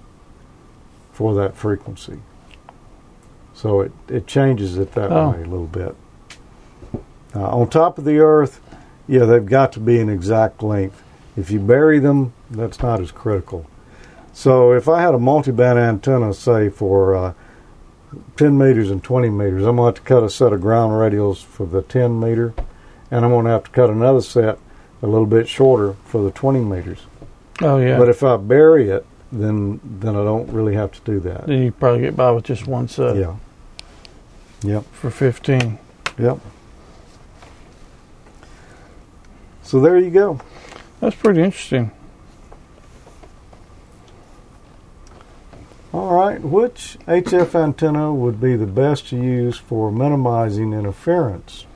for 1.13 1.35
that 1.35 1.57
frequency. 1.57 2.21
So 3.63 3.81
it, 3.83 3.93
it 4.09 4.27
changes 4.27 4.77
it 4.77 4.91
that 4.95 5.13
Oh. 5.13 5.31
way 5.31 5.37
a 5.43 5.47
little 5.47 5.69
bit. 5.69 5.95
Uh, 7.33 7.45
on 7.61 7.69
top 7.69 7.97
of 7.97 8.05
the 8.05 8.19
earth, 8.19 8.61
yeah, 9.07 9.25
they've 9.25 9.47
got 9.47 9.71
to 9.75 9.81
be 9.81 10.01
an 10.01 10.09
exact 10.09 10.65
length. 10.65 11.01
If 11.37 11.49
you 11.53 11.61
bury 11.61 12.01
them, 12.01 12.33
that's 12.51 12.83
not 12.83 13.01
as 13.01 13.13
critical. 13.13 13.65
So 14.33 14.73
if 14.73 14.89
I 14.89 15.01
had 15.01 15.15
a 15.15 15.19
multi-band 15.19 15.79
antenna, 15.79 16.35
say 16.35 16.71
for 16.71 17.15
uh, 17.15 17.35
10 18.37 18.59
meters 18.59 18.91
and 18.91 19.03
20 19.03 19.31
meters, 19.31 19.65
I'm 19.65 19.77
going 19.77 19.95
to 19.95 19.97
have 19.99 20.05
to 20.05 20.09
cut 20.09 20.25
a 20.25 20.29
set 20.31 20.53
of 20.53 20.61
ground 20.61 20.93
radials 20.95 21.45
for 21.45 21.65
the 21.65 21.83
10 21.83 22.19
meter, 22.19 22.53
and 23.13 23.25
I'm 23.25 23.31
going 23.31 23.45
to 23.45 23.53
have 23.53 23.65
to 23.65 23.71
cut 23.71 23.91
another 23.91 24.23
set 24.23 24.59
a 25.03 25.07
little 25.07 25.27
bit 25.27 25.49
shorter 25.49 25.95
for 26.05 26.21
the 26.25 26.33
20 26.33 26.61
meters. 26.65 26.99
Oh 27.61 27.79
yeah. 27.79 27.97
But 27.97 28.09
if 28.09 28.25
I 28.25 28.37
bury 28.39 28.89
it, 28.89 29.07
then 29.31 29.81
then 29.85 30.17
I 30.17 30.25
don't 30.25 30.49
really 30.51 30.75
have 30.75 30.91
to 30.93 31.01
do 31.05 31.21
that. 31.21 31.47
then 31.47 31.63
you 31.63 31.71
probably 31.73 32.01
get 32.01 32.17
by 32.17 32.31
with 32.33 32.45
just 32.45 32.67
one 32.67 32.89
set 32.89 33.17
Yeah. 33.17 33.37
Yep. 34.63 34.85
for 34.93 35.11
15. 35.11 35.79
Yep. 36.19 36.39
So 39.63 39.81
there 39.81 39.99
you 39.99 40.11
go. 40.11 40.41
That's 41.01 41.17
pretty 41.17 41.43
interesting. 41.43 41.91
All 45.93 46.15
right, 46.15 46.41
which 46.41 46.97
HF 47.07 47.55
antenna 47.55 48.15
would 48.15 48.41
be 48.41 48.57
the 48.57 48.67
best 48.67 49.09
to 49.09 49.17
use 49.17 49.59
for 49.59 49.93
minimizing 49.93 50.73
interference? 50.73 51.67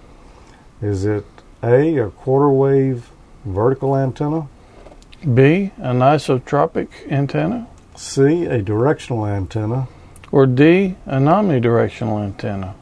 Is 0.80 1.05
it 1.05 1.26
A, 1.62 1.97
a 1.99 2.11
quarter 2.11 2.49
wave 2.49 3.11
vertical 3.45 3.95
antenna, 3.95 4.49
B, 5.22 5.72
an 5.76 5.99
isotropic 5.99 6.89
antenna, 7.11 7.66
C, 7.95 8.45
a 8.47 8.62
directional 8.62 9.26
antenna, 9.26 9.89
or 10.37 10.45
D, 10.47 10.95
an 11.07 11.24
omnidirectional 11.24 12.22
antenna? 12.22 12.74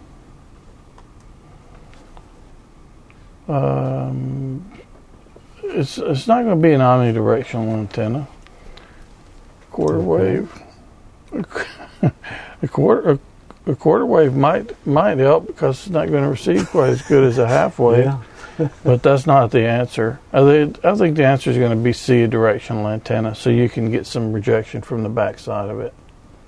Um, 3.47 4.73
it's 5.63 5.97
it's 5.99 6.27
not 6.27 6.43
going 6.43 6.61
to 6.61 6.63
be 6.69 6.73
an 6.73 6.81
omnidirectional 6.81 7.79
antenna. 7.79 8.27
Quarter 9.71 9.99
Okay. 9.99 10.05
wave. 10.05 10.63
a 12.63 12.67
quarter 12.67 13.11
a, 13.13 13.71
a 13.71 13.77
quarter 13.77 14.05
wave 14.05 14.35
might 14.35 14.75
might 14.85 15.19
help 15.19 15.47
because 15.47 15.79
it's 15.79 15.91
not 15.91 16.11
going 16.11 16.25
to 16.25 16.31
receive 16.31 16.69
quite 16.71 16.91
as 16.91 17.03
good 17.03 17.23
as 17.23 17.39
a 17.39 17.47
half 17.47 17.79
wave. 17.79 18.07
Yeah. 18.07 18.19
But 18.85 19.05
that's 19.05 19.29
not 19.29 19.53
the 19.53 19.67
answer. 19.67 20.19
I 20.33 20.41
think, 20.41 20.85
I 20.85 20.95
think 20.97 21.17
the 21.17 21.25
answer 21.25 21.51
is 21.51 21.57
going 21.57 21.71
to 21.71 21.77
be 21.77 21.93
C, 21.93 22.23
a 22.23 22.29
directional 22.29 22.89
antenna, 22.89 23.35
so 23.37 23.51
you 23.51 23.69
can 23.69 23.93
get 23.93 24.07
some 24.07 24.33
rejection 24.33 24.81
from 24.83 25.03
the 25.05 25.09
backside 25.09 25.71
of 25.71 25.79
it. 25.81 25.93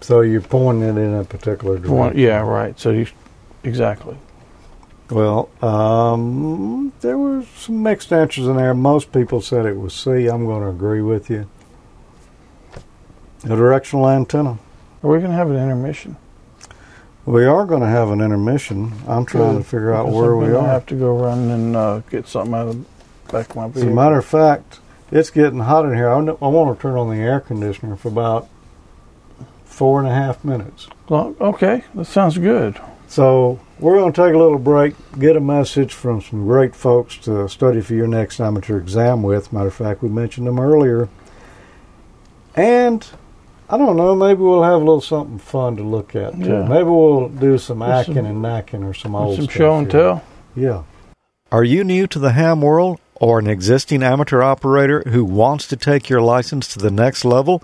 So 0.00 0.20
you're 0.20 0.40
pointing 0.40 0.88
it 0.88 0.98
in 1.00 1.14
a 1.14 1.24
particular 1.24 1.78
direction. 1.78 2.18
Yeah, 2.18 2.40
right. 2.40 2.78
So 2.78 2.90
you 2.90 3.06
exactly. 3.64 4.16
Well, 5.10 5.48
um, 5.62 6.92
there 7.00 7.16
were 7.16 7.44
some 7.56 7.82
mixed 7.82 8.12
answers 8.12 8.46
in 8.46 8.56
there. 8.56 8.74
Most 8.74 9.12
people 9.12 9.40
said 9.40 9.64
it 9.64 9.78
was 9.78 9.94
C. 9.94 10.26
I'm 10.26 10.46
going 10.46 10.62
to 10.62 10.68
agree 10.68 11.00
with 11.00 11.30
you. 11.30 11.48
A 13.44 13.48
directional 13.48 14.08
antenna. 14.08 14.58
Are 15.02 15.10
we 15.10 15.18
going 15.18 15.30
to 15.30 15.36
have 15.36 15.50
an 15.50 15.56
intermission? 15.56 16.16
We 17.24 17.44
are 17.44 17.64
going 17.66 17.82
to 17.82 17.88
have 17.88 18.10
an 18.10 18.20
intermission. 18.20 18.92
I'm 19.06 19.26
trying 19.26 19.58
to 19.58 19.64
figure 19.64 19.94
out 19.94 20.06
Because 20.06 20.20
where 20.20 20.32
I'm 20.32 20.38
we 20.38 20.52
gonna 20.52 20.68
have 20.68 20.86
to 20.86 20.94
go 20.94 21.16
run 21.16 21.50
and 21.50 21.76
uh, 21.76 21.98
get 22.10 22.26
something 22.26 22.54
out 22.54 22.68
of 22.68 22.76
the 22.76 23.32
back 23.32 23.50
of 23.50 23.56
my 23.56 23.66
vehicle. 23.66 23.82
As 23.82 23.88
a 23.88 23.94
matter 23.94 24.18
of 24.18 24.24
fact, 24.24 24.80
it's 25.10 25.30
getting 25.30 25.60
hot 25.60 25.84
in 25.84 25.94
here. 25.94 26.08
I, 26.08 26.18
I 26.18 26.48
want 26.48 26.76
to 26.76 26.82
turn 26.82 26.96
on 26.96 27.10
the 27.10 27.16
air 27.16 27.40
conditioner 27.40 27.96
for 27.96 28.08
about 28.08 28.48
four 29.76 30.00
and 30.00 30.08
a 30.08 30.14
half 30.14 30.42
minutes. 30.42 30.88
Well, 31.08 31.34
okay, 31.40 31.84
that 31.94 32.06
sounds 32.06 32.38
good. 32.38 32.80
So 33.08 33.60
we're 33.78 33.96
going 33.98 34.12
to 34.12 34.22
take 34.26 34.34
a 34.34 34.38
little 34.38 34.58
break, 34.58 34.94
get 35.18 35.36
a 35.36 35.40
message 35.40 35.92
from 35.92 36.20
some 36.22 36.46
great 36.46 36.74
folks 36.74 37.16
to 37.18 37.46
study 37.48 37.80
for 37.82 37.94
your 37.94 38.06
next 38.08 38.40
amateur 38.40 38.78
exam 38.78 39.22
with. 39.22 39.52
Matter 39.52 39.68
of 39.68 39.74
fact, 39.74 40.02
we 40.02 40.08
mentioned 40.08 40.46
them 40.46 40.58
earlier. 40.58 41.08
And 42.54 43.06
I 43.68 43.76
don't 43.76 43.96
know, 43.96 44.14
maybe 44.14 44.40
we'll 44.40 44.62
have 44.62 44.74
a 44.74 44.78
little 44.78 45.00
something 45.00 45.38
fun 45.38 45.76
to 45.76 45.82
look 45.82 46.16
at 46.16 46.32
too. 46.34 46.46
Yeah. 46.48 46.66
Maybe 46.66 46.84
we'll 46.84 47.28
do 47.28 47.58
some 47.58 47.80
There's 47.80 48.06
acking 48.06 48.14
some- 48.14 48.26
and 48.26 48.44
knacking 48.44 48.84
or 48.88 48.94
some 48.94 49.14
old 49.14 49.36
Some 49.36 49.44
stuff 49.44 49.54
show 49.56 49.76
and 49.78 49.92
here. 49.92 50.00
tell. 50.02 50.22
Yeah. 50.54 50.82
Are 51.52 51.64
you 51.64 51.84
new 51.84 52.06
to 52.08 52.18
the 52.18 52.32
ham 52.32 52.60
world 52.62 52.98
or 53.14 53.38
an 53.38 53.46
existing 53.46 54.02
amateur 54.02 54.42
operator 54.42 55.02
who 55.06 55.24
wants 55.24 55.66
to 55.68 55.76
take 55.76 56.08
your 56.08 56.20
license 56.22 56.66
to 56.68 56.78
the 56.78 56.90
next 56.90 57.24
level? 57.24 57.62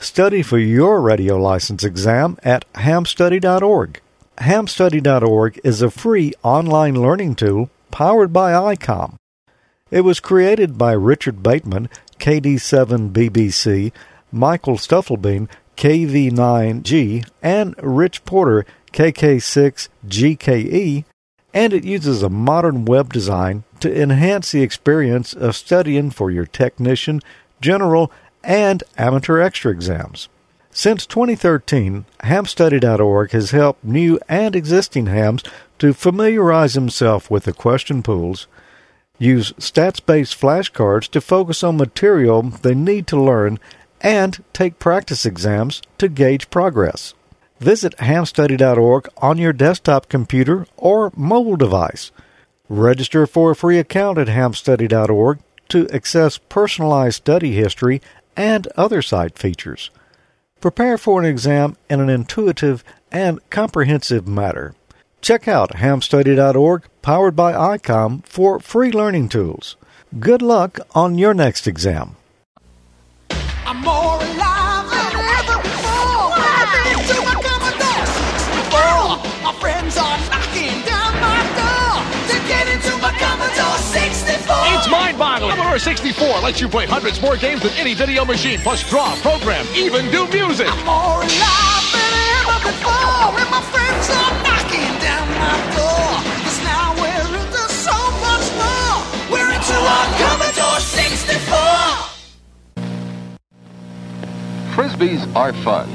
Study 0.00 0.42
for 0.42 0.58
your 0.58 1.00
radio 1.00 1.36
license 1.36 1.82
exam 1.82 2.38
at 2.44 2.72
hamstudy.org. 2.74 4.00
Hamstudy.org 4.38 5.60
is 5.64 5.82
a 5.82 5.90
free 5.90 6.32
online 6.44 6.94
learning 6.94 7.34
tool 7.34 7.68
powered 7.90 8.32
by 8.32 8.52
ICOM. 8.52 9.16
It 9.90 10.02
was 10.02 10.20
created 10.20 10.78
by 10.78 10.92
Richard 10.92 11.42
Bateman, 11.42 11.88
KD7BBC, 12.20 13.90
Michael 14.30 14.76
Stufflebeam, 14.76 15.48
KV9G, 15.76 17.28
and 17.42 17.74
Rich 17.82 18.24
Porter, 18.24 18.64
KK6GKE, 18.92 21.04
and 21.52 21.72
it 21.72 21.84
uses 21.84 22.22
a 22.22 22.28
modern 22.28 22.84
web 22.84 23.12
design 23.12 23.64
to 23.80 24.00
enhance 24.00 24.52
the 24.52 24.62
experience 24.62 25.32
of 25.32 25.56
studying 25.56 26.10
for 26.10 26.30
your 26.30 26.46
technician, 26.46 27.20
general, 27.60 28.12
and 28.42 28.82
amateur 28.96 29.40
extra 29.40 29.70
exams. 29.70 30.28
Since 30.70 31.06
2013, 31.06 32.04
hamstudy.org 32.20 33.30
has 33.32 33.50
helped 33.50 33.84
new 33.84 34.20
and 34.28 34.54
existing 34.54 35.06
hams 35.06 35.42
to 35.78 35.92
familiarize 35.92 36.74
themselves 36.74 37.30
with 37.30 37.44
the 37.44 37.52
question 37.52 38.02
pools, 38.02 38.46
use 39.18 39.52
stats 39.54 40.04
based 40.04 40.40
flashcards 40.40 41.08
to 41.10 41.20
focus 41.20 41.64
on 41.64 41.76
material 41.76 42.42
they 42.42 42.74
need 42.74 43.06
to 43.08 43.20
learn, 43.20 43.58
and 44.00 44.44
take 44.52 44.78
practice 44.78 45.26
exams 45.26 45.82
to 45.98 46.08
gauge 46.08 46.50
progress. 46.50 47.14
Visit 47.58 47.96
hamstudy.org 47.96 49.08
on 49.16 49.38
your 49.38 49.52
desktop 49.52 50.08
computer 50.08 50.66
or 50.76 51.12
mobile 51.16 51.56
device. 51.56 52.12
Register 52.68 53.26
for 53.26 53.50
a 53.50 53.56
free 53.56 53.78
account 53.78 54.18
at 54.18 54.28
hamstudy.org 54.28 55.40
to 55.70 55.88
access 55.90 56.38
personalized 56.38 57.16
study 57.16 57.52
history 57.52 58.00
and 58.38 58.68
other 58.76 59.02
site 59.02 59.36
features. 59.36 59.90
Prepare 60.60 60.96
for 60.96 61.20
an 61.20 61.26
exam 61.26 61.76
in 61.90 62.00
an 62.00 62.08
intuitive 62.08 62.82
and 63.12 63.40
comprehensive 63.50 64.26
manner. 64.26 64.74
Check 65.20 65.48
out 65.48 65.72
hamstudy.org, 65.72 66.84
powered 67.02 67.34
by 67.34 67.52
ICOM, 67.52 68.24
for 68.24 68.60
free 68.60 68.92
learning 68.92 69.28
tools. 69.28 69.76
Good 70.18 70.40
luck 70.40 70.78
on 70.94 71.18
your 71.18 71.34
next 71.34 71.66
exam. 71.66 72.16
Star64 85.68 86.42
lets 86.42 86.62
you 86.62 86.68
play 86.68 86.86
hundreds 86.86 87.20
more 87.20 87.36
games 87.36 87.60
than 87.60 87.72
any 87.72 87.92
video 87.92 88.24
machine, 88.24 88.58
plus 88.60 88.88
draw, 88.88 89.14
program, 89.16 89.66
even 89.76 90.10
do 90.10 90.26
music. 90.28 90.66
I'm 90.66 90.86
more 90.86 91.20
alive 91.20 91.92
than 91.92 92.12
ever 92.40 92.72
before, 92.72 93.36
and 93.36 93.50
my 93.52 93.60
friends 93.68 94.08
are 94.08 94.32
knocking 94.48 94.88
down 95.04 95.28
my 95.36 95.52
door. 95.76 96.24
Cause 96.40 96.64
now 96.64 96.96
we're 96.96 97.36
into 97.36 97.68
so 97.68 97.92
much 98.24 98.48
more. 98.56 98.96
We're 99.28 99.52
into 99.52 99.76
our 99.76 100.08
Commodore 100.16 100.80
64. 100.80 101.52
Frisbees 104.72 105.28
are 105.36 105.52
fun. 105.52 105.86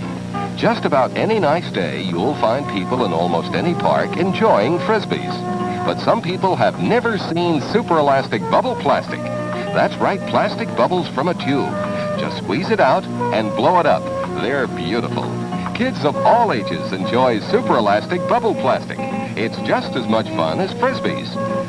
Just 0.55 0.85
about 0.85 1.17
any 1.17 1.39
nice 1.39 1.71
day, 1.71 2.03
you'll 2.03 2.35
find 2.35 2.63
people 2.69 3.05
in 3.05 3.11
almost 3.11 3.55
any 3.55 3.73
park 3.73 4.17
enjoying 4.17 4.77
Frisbees. 4.77 5.33
But 5.83 5.99
some 5.99 6.21
people 6.21 6.55
have 6.55 6.79
never 6.79 7.17
seen 7.17 7.59
super 7.59 7.97
elastic 7.97 8.43
bubble 8.51 8.75
plastic 8.75 9.19
that's 9.73 9.95
right, 9.97 10.19
plastic 10.29 10.67
bubbles 10.77 11.07
from 11.09 11.27
a 11.27 11.33
tube. 11.33 11.73
Just 12.19 12.37
squeeze 12.37 12.69
it 12.69 12.79
out 12.79 13.03
and 13.33 13.49
blow 13.55 13.79
it 13.79 13.85
up. 13.85 14.03
They're 14.41 14.67
beautiful. 14.67 15.23
Kids 15.73 16.05
of 16.05 16.15
all 16.15 16.53
ages 16.53 16.93
enjoy 16.93 17.39
super 17.39 17.77
elastic 17.77 18.19
bubble 18.29 18.53
plastic. 18.53 18.99
It's 19.35 19.57
just 19.67 19.95
as 19.95 20.07
much 20.07 20.27
fun 20.27 20.59
as 20.59 20.71
frisbees. 20.75 21.27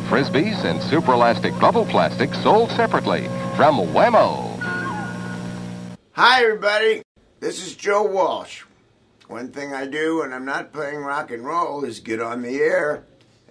Frisbees 0.09 0.65
and 0.65 0.83
super 0.83 1.13
elastic 1.13 1.59
bubble 1.59 1.87
plastic 1.87 2.35
sold 2.35 2.71
separately 2.73 3.27
from 3.57 3.95
Wham-O. 3.95 4.51
Hi, 6.13 6.45
everybody. 6.45 7.03
This 7.41 7.67
is 7.67 7.75
Joe 7.75 8.05
Walsh. 8.05 8.65
One 9.29 9.51
thing 9.51 9.73
I 9.73 9.87
do 9.87 10.19
when 10.19 10.35
I'm 10.35 10.45
not 10.45 10.75
playing 10.75 10.99
rock 10.99 11.31
and 11.31 11.45
roll 11.45 11.85
is 11.85 12.01
get 12.01 12.21
on 12.21 12.43
the 12.43 12.61
air 12.61 13.05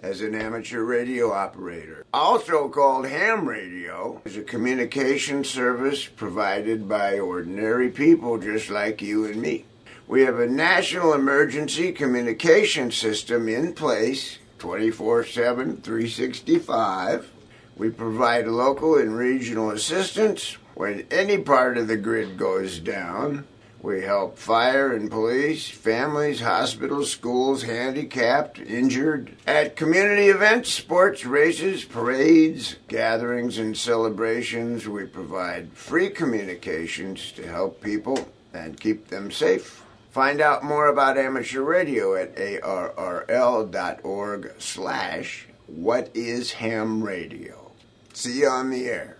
as 0.04 0.20
an 0.20 0.34
amateur 0.34 0.84
radio 0.84 1.32
operator. 1.32 2.04
Also 2.12 2.68
called 2.68 3.06
ham 3.06 3.48
radio, 3.48 4.20
is 4.26 4.36
a 4.36 4.42
communication 4.42 5.42
service 5.42 6.04
provided 6.04 6.86
by 6.86 7.18
ordinary 7.18 7.88
people 7.88 8.38
just 8.38 8.68
like 8.68 9.00
you 9.00 9.24
and 9.24 9.40
me. 9.40 9.64
We 10.06 10.20
have 10.22 10.38
a 10.38 10.46
national 10.46 11.14
emergency 11.14 11.90
communication 11.92 12.90
system 12.90 13.48
in 13.48 13.72
place 13.72 14.38
24 14.58 15.24
7, 15.24 15.78
365. 15.78 17.30
We 17.78 17.88
provide 17.88 18.46
local 18.46 18.98
and 18.98 19.16
regional 19.16 19.70
assistance 19.70 20.58
when 20.74 21.06
any 21.10 21.38
part 21.38 21.78
of 21.78 21.88
the 21.88 21.96
grid 21.96 22.36
goes 22.36 22.78
down. 22.78 23.46
We 23.84 24.00
help 24.00 24.38
fire 24.38 24.94
and 24.94 25.10
police, 25.10 25.68
families, 25.68 26.40
hospitals, 26.40 27.10
schools, 27.10 27.64
handicapped, 27.64 28.58
injured. 28.58 29.36
At 29.46 29.76
community 29.76 30.28
events, 30.28 30.72
sports, 30.72 31.26
races, 31.26 31.84
parades, 31.84 32.76
gatherings, 32.88 33.58
and 33.58 33.76
celebrations, 33.76 34.88
we 34.88 35.04
provide 35.04 35.70
free 35.74 36.08
communications 36.08 37.30
to 37.32 37.46
help 37.46 37.82
people 37.82 38.26
and 38.54 38.80
keep 38.80 39.08
them 39.08 39.30
safe. 39.30 39.84
Find 40.12 40.40
out 40.40 40.64
more 40.64 40.86
about 40.86 41.18
amateur 41.18 41.60
radio 41.60 42.14
at 42.14 42.34
arrl.org 42.36 42.62
slash 44.56 45.46
what 45.66 46.10
is 46.14 46.52
ham 46.52 47.02
radio. 47.02 47.70
See 48.14 48.38
you 48.40 48.48
on 48.48 48.70
the 48.70 48.86
air. 48.86 49.18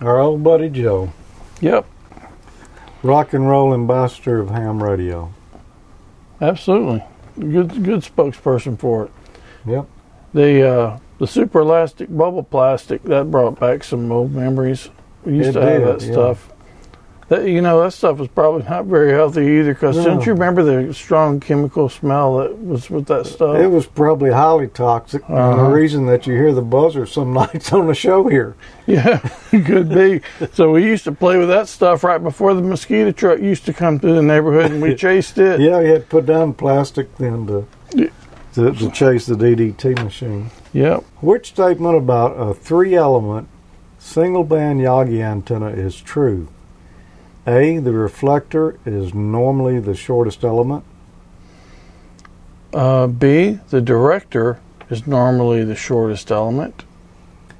Our 0.00 0.18
old 0.18 0.42
buddy 0.42 0.70
Joe, 0.70 1.12
Yep, 1.60 1.84
rock 3.02 3.32
and 3.32 3.48
roll 3.48 3.74
ambassador 3.74 4.40
of 4.40 4.50
ham 4.50 4.82
radio. 4.82 5.32
absolutely. 6.40 7.02
Good, 7.38 7.82
good 7.82 8.00
spokesperson 8.00 8.78
for 8.78 9.04
it. 9.06 9.10
Yep. 9.66 9.86
The 10.34 10.68
uh, 10.68 10.98
the 11.18 11.26
super 11.26 11.60
elastic 11.60 12.14
bubble 12.14 12.42
plastic 12.42 13.02
that 13.04 13.30
brought 13.30 13.58
back 13.58 13.84
some 13.84 14.10
old 14.12 14.32
memories. 14.32 14.90
We 15.24 15.36
used 15.36 15.50
It 15.50 15.52
to 15.54 15.62
have 15.62 15.82
that 15.84 16.06
yeah. 16.06 16.12
stuff. 16.12 16.51
That 17.32 17.48
you 17.48 17.62
know 17.62 17.82
that 17.82 17.92
stuff 17.92 18.18
was 18.18 18.28
probably 18.28 18.62
not 18.68 18.84
very 18.84 19.10
healthy 19.12 19.40
either. 19.40 19.72
Because 19.72 19.96
No. 19.96 20.04
don't 20.04 20.26
you 20.26 20.34
remember 20.34 20.62
the 20.62 20.92
strong 20.92 21.40
chemical 21.40 21.88
smell 21.88 22.36
that 22.36 22.62
was 22.62 22.90
with 22.90 23.06
that 23.06 23.24
stuff? 23.24 23.56
It 23.56 23.68
was 23.68 23.86
probably 23.86 24.30
highly 24.32 24.66
toxic. 24.68 25.22
And 25.28 25.38
the 25.38 25.40
Uh-huh. 25.40 25.70
reason 25.70 26.04
that 26.08 26.26
you 26.26 26.34
hear 26.34 26.52
the 26.52 26.60
buzzer 26.60 27.06
some 27.06 27.32
nights 27.42 27.72
on 27.72 27.86
the 27.86 27.94
show 27.94 28.28
here. 28.28 28.54
Yeah, 28.86 29.16
could 29.50 29.88
be. 29.88 30.20
So 30.52 30.72
we 30.72 30.84
used 30.84 31.04
to 31.04 31.12
play 31.12 31.38
with 31.38 31.48
that 31.48 31.68
stuff 31.68 32.04
right 32.04 32.22
before 32.22 32.52
the 32.52 32.60
mosquito 32.60 33.12
truck 33.12 33.38
used 33.40 33.64
to 33.64 33.72
come 33.72 33.98
through 33.98 34.14
the 34.16 34.22
neighborhood, 34.22 34.70
and 34.70 34.82
we 34.82 34.94
chased 35.06 35.38
it. 35.38 35.58
Yeah, 35.58 35.80
you 35.80 35.86
had 35.92 36.02
to 36.02 36.08
put 36.08 36.26
down 36.26 36.52
plastic 36.52 37.16
then 37.16 37.46
to, 37.46 37.64
Yeah. 37.94 38.08
to, 38.56 38.72
to 38.72 38.90
chase 38.90 39.24
the 39.24 39.36
DDT 39.36 39.94
machine. 40.04 40.50
Yep. 40.74 41.02
Which 41.22 41.46
statement 41.48 41.96
about 41.96 42.32
a 42.32 42.52
three 42.52 42.94
element 42.94 43.48
single 43.98 44.44
band 44.44 44.80
Yagi 44.82 45.22
antenna 45.22 45.68
is 45.68 45.98
true? 45.98 46.48
A. 47.46 47.78
The 47.78 47.92
reflector 47.92 48.78
is 48.86 49.14
normally 49.14 49.80
the 49.80 49.94
shortest 49.94 50.44
element. 50.44 50.84
Uh, 52.72 53.06
B. 53.06 53.58
The 53.70 53.80
director 53.80 54.60
is 54.88 55.06
normally 55.06 55.64
the 55.64 55.74
shortest 55.74 56.30
element. 56.30 56.84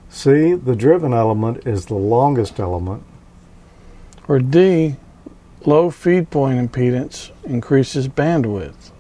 C. 0.09 0.55
The 0.55 0.77
driven 0.77 1.13
element 1.13 1.67
is 1.67 1.87
the 1.87 1.95
longest 1.95 2.61
element. 2.61 3.03
Or 4.29 4.39
D. 4.39 4.97
Low 5.65 5.91
feed 5.91 6.31
point 6.31 6.59
impedance 6.59 7.31
increases 7.45 8.09
bandwidth. 8.09 8.91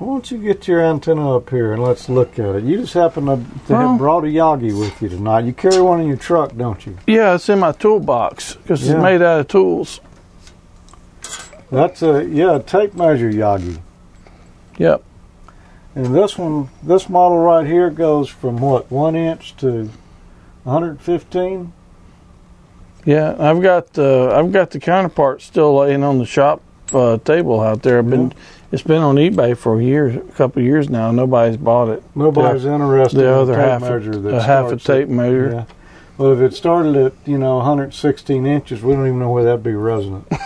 Why 0.00 0.06
don't 0.06 0.30
you 0.30 0.38
get 0.38 0.66
your 0.66 0.80
antenna 0.80 1.36
up 1.36 1.50
here 1.50 1.74
and 1.74 1.82
let's 1.82 2.08
look 2.08 2.38
at 2.38 2.54
it? 2.54 2.64
You 2.64 2.78
just 2.78 2.94
happen 2.94 3.26
to, 3.26 3.36
to 3.36 3.72
Well- 3.74 3.88
have 3.90 3.98
brought 3.98 4.24
a 4.24 4.28
Yagi 4.28 4.72
with 4.78 5.02
you 5.02 5.10
tonight. 5.10 5.44
You 5.44 5.52
carry 5.52 5.82
one 5.82 6.00
in 6.00 6.08
your 6.08 6.16
truck, 6.16 6.56
don't 6.56 6.86
you? 6.86 6.96
Yeah, 7.06 7.34
it's 7.34 7.50
in 7.50 7.58
my 7.58 7.72
toolbox 7.72 8.54
because 8.54 8.82
Yeah. 8.88 8.94
it's 8.94 9.02
made 9.02 9.20
out 9.20 9.40
of 9.40 9.48
tools. 9.48 10.00
That's 11.70 12.00
a 12.00 12.24
yeah 12.24 12.56
a 12.56 12.60
tape 12.60 12.94
measure 12.94 13.30
Yagi. 13.30 13.78
Yep. 14.78 15.02
And 15.94 16.14
this 16.16 16.38
one, 16.38 16.70
this 16.82 17.10
model 17.10 17.36
right 17.38 17.66
here 17.66 17.90
goes 17.90 18.30
from 18.30 18.56
what 18.56 18.90
one 18.90 19.14
inch 19.14 19.54
to 19.58 19.90
115. 20.64 21.74
Yeah, 23.04 23.36
I've 23.38 23.60
got 23.60 23.92
the 23.92 24.32
I've 24.34 24.50
got 24.50 24.70
the 24.70 24.80
counterpart 24.80 25.42
still 25.42 25.76
laying 25.76 26.02
on 26.02 26.16
the 26.16 26.24
shop 26.26 26.62
uh, 26.94 27.18
table 27.18 27.60
out 27.60 27.82
there. 27.82 27.98
I've 27.98 28.08
been 28.08 28.32
it's 28.72 28.82
been 28.82 29.02
on 29.02 29.16
eBay 29.16 29.56
for 29.56 29.80
years, 29.80 30.16
a 30.16 30.20
couple 30.32 30.60
of 30.60 30.66
years 30.66 30.88
now. 30.88 31.10
Nobody's 31.10 31.56
bought 31.56 31.88
it. 31.88 32.02
Nobody's 32.14 32.62
The- 32.64 32.72
interested 32.72 33.18
the 33.18 33.26
in 33.26 33.32
other 33.34 33.56
half, 33.56 33.80
measure 33.82 34.16
that 34.16 34.34
a 34.34 34.42
half 34.42 34.70
a 34.72 34.76
tape 34.76 35.04
at- 35.04 35.08
measure. 35.10 35.50
Yeah. 35.52 35.64
Well, 36.18 36.32
if 36.32 36.40
it 36.40 36.54
started 36.54 36.96
at 36.96 37.12
you 37.24 37.38
know 37.38 37.56
116 37.56 38.46
inches, 38.46 38.82
we 38.82 38.92
don't 38.92 39.06
even 39.06 39.18
know 39.18 39.30
where 39.30 39.44
that'd 39.44 39.62
be 39.62 39.72
resonant. 39.74 40.26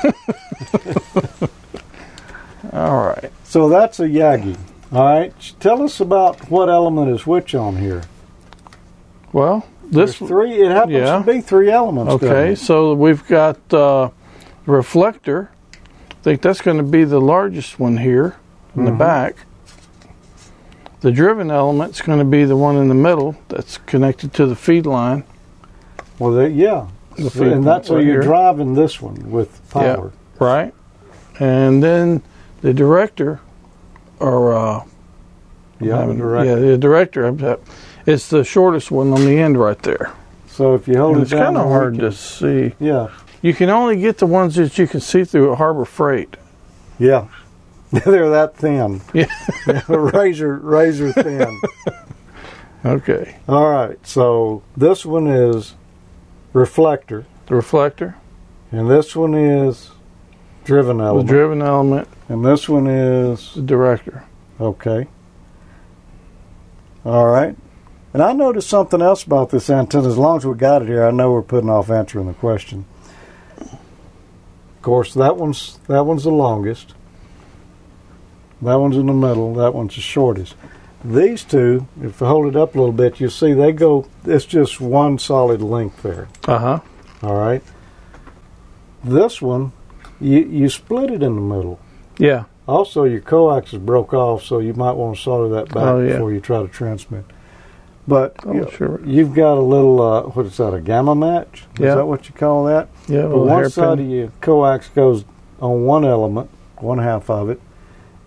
All 2.73 3.05
right. 3.07 3.31
so 3.45 3.69
that's 3.69 4.01
a 4.01 4.05
Yagi. 4.09 4.57
All 4.93 5.05
right. 5.05 5.53
Tell 5.61 5.83
us 5.83 6.01
about 6.01 6.51
what 6.51 6.69
element 6.69 7.11
is 7.11 7.27
which 7.27 7.55
on 7.55 7.77
here. 7.77 8.03
Well, 9.33 9.67
this 9.85 10.19
There's 10.19 10.29
three. 10.31 10.53
It 10.63 10.71
happens 10.71 10.95
yeah. 10.95 11.19
to 11.19 11.25
be 11.25 11.41
three 11.41 11.71
elements. 11.71 12.13
Okay, 12.15 12.55
so 12.55 12.95
we've 12.95 13.27
got 13.27 13.59
uh, 13.73 14.11
reflector. 14.67 15.51
I 16.25 16.33
think 16.33 16.41
that's 16.41 16.63
going 16.63 16.79
to 16.79 16.83
be 16.83 17.05
the 17.05 17.21
largest 17.21 17.79
one 17.79 17.99
here 17.99 18.37
in 18.75 18.87
the 18.87 18.93
Mhm. 18.93 18.97
back. 18.99 19.37
The 21.03 21.13
driven 21.13 21.51
element's 21.51 22.01
going 22.01 22.19
to 22.19 22.25
be 22.25 22.47
the 22.47 22.57
one 22.57 22.77
in 22.77 22.89
the 22.89 22.95
middle 22.95 23.37
that's 23.51 23.77
connected 23.85 24.33
to 24.33 24.47
the 24.47 24.57
feed 24.57 24.87
line. 24.87 25.25
Well, 26.19 26.31
they, 26.33 26.49
yeah. 26.49 26.87
The 27.19 27.29
feed 27.29 27.49
and 27.53 27.63
that's 27.63 27.89
so 27.89 27.97
right 27.97 28.05
you're 28.07 28.15
here. 28.15 28.23
driving 28.23 28.73
this 28.73 29.03
one 29.03 29.31
with 29.31 29.61
Yeah. 29.77 29.97
power. 29.97 30.13
Right. 30.41 30.73
And 31.41 31.83
then 31.83 32.23
the 32.63 32.73
director, 32.73 33.41
or 34.19 34.55
uh, 34.55 34.81
Yeah. 35.79 35.99
having- 35.99 36.17
direct. 36.17 36.47
yeah, 36.47 36.55
the 36.55 36.79
director. 36.79 37.59
It's 38.07 38.29
the 38.29 38.45
shortest 38.45 38.91
one 38.91 39.13
on 39.13 39.27
the 39.27 39.39
end 39.39 39.59
right 39.61 39.83
there. 39.83 40.13
So 40.49 40.73
if 40.73 40.89
you 40.89 40.97
hold 40.97 41.17
And 41.17 41.21
it 41.21 41.23
it's 41.25 41.33
kind 41.35 41.59
of 41.59 41.67
hard 41.69 41.97
we 41.97 41.99
to 42.01 42.13
see. 42.13 42.73
Yeah. 42.81 43.09
You 43.45 43.53
can 43.53 43.69
only 43.69 43.99
get 43.99 44.17
the 44.17 44.27
ones 44.27 44.55
that 44.55 44.79
you 44.79 44.87
can 44.87 45.01
see 45.01 45.23
through 45.23 45.53
at 45.53 45.59
Harbor 45.59 45.85
Freight. 45.85 46.39
Yeah. 46.99 47.27
They're 47.93 48.31
that 48.31 48.57
thin. 48.57 49.03
Yeah. 49.13 49.27
razor 49.89 50.57
razor 50.57 51.13
thin. 51.13 51.61
Okay. 52.87 53.37
All 53.49 53.71
right. 53.71 53.99
So 54.07 54.63
this 54.77 55.07
one 55.07 55.27
is 55.27 55.75
reflector, 56.53 57.25
The 57.47 57.55
reflector, 57.55 58.17
and 58.71 58.91
this 58.91 59.17
one 59.17 59.35
is 59.35 59.91
driven 60.65 61.01
element. 61.01 61.27
the 61.27 61.33
driven 61.33 61.63
element, 61.63 62.09
and 62.29 62.45
this 62.45 62.69
one 62.69 62.87
is 62.87 63.55
the 63.55 63.63
director. 63.63 64.25
okay. 64.61 65.09
All 67.07 67.25
right. 67.27 67.57
And 68.13 68.23
I 68.23 68.35
noticed 68.35 68.69
something 68.69 69.01
else 69.01 69.25
about 69.25 69.49
this 69.49 69.71
antenna. 69.71 70.07
As 70.09 70.19
long 70.19 70.37
as 70.37 70.45
we 70.45 70.55
got 70.55 70.83
it 70.83 70.89
here, 70.89 71.07
I 71.07 71.11
know 71.11 71.33
we're 71.33 71.41
putting 71.41 71.71
off 71.71 71.89
answering 71.89 72.27
the 72.27 72.35
question. 72.35 72.85
Course, 74.85 75.15
that 75.15 75.39
one's 75.39 75.79
that 75.89 76.05
one's 76.05 76.25
the 76.25 76.31
longest. 76.31 76.93
That 78.61 78.75
one's 78.75 78.99
in 78.99 79.07
the 79.07 79.15
middle. 79.15 79.55
That 79.55 79.73
one's 79.73 79.95
the 79.95 80.03
shortest. 80.03 80.57
These 81.03 81.45
two, 81.45 81.87
if 82.03 82.21
I 82.21 82.27
hold 82.29 82.49
it 82.49 82.55
up 82.57 82.75
a 82.75 82.79
little 82.79 82.93
bit, 82.93 83.19
you 83.19 83.31
see 83.31 83.55
they 83.55 83.73
go. 83.73 84.07
It's 84.27 84.45
just 84.45 84.83
one 84.83 85.19
solid 85.19 85.63
length 85.63 86.03
there. 86.03 86.29
Uh 86.47 86.59
huh. 86.59 86.81
All 87.23 87.35
right. 87.35 87.63
This 89.03 89.41
one, 89.41 89.73
you 90.21 90.41
you 90.41 90.69
split 90.69 91.11
it 91.11 91.23
in 91.23 91.35
the 91.35 91.41
middle. 91.41 91.81
Yeah. 92.19 92.45
Also, 92.69 93.05
your 93.05 93.21
coax 93.21 93.73
is 93.73 93.79
broke 93.79 94.13
off, 94.13 94.45
so 94.45 94.59
you 94.59 94.75
might 94.75 94.93
want 94.93 95.17
to 95.17 95.23
solder 95.23 95.49
that 95.55 95.69
back 95.69 95.83
Oh, 95.85 96.01
yeah. 96.01 96.13
before 96.13 96.31
you 96.33 96.41
try 96.41 96.61
to 96.61 96.69
transmit. 96.69 97.25
But 98.07 98.35
Oh, 98.45 98.53
you- 98.53 98.69
sure. 98.71 99.01
you've 99.05 99.33
got 99.35 99.57
a 99.57 99.61
little, 99.63 100.01
uh, 100.03 100.23
what 100.25 100.45
is 100.47 100.57
that, 100.59 100.75
a 100.75 100.81
gamma 100.81 101.15
match? 101.15 101.67
Is 101.77 101.81
Yeah. 101.81 101.95
that 101.95 102.07
what 102.07 102.29
you 102.29 102.35
call 102.35 102.65
that? 102.65 102.89
Yeah. 103.09 103.23
But 103.23 103.39
one 103.39 103.49
hairpin. 103.49 103.71
side 103.71 104.01
of 104.01 104.07
your 104.07 104.29
coax 104.43 104.89
goes 104.91 105.25
on 105.61 105.85
one 105.87 106.05
element, 106.05 106.51
one 106.79 106.99
half 106.99 107.31
of 107.31 107.49
it, 107.49 107.61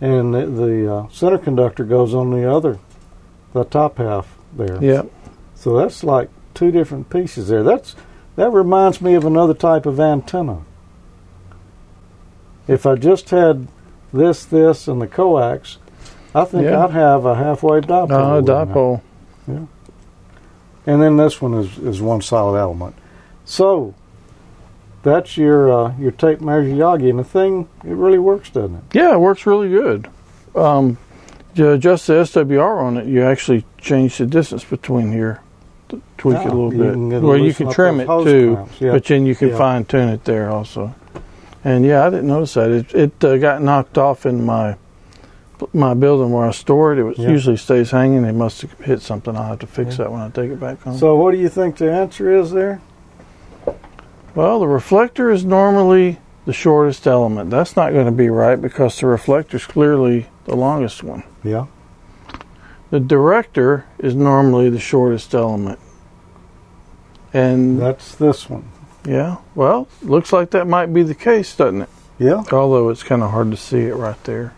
and 0.02 0.34
the, 0.34 0.46
the 0.48 0.94
uh, 0.94 1.04
center 1.12 1.38
conductor 1.38 1.84
goes 1.84 2.16
on 2.16 2.32
the 2.32 2.50
other, 2.52 2.80
the 3.54 3.66
top 3.66 4.00
half 4.00 4.36
there. 4.58 4.78
Yeah. 4.82 5.04
So 5.54 5.78
that's 5.78 6.04
like 6.04 6.30
two 6.56 6.72
different 6.72 7.10
pieces 7.12 7.50
there. 7.50 7.62
That's 7.64 7.96
that 8.36 8.52
reminds 8.52 9.00
me 9.02 9.14
of 9.16 9.26
another 9.26 9.54
type 9.54 9.86
of 9.86 10.00
antenna. 10.00 10.58
If 12.68 12.86
I 12.86 12.96
just 12.96 13.30
had 13.30 13.68
this, 14.14 14.44
this, 14.46 14.88
and 14.88 15.02
the 15.02 15.08
coax, 15.08 15.78
I 16.36 16.46
think 16.46 16.66
Yeah. 16.66 16.84
I'd 16.86 16.92
have 16.92 17.26
a 17.26 17.36
half-wave 17.36 17.84
dipole. 17.84 18.12
Uh, 18.12 18.42
wouldn't 18.42 19.04
Dipole. 19.48 19.68
And 20.86 21.02
then 21.02 21.18
this 21.18 21.42
one 21.42 21.54
is, 21.54 21.78
is 21.80 22.02
one 22.02 22.22
solid 22.22 22.58
element. 22.58 22.96
So 23.46 23.94
that's 25.04 25.38
your 25.38 25.72
uh, 25.72 25.98
your 25.98 26.12
tape 26.12 26.42
measure 26.42 26.70
Yagi, 26.70 27.10
and 27.10 27.20
the 27.20 27.24
thing 27.24 27.68
it 27.84 27.90
really 27.92 28.20
works, 28.20 28.50
doesn't 28.50 28.76
it? 28.76 28.84
Yeah, 28.94 29.14
it 29.14 29.20
works 29.20 29.46
really 29.46 29.70
good. 29.70 30.10
Um, 30.56 30.98
to 31.56 31.72
adjust 31.72 32.08
the 32.08 32.14
SWR 32.14 32.82
on 32.82 32.98
it, 32.98 33.08
you 33.08 33.24
actually 33.24 33.66
change 33.78 34.18
the 34.18 34.26
distance 34.26 34.64
between 34.64 35.12
here, 35.12 35.42
to 35.90 36.02
tweak 36.18 36.38
it 36.38 36.48
a 36.48 36.52
Oh, 36.52 36.68
little 36.68 37.10
bit. 37.10 37.22
well, 37.22 37.38
you 37.38 37.54
can 37.54 37.72
trim 37.72 38.00
it 38.00 38.06
too, 38.08 38.68
yeah. 38.80 38.92
but 38.92 39.06
then 39.06 39.26
you 39.26 39.36
can 39.36 39.50
Yeah. 39.50 39.58
fine 39.58 39.86
tune 39.86 40.10
it 40.10 40.24
there 40.26 40.50
also. 40.50 40.94
And 41.64 41.84
yeah, 41.86 42.06
I 42.06 42.10
didn't 42.10 42.28
notice 42.28 42.54
that. 42.54 42.70
It 42.72 42.94
it 42.96 43.24
uh, 43.24 43.38
got 43.38 43.62
knocked 43.62 43.98
off 43.98 44.26
in 44.26 44.46
my 44.46 44.76
my 45.74 45.94
building 45.94 46.32
where 46.32 46.46
I 46.48 46.52
store 46.52 46.94
it. 46.94 47.00
It 47.00 47.04
was, 47.04 47.18
Yeah. 47.18 47.30
usually 47.30 47.58
stays 47.58 47.92
hanging. 47.92 48.26
It 48.26 48.34
must 48.36 48.62
have 48.62 48.72
hit 48.80 49.02
something. 49.02 49.36
I'll 49.36 49.44
have 49.44 49.60
to 49.60 49.68
fix 49.68 49.98
that 49.98 50.12
when 50.12 50.22
I 50.22 50.30
take 50.30 50.52
it 50.52 50.60
back 50.60 50.82
home. 50.82 50.98
So 50.98 51.16
what 51.16 51.32
do 51.32 51.38
you 51.38 51.50
think 51.50 51.78
the 51.78 51.92
answer 51.92 52.32
is 52.32 52.52
there? 52.52 52.82
Well, 54.36 54.60
the 54.60 54.68
reflector 54.68 55.32
is 55.32 55.44
normally 55.46 56.20
the 56.46 56.54
shortest 56.54 57.08
element. 57.08 57.50
That's 57.50 57.76
not 57.76 57.92
going 57.92 58.06
to 58.06 58.12
be 58.12 58.30
right 58.30 58.62
because 58.62 59.00
the 59.00 59.08
reflector 59.08 59.58
is 59.58 59.66
clearly 59.66 60.28
the 60.46 60.56
longest 60.56 61.04
one. 61.04 61.24
Yeah. 61.44 61.66
The 62.92 63.00
director 63.00 63.86
is 64.00 64.16
normally 64.16 64.70
the 64.70 64.80
shortest 64.80 65.34
element. 65.34 65.80
And 67.34 67.80
That's 67.82 68.16
this 68.16 68.50
one. 68.50 68.66
yeah, 69.06 69.38
well, 69.56 69.88
looks 70.02 70.32
like 70.32 70.52
that 70.52 70.68
might 70.68 70.94
be 70.94 71.04
the 71.04 71.16
case, 71.16 71.56
doesn't 71.56 71.82
it? 71.84 71.90
Yeah. 72.20 72.44
Although 72.52 72.90
it's 72.90 73.04
kind 73.04 73.22
of 73.22 73.32
hard 73.32 73.52
to 73.52 73.58
see 73.58 73.82
it 73.82 73.96
right 73.96 74.22
there. 74.24 74.54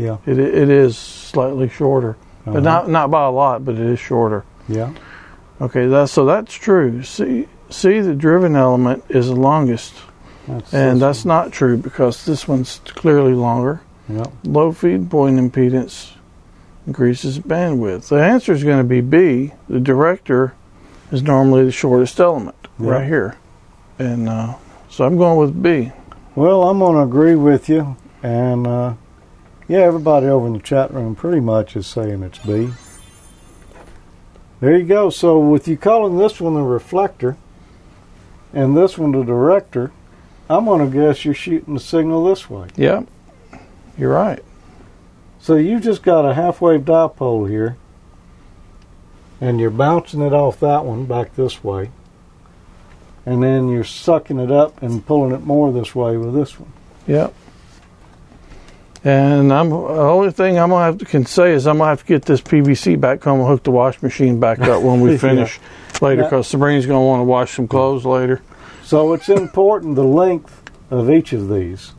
Yeah. 0.00 0.16
It 0.26 0.38
it 0.38 0.68
is 0.70 0.96
slightly 0.96 1.68
shorter, 1.68 2.10
Uh-huh. 2.46 2.52
but 2.54 2.62
not 2.62 2.88
not 2.88 3.10
by 3.10 3.26
a 3.26 3.30
lot, 3.30 3.64
but 3.64 3.74
it 3.74 3.80
is 3.86 3.98
shorter. 3.98 4.44
Yeah. 4.68 4.90
Okay, 5.60 5.86
that's 5.88 6.12
so 6.12 6.24
that's 6.24 6.54
true. 6.54 7.02
See, 7.02 7.46
see, 7.68 8.00
the 8.00 8.14
driven 8.14 8.56
element 8.56 9.04
is 9.08 9.26
the 9.28 9.34
longest, 9.36 9.94
That's 10.48 10.72
and 10.72 11.00
that's 11.02 11.24
not 11.24 11.52
true 11.52 11.76
because 11.76 12.24
this 12.24 12.48
one's 12.48 12.80
clearly 12.86 13.34
longer. 13.34 13.80
one. 14.08 14.18
Yeah. 14.18 14.24
Low 14.44 14.72
feed 14.72 15.10
point 15.10 15.38
impedance 15.38 16.12
increases 16.86 17.38
bandwidth. 17.38 18.08
The 18.08 18.16
answer 18.22 18.52
is 18.52 18.64
going 18.64 18.78
to 18.78 18.84
be 18.88 19.00
B. 19.02 19.52
The 19.68 19.80
director 19.80 20.54
is 21.12 21.22
normally 21.22 21.64
the 21.64 21.72
shortest 21.72 22.18
element 22.18 22.56
Yeah. 22.78 22.90
right 22.90 23.06
here, 23.06 23.36
and 23.98 24.28
uh, 24.28 24.54
so 24.88 25.04
I'm 25.04 25.16
going 25.18 25.38
with 25.38 25.62
B. 25.62 25.92
Well, 26.34 26.62
I'm 26.68 26.78
going 26.78 26.94
to 26.96 27.02
agree 27.02 27.34
with 27.36 27.68
you, 27.68 27.96
and 28.22 28.66
uh, 28.66 28.94
yeah, 29.70 29.82
everybody 29.82 30.26
over 30.26 30.48
in 30.48 30.54
the 30.54 30.58
chat 30.58 30.92
room 30.92 31.14
pretty 31.14 31.38
much 31.38 31.76
is 31.76 31.86
saying 31.86 32.24
it's 32.24 32.40
B. 32.40 32.70
There 34.58 34.76
you 34.76 34.84
go. 34.84 35.10
So, 35.10 35.38
with 35.38 35.68
you 35.68 35.76
calling 35.76 36.18
this 36.18 36.40
one 36.40 36.54
the 36.54 36.62
reflector 36.62 37.36
and 38.52 38.76
this 38.76 38.98
one 38.98 39.12
the 39.12 39.22
director, 39.22 39.92
I'm 40.48 40.64
going 40.64 40.90
to 40.90 40.92
guess 40.92 41.24
you're 41.24 41.34
shooting 41.34 41.74
the 41.74 41.80
signal 41.80 42.24
this 42.24 42.50
way. 42.50 42.66
Yep, 42.74 43.06
you're 43.96 44.12
right. 44.12 44.44
So 45.38 45.54
you've 45.54 45.82
just 45.82 46.02
got 46.02 46.28
a 46.28 46.34
half-wave 46.34 46.80
dipole 46.80 47.48
here, 47.48 47.76
and 49.40 49.60
you're 49.60 49.70
bouncing 49.70 50.20
it 50.20 50.32
off 50.32 50.58
that 50.58 50.84
one 50.84 51.06
back 51.06 51.36
this 51.36 51.62
way, 51.62 51.92
and 53.24 53.40
then 53.40 53.68
you're 53.68 53.84
sucking 53.84 54.40
it 54.40 54.50
up 54.50 54.82
and 54.82 55.06
pulling 55.06 55.32
it 55.32 55.42
more 55.42 55.72
this 55.72 55.94
way 55.94 56.16
with 56.16 56.34
this 56.34 56.58
one. 56.58 56.72
Yep. 57.06 57.34
And 59.02 59.50
I'm 59.52 59.70
the 59.70 59.76
only 59.76 60.30
thing 60.30 60.58
I'm 60.58 60.68
gonna 60.70 60.84
have 60.84 60.98
to 60.98 61.04
can 61.06 61.24
say 61.24 61.52
is 61.52 61.66
I'm 61.66 61.78
gonna 61.78 61.88
have 61.90 62.00
to 62.00 62.06
get 62.06 62.24
this 62.26 62.40
PVC 62.42 63.00
back 63.00 63.22
home 63.24 63.40
and 63.40 63.48
hook 63.48 63.62
the 63.62 63.70
wash 63.70 64.00
machine 64.02 64.38
back 64.38 64.60
up 64.60 64.82
when 64.82 65.00
we 65.00 65.12
Yeah. 65.12 65.18
finish 65.18 65.58
later 66.02 66.24
because 66.24 66.46
Sabrina's 66.48 66.84
gonna 66.86 67.00
want 67.04 67.20
to 67.20 67.24
wash 67.24 67.54
some 67.56 67.66
clothes 67.66 68.04
later. 68.04 68.42
So 68.82 69.12
it's 69.14 69.28
important 69.30 69.94
the 69.96 70.04
length 70.04 70.62
of 70.90 71.10
each 71.10 71.32
of 71.32 71.48
these. 71.48 71.92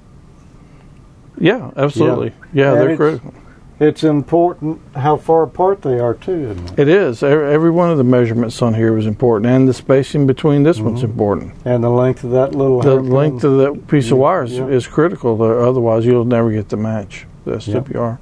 Yeah, 1.40 1.72
absolutely. 1.76 2.34
Yeah, 2.54 2.74
And 2.74 2.82
they're 2.82 2.96
critical. 2.98 3.34
It's 3.82 4.04
important 4.04 4.80
how 4.96 5.18
far 5.18 5.42
apart 5.42 5.82
they 5.82 5.98
are 5.98 6.14
too, 6.14 6.52
isn't 6.52 6.74
it? 6.74 6.80
It 6.82 6.88
is. 6.88 7.24
Every, 7.24 7.72
one 7.72 7.90
of 7.90 7.98
the 7.98 8.04
measurements 8.04 8.62
on 8.62 8.76
here 8.76 8.94
was 8.94 9.08
important, 9.08 9.52
and 9.52 9.68
the 9.68 9.74
spacing 9.74 10.28
between 10.28 10.62
this 10.62 10.80
one's 10.80 11.02
important. 11.02 11.56
And 11.66 11.84
the 11.84 11.90
length 11.90 12.24
of 12.24 12.30
that 12.30 12.54
little 12.54 12.80
The 12.80 13.02
length 13.02 13.44
of 13.44 13.58
that 13.58 13.88
piece 13.88 14.12
of 14.12 14.20
wire 14.20 14.44
is, 14.44 14.54
yeah. 14.54 14.68
is 14.68 14.86
critical. 14.86 15.42
Otherwise, 15.42 16.06
you'll 16.06 16.26
never 16.26 16.52
get 16.52 16.70
the 16.70 16.78
match. 16.78 17.26
The 17.44 17.54
SWR. 17.54 18.20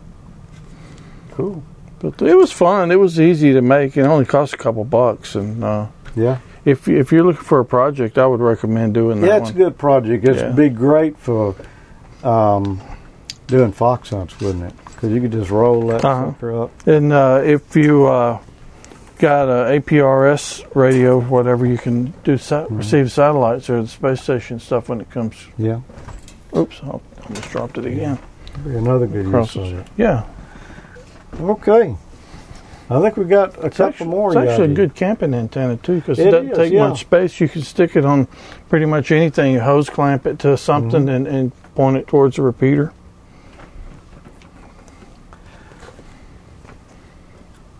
cool. 1.31 1.61
But 1.99 2.21
it 2.21 2.37
was 2.37 2.53
fun. 2.53 2.89
It 2.89 2.95
was 2.95 3.19
easy 3.19 3.51
to 3.51 3.61
make. 3.61 3.97
It 3.97 4.03
only 4.03 4.23
cost 4.23 4.53
a 4.53 4.57
couple 4.57 4.85
bucks, 4.85 5.35
and 5.35 5.61
uh, 5.61 5.87
Yeah, 6.15 6.37
if 6.63 6.87
if 6.87 7.11
you're 7.11 7.25
looking 7.25 7.43
for 7.43 7.59
a 7.59 7.65
project, 7.65 8.17
I 8.17 8.25
would 8.25 8.39
recommend 8.39 8.93
doing 8.93 9.19
that 9.19 9.27
yeah, 9.27 9.35
it's 9.35 9.51
one. 9.51 9.55
a 9.55 9.57
good 9.57 9.77
project. 9.77 10.25
It's 10.25 10.39
Yeah. 10.39 10.51
be 10.53 10.69
great 10.69 11.17
for 11.17 11.53
um, 12.23 12.79
doing 13.47 13.73
fox 13.73 14.11
hunts, 14.11 14.39
wouldn't 14.39 14.63
it? 14.63 14.73
Because 14.99 15.11
you 15.15 15.21
could 15.21 15.31
just 15.31 15.49
roll 15.49 15.87
that 15.87 16.03
Uh-huh. 16.03 16.31
sucker 16.33 16.63
up. 16.63 16.71
And 16.87 17.13
uh, 17.13 17.41
if 17.45 17.73
you 17.75 18.05
uh, 18.07 18.39
got 19.17 19.47
a 19.47 19.79
APRS 19.79 20.65
radio, 20.75 21.19
whatever, 21.21 21.65
you 21.65 21.77
can 21.77 22.13
do 22.25 22.37
sa- 22.37 22.65
Mm-hmm. 22.65 22.77
receive 22.77 23.11
satellites 23.11 23.69
or 23.69 23.81
the 23.81 23.87
space 23.87 24.21
station 24.21 24.59
stuff 24.59 24.89
when 24.89 24.99
it 24.99 25.09
comes. 25.09 25.35
Yeah, 25.57 25.79
Oops, 26.55 26.81
I 26.83 26.99
just 27.33 27.49
dropped 27.51 27.77
it 27.77 27.85
again. 27.85 28.17
be 28.65 28.75
another 28.75 29.07
good 29.07 29.27
Across 29.27 29.55
use 29.55 29.71
of 29.71 29.79
it. 29.79 29.87
Yeah, 29.97 30.23
Okay, 31.39 31.95
I 32.89 32.99
think 33.01 33.15
we 33.15 33.23
got 33.25 33.55
a 33.63 33.67
it's 33.67 33.77
couple 33.77 33.85
actually, 33.85 34.07
more. 34.07 34.29
it's 34.31 34.49
actually 34.51 34.71
a 34.71 34.75
good 34.75 34.95
camping 34.95 35.33
antenna 35.33 35.77
too 35.77 35.95
because 35.95 36.19
It 36.19 36.27
it 36.27 36.31
doesn't 36.31 36.51
is, 36.51 36.57
take 36.57 36.73
yeah. 36.73 36.89
much 36.89 37.01
space. 37.01 37.39
You 37.39 37.47
can 37.47 37.61
stick 37.61 37.95
it 37.95 38.03
on 38.03 38.27
pretty 38.67 38.85
much 38.87 39.11
anything. 39.11 39.53
You 39.53 39.59
hose 39.61 39.89
clamp 39.89 40.25
it 40.25 40.39
to 40.39 40.57
something 40.57 41.01
Mm-hmm. 41.05 41.09
and, 41.09 41.27
and 41.27 41.51
point 41.75 41.95
it 41.97 42.07
towards 42.07 42.35
the 42.37 42.41
repeater. 42.41 42.91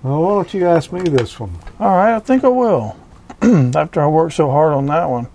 Well, 0.04 0.22
why 0.22 0.30
don't 0.36 0.54
you 0.54 0.66
ask 0.68 0.92
me 0.92 1.02
this 1.02 1.40
one? 1.40 1.52
All 1.80 1.96
right, 1.96 2.16
I 2.16 2.20
think 2.20 2.44
I 2.44 2.48
will. 2.48 2.96
After 3.42 4.02
I 4.02 4.08
worked 4.08 4.34
so 4.34 4.50
hard 4.50 4.74
on 4.74 4.86
that 4.88 5.10
one, 5.10 5.28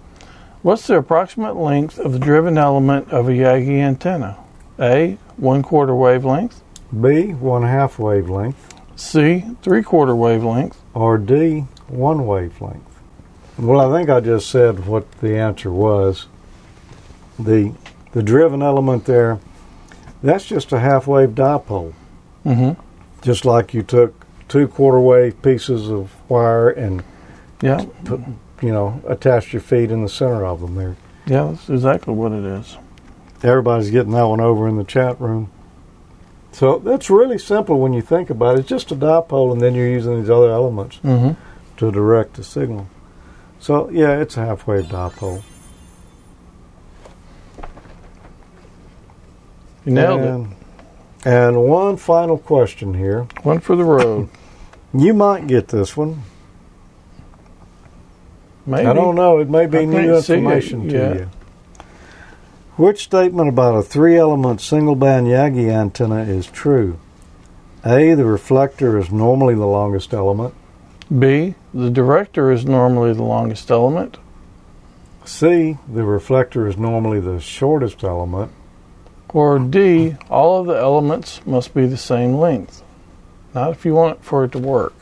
what's 0.62 0.86
the 0.86 0.96
approximate 0.96 1.56
length 1.56 1.98
of 1.98 2.12
the 2.12 2.18
driven 2.18 2.56
element 2.56 3.10
of 3.10 3.28
a 3.28 3.32
Yagi 3.32 3.78
antenna? 3.78 4.38
A. 4.78 5.18
One 5.36 5.62
quarter 5.62 5.94
wavelength. 5.94 6.62
B, 6.98 7.32
one 7.32 7.62
half 7.62 7.98
wavelength, 7.98 8.72
C. 8.96 9.44
Three 9.62 9.82
quarter 9.82 10.14
wavelength. 10.14 10.80
or 10.94 11.18
D, 11.18 11.66
one 11.88 12.24
wavelength? 12.26 12.82
Well, 13.58 13.80
I 13.80 13.96
think 13.98 14.10
I 14.10 14.20
just 14.20 14.48
said 14.48 14.86
what 14.86 15.10
the 15.20 15.36
answer 15.36 15.70
was. 15.72 16.26
The 17.38 17.74
the 18.12 18.22
driven 18.22 18.62
element 18.62 19.06
there, 19.06 19.40
that's 20.22 20.44
just 20.44 20.72
a 20.72 20.78
half 20.78 21.06
wave 21.08 21.30
dipole. 21.30 21.94
Mm-hmm. 22.46 22.80
Just 23.22 23.44
like 23.44 23.74
you 23.74 23.82
took 23.82 24.23
two 24.48 24.68
quarter 24.68 25.00
wave 25.00 25.40
pieces 25.42 25.90
of 25.90 26.12
wire 26.28 26.68
and 26.70 27.02
Yeah, 27.62 27.84
put, 28.04 28.20
you 28.62 28.72
know, 28.72 29.00
attach 29.06 29.52
your 29.52 29.62
feet 29.62 29.90
in 29.90 30.02
the 30.02 30.08
center 30.08 30.44
of 30.44 30.60
them 30.60 30.74
there. 30.74 30.96
yeah, 31.26 31.44
that's 31.50 31.68
exactly 31.68 32.14
what 32.14 32.32
it 32.32 32.44
is. 32.44 32.76
Everybody's 33.42 33.90
getting 33.90 34.12
that 34.12 34.24
one 34.26 34.40
over 34.40 34.68
in 34.68 34.76
the 34.76 34.84
chat 34.84 35.20
room. 35.20 35.50
So 36.52 36.78
that's 36.78 37.10
really 37.10 37.38
simple 37.38 37.80
when 37.80 37.92
you 37.92 38.00
think 38.02 38.30
about 38.30 38.56
it. 38.56 38.60
It's 38.60 38.68
just 38.68 38.92
a 38.92 38.96
dipole, 38.96 39.52
and 39.52 39.60
then 39.60 39.74
you're 39.74 39.88
using 39.88 40.20
these 40.20 40.30
other 40.30 40.50
elements 40.50 40.98
Mm-hmm. 41.02 41.32
to 41.78 41.90
direct 41.90 42.34
the 42.34 42.44
signal. 42.44 42.86
So 43.58 43.90
yeah, 43.90 44.20
it's 44.20 44.36
a 44.36 44.44
half 44.46 44.66
wave 44.66 44.84
dipole. 44.84 45.42
You 49.84 49.92
nailed 49.92 50.20
it. 50.50 50.56
And, 51.24 51.62
one 51.62 51.96
final 51.96 52.38
question 52.38 52.94
here. 52.94 53.22
One 53.42 53.60
for 53.60 53.76
the 53.76 53.84
road. 53.84 54.28
You 54.96 55.12
might 55.12 55.48
get 55.48 55.66
this 55.66 55.96
one. 55.96 56.22
Maybe. 58.64 58.86
I 58.86 58.92
don't 58.92 59.16
know. 59.16 59.38
It 59.38 59.50
may 59.50 59.66
be 59.66 59.78
I 59.78 59.84
new 59.86 59.92
can't 59.92 60.24
see 60.24 60.34
it 60.34 60.36
information 60.36 60.88
to 60.88 60.96
you. 60.96 61.30
Which 62.76 63.04
statement 63.04 63.48
about 63.48 63.76
a 63.76 63.82
three 63.82 64.16
element 64.16 64.60
single 64.60 64.94
band 64.94 65.26
Yagi 65.26 65.68
antenna 65.68 66.22
is 66.22 66.46
true? 66.46 66.98
A. 67.84 68.14
The 68.14 68.24
reflector 68.24 68.98
is 68.98 69.10
normally 69.10 69.54
the 69.54 69.66
longest 69.66 70.14
element. 70.14 70.54
B. 71.16 71.54
The 71.74 71.90
director 71.90 72.50
is 72.50 72.64
normally 72.64 73.12
the 73.12 73.22
longest 73.22 73.70
element. 73.70 74.16
C. 75.24 75.76
The 75.88 76.04
reflector 76.04 76.66
is 76.66 76.76
normally 76.76 77.20
the 77.20 77.40
shortest 77.40 78.02
element. 78.02 78.52
Or 79.34 79.58
D. 79.58 80.16
All 80.30 80.60
of 80.60 80.66
the 80.66 80.74
elements 80.74 81.44
must 81.44 81.74
be 81.74 81.86
the 81.86 81.98
same 81.98 82.34
length. 82.34 82.82
Not 83.52 83.72
if 83.72 83.84
you 83.84 83.92
want 83.92 84.24
for 84.24 84.44
it 84.44 84.52
to 84.52 84.58
work. 84.58 84.94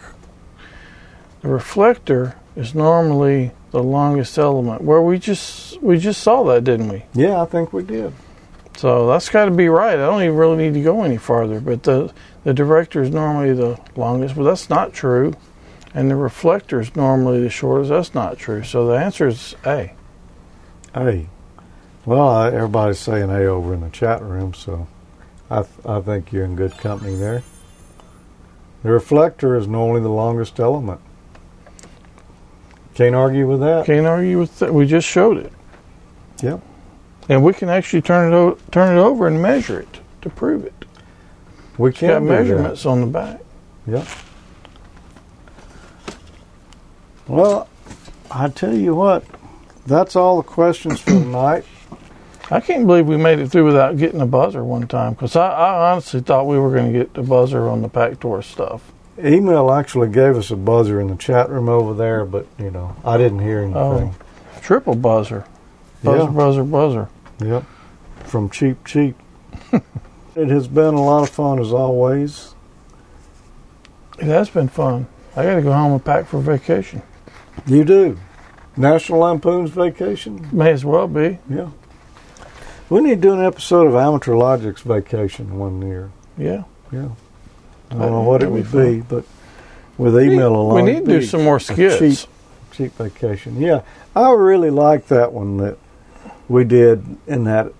The 1.43 1.49
reflector 1.49 2.37
is 2.57 2.74
normally 2.74 3.53
the 3.72 3.83
longest 3.83 4.39
element. 4.39 4.83
Where 4.83 5.03
we 5.03 5.18
just 5.18 5.80
we 5.83 5.99
just 5.99 6.22
saw 6.22 6.43
that, 6.45 6.64
didn't 6.64 6.89
we? 6.89 7.05
Yeah, 7.14 7.43
I 7.43 7.45
think 7.45 7.72
we 7.72 7.83
did. 7.83 8.14
So 8.76 9.07
that's 9.07 9.28
got 9.28 9.45
to 9.45 9.51
be 9.51 9.68
right. 9.68 9.95
I 9.95 10.07
don't 10.07 10.22
even 10.22 10.37
really 10.37 10.57
need 10.57 10.74
to 10.74 10.83
go 10.83 11.03
any 11.03 11.18
farther. 11.18 11.61
But 11.61 11.83
the 11.83 12.12
the 12.45 12.55
director 12.55 13.03
is 13.03 13.11
normally 13.11 13.53
the 13.53 13.78
longest, 13.97 14.35
but 14.35 14.45
that's 14.45 14.70
not 14.70 14.93
true. 14.95 15.35
And 15.95 16.11
the 16.11 16.16
reflector 16.16 16.80
is 16.80 16.97
normally 16.97 17.43
the 17.43 17.51
shortest. 17.51 17.91
That's 17.91 18.14
not 18.14 18.39
true. 18.39 18.62
So 18.62 18.87
the 18.87 18.95
answer 18.95 19.28
is 19.28 19.57
A. 19.66 19.93
A. 20.95 21.28
Well, 22.05 22.29
I, 22.29 22.49
everybody's 22.49 22.99
saying 22.99 23.29
hey 23.29 23.47
over 23.47 23.73
in 23.75 23.81
the 23.81 23.91
chat 23.91 24.23
room, 24.23 24.55
so 24.55 24.89
I, 25.51 25.63
th- 25.63 25.87
I 25.87 26.01
think 26.01 26.33
you're 26.33 26.45
in 26.45 26.57
good 26.57 26.73
company 26.79 27.15
there. 27.15 27.43
The 28.83 28.91
reflector 28.91 29.55
is 29.57 29.69
normally 29.69 30.01
the 30.01 30.09
longest 30.09 30.59
element. 30.59 31.01
Can't 32.95 33.15
argue 33.15 33.47
with 33.47 33.61
that. 33.61 33.87
Can't 33.87 34.07
argue 34.07 34.39
with 34.41 34.59
that. 34.59 34.75
We 34.75 34.87
just 34.87 35.07
showed 35.07 35.37
it, 35.39 35.53
Yep. 36.43 36.61
and 37.29 37.45
we 37.45 37.53
can 37.55 37.69
actually 37.69 38.03
turn 38.03 38.33
it 38.33 38.37
o- 38.37 38.59
turn 38.73 38.97
it 38.97 39.01
over 39.01 39.29
and 39.29 39.41
measure 39.41 39.81
it 39.81 40.01
to 40.23 40.29
prove 40.31 40.65
it. 40.65 40.85
We 41.79 41.91
It's 41.91 42.01
can 42.01 42.09
got 42.09 42.19
do 42.21 42.27
that. 42.27 42.33
measurements 42.33 42.85
on 42.85 43.01
the 43.01 43.07
back. 43.07 43.41
Yep. 43.87 44.07
Well, 47.29 47.69
I 48.31 48.49
tell 48.49 48.75
you 48.75 48.95
what, 48.97 49.25
that's 49.87 50.17
all 50.17 50.37
the 50.39 50.43
questions 50.49 51.01
for 51.01 51.11
tonight. 51.11 51.65
I 52.53 52.61
can't 52.61 52.87
believe 52.87 53.07
we 53.07 53.17
made 53.17 53.39
it 53.39 53.49
through 53.49 53.65
without 53.65 53.97
getting 53.97 54.21
a 54.21 54.27
buzzer 54.27 54.63
one 54.63 54.87
time 54.87 55.15
because 55.15 55.37
I, 55.37 55.49
I 55.49 55.93
honestly 55.93 56.21
thought 56.21 56.47
we 56.47 56.59
were 56.59 56.71
going 56.71 56.93
to 56.93 56.99
get 56.99 57.15
the 57.15 57.23
buzzer 57.23 57.67
on 57.67 57.81
the 57.81 57.89
Pactor 57.89 58.45
stuff. 58.45 58.93
Emile 59.19 59.73
actually 59.73 60.11
gave 60.11 60.37
us 60.37 60.51
a 60.51 60.57
buzzer 60.57 61.01
in 61.01 61.07
the 61.07 61.17
chat 61.17 61.49
room 61.49 61.71
over 61.71 61.95
there, 61.95 62.27
but 62.27 62.47
you 62.59 62.71
know 62.71 62.95
I 63.07 63.17
didn't 63.17 63.39
hear 63.39 63.61
oh, 63.75 63.93
anything. 63.93 64.15
Oh, 64.15 64.61
triple 64.61 64.95
buzzer, 64.95 65.47
buzzer, 66.05 66.25
Yeah. 66.25 66.31
buzzer, 66.31 66.65
buzzer. 66.65 67.09
Yep. 67.41 67.65
From 68.25 68.51
Cheap 68.51 68.85
Cheap. 68.85 69.17
it 69.73 70.49
has 70.49 70.69
been 70.69 70.93
a 70.93 71.03
lot 71.03 71.23
of 71.23 71.31
fun 71.31 71.59
as 71.59 71.73
always. 71.73 72.55
It 74.19 74.27
has 74.27 74.51
been 74.51 74.69
fun. 74.69 75.07
I 75.35 75.45
got 75.45 75.55
to 75.55 75.63
go 75.63 75.73
home 75.73 75.93
and 75.93 76.05
pack 76.05 76.27
for 76.27 76.39
vacation. 76.39 77.01
You 77.67 77.85
do. 77.85 78.19
National 78.77 79.21
Lampoon's 79.21 79.71
Vacation? 79.71 80.49
May 80.53 80.73
as 80.73 80.85
well 80.85 81.09
be. 81.09 81.39
Yeah. 81.49 81.71
We 82.93 83.01
need 83.01 83.14
to 83.14 83.20
do 83.22 83.32
an 83.32 83.43
episode 83.43 83.86
of 83.86 83.95
Amateur 83.95 84.34
Logic's 84.34 84.82
Vacation 84.82 85.59
one 85.59 85.80
year. 85.80 86.11
Yeah. 86.36 86.64
Yeah. 86.93 87.09
I 87.90 87.95
don't 87.95 88.11
know 88.11 88.20
what 88.20 88.43
it 88.43 88.51
That'd 88.53 88.70
be 88.70 88.97
be, 88.97 89.01
but 89.01 89.24
with 89.97 90.14
email 90.20 90.55
alone. 90.55 90.74
we 90.84 90.93
need 90.93 91.07
to 91.07 91.20
do 91.20 91.22
some 91.22 91.43
more 91.43 91.59
skits. 91.59 91.99
Cheap, 91.99 92.28
cheap 92.72 92.93
vacation. 92.99 93.59
Yeah. 93.59 93.80
I 94.14 94.32
really 94.32 94.68
like 94.68 95.07
that 95.07 95.32
one 95.32 95.57
that 95.57 95.78
we 96.51 96.64
did 96.64 97.03
in 97.26 97.45
that 97.45 97.72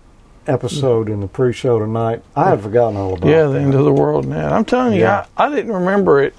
episode 0.47 1.11
in 1.11 1.21
the 1.21 1.29
pre 1.29 1.53
show 1.53 1.79
tonight. 1.79 2.23
I 2.35 2.49
had 2.49 2.63
forgotten 2.63 2.97
all 2.97 3.13
about 3.13 3.29
it. 3.29 3.33
Yeah, 3.33 3.43
that. 3.49 3.53
the 3.53 3.61
end 3.61 3.75
of 3.75 3.85
the 3.85 3.93
world 3.93 4.27
now. 4.27 4.55
I'm 4.57 4.65
telling 4.65 4.95
you, 4.95 5.01
Yeah. 5.01 5.27
I, 5.37 5.45
I 5.45 5.55
didn't 5.55 5.75
remember 5.75 6.23
it. 6.23 6.35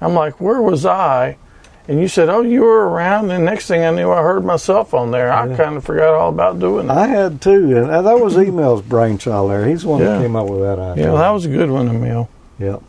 I'm 0.00 0.14
like, 0.14 0.40
where 0.40 0.62
was 0.62 0.86
I? 0.86 1.36
And 1.86 2.00
you 2.00 2.08
said, 2.08 2.30
oh, 2.30 2.40
you 2.40 2.62
were 2.62 2.88
around. 2.88 3.30
And 3.30 3.44
next 3.44 3.66
thing 3.66 3.84
I 3.84 3.90
knew, 3.90 4.10
I 4.10 4.22
heard 4.22 4.42
myself 4.44 4.94
on 4.94 5.10
there. 5.10 5.30
I 5.30 5.46
Yeah. 5.48 5.56
kind 5.56 5.76
of 5.76 5.84
forgot 5.84 6.14
all 6.14 6.30
about 6.30 6.58
doing 6.58 6.86
that. 6.86 6.96
I 6.96 7.06
had 7.06 7.42
too, 7.42 7.76
and 7.76 7.90
that 7.90 8.18
was 8.20 8.38
Emile's 8.38 8.80
brainchild 8.82 9.50
there. 9.50 9.66
He's 9.66 9.82
the 9.82 9.88
one 9.88 10.00
Yeah. 10.00 10.06
that 10.16 10.22
came 10.22 10.34
up 10.34 10.48
with 10.48 10.60
that 10.60 10.78
idea. 10.78 11.12
yeah, 11.12 11.18
that 11.18 11.30
was 11.30 11.44
a 11.44 11.50
good 11.50 11.70
one, 11.70 11.88
Emil. 11.88 12.28
Yep. 12.58 12.80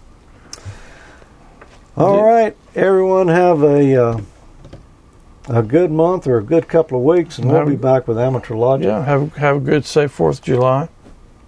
All 1.97 2.23
right, 2.23 2.55
everyone, 2.75 3.27
have 3.29 3.63
a 3.63 3.95
uh, 3.95 4.17
a 5.47 5.61
good 5.63 5.91
month 5.91 6.27
or 6.27 6.37
a 6.37 6.43
good 6.43 6.67
couple 6.67 6.97
of 6.97 7.03
weeks, 7.05 7.37
and 7.37 7.47
we'll 7.49 7.59
Have- 7.59 7.67
be 7.69 7.75
back 7.75 8.07
with 8.07 8.17
Amateur 8.19 8.55
Logic. 8.55 8.87
Yeah, 8.87 9.03
have 9.03 9.33
have 9.35 9.57
a 9.57 9.59
good, 9.59 9.85
safe 9.85 10.11
Fourth 10.11 10.39
of 10.39 10.43
July. 10.45 10.89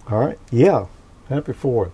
All 0.09 0.19
right. 0.19 0.37
Yeah. 0.51 0.85
Happy 1.29 1.51
Fourth. 1.53 1.91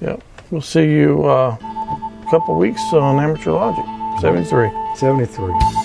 Yep. 0.00 0.22
We'll 0.50 0.62
see 0.62 0.90
you 0.90 1.24
uh, 1.26 1.56
a 1.60 2.26
couple 2.30 2.56
weeks 2.56 2.80
on 2.92 3.18
Amateur 3.22 3.50
Logic 3.52 3.84
73. 4.20 4.70
73. 4.96 5.83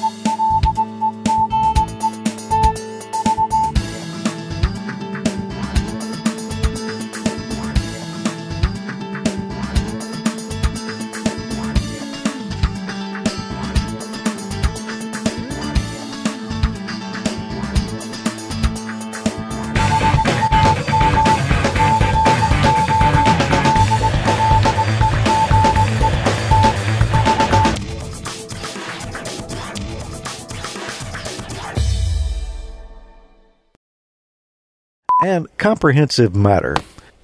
Comprehensive 35.70 36.36
matter. 36.36 36.76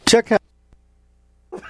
Check 0.05 0.31
out 0.31 0.39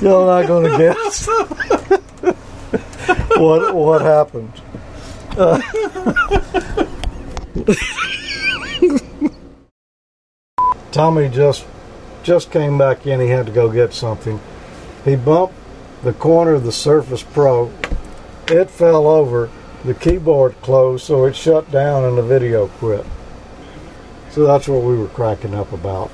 not 0.00 0.46
going 0.46 0.72
to 0.72 0.78
guess 0.78 1.26
what 3.36 3.74
what 3.74 4.00
happened. 4.00 4.52
Uh, 5.36 5.60
Tommy 10.92 11.28
just 11.28 11.66
just 12.22 12.50
came 12.50 12.78
back 12.78 13.06
in. 13.06 13.20
He 13.20 13.28
had 13.28 13.44
to 13.44 13.52
go 13.52 13.70
get 13.70 13.92
something. 13.92 14.40
He 15.04 15.14
bumped 15.14 15.56
the 16.04 16.14
corner 16.14 16.52
of 16.52 16.64
the 16.64 16.72
Surface 16.72 17.22
Pro. 17.22 17.70
It 18.48 18.70
fell 18.70 19.06
over. 19.06 19.50
The 19.84 19.92
keyboard 19.92 20.58
closed, 20.62 21.04
so 21.04 21.26
it 21.26 21.36
shut 21.36 21.70
down 21.70 22.04
and 22.04 22.16
the 22.16 22.22
video 22.22 22.68
quit. 22.68 23.04
So 24.36 24.46
that's 24.46 24.68
what 24.68 24.82
we 24.82 24.98
were 24.98 25.08
cracking 25.08 25.54
up 25.54 25.72
about. 25.72 26.10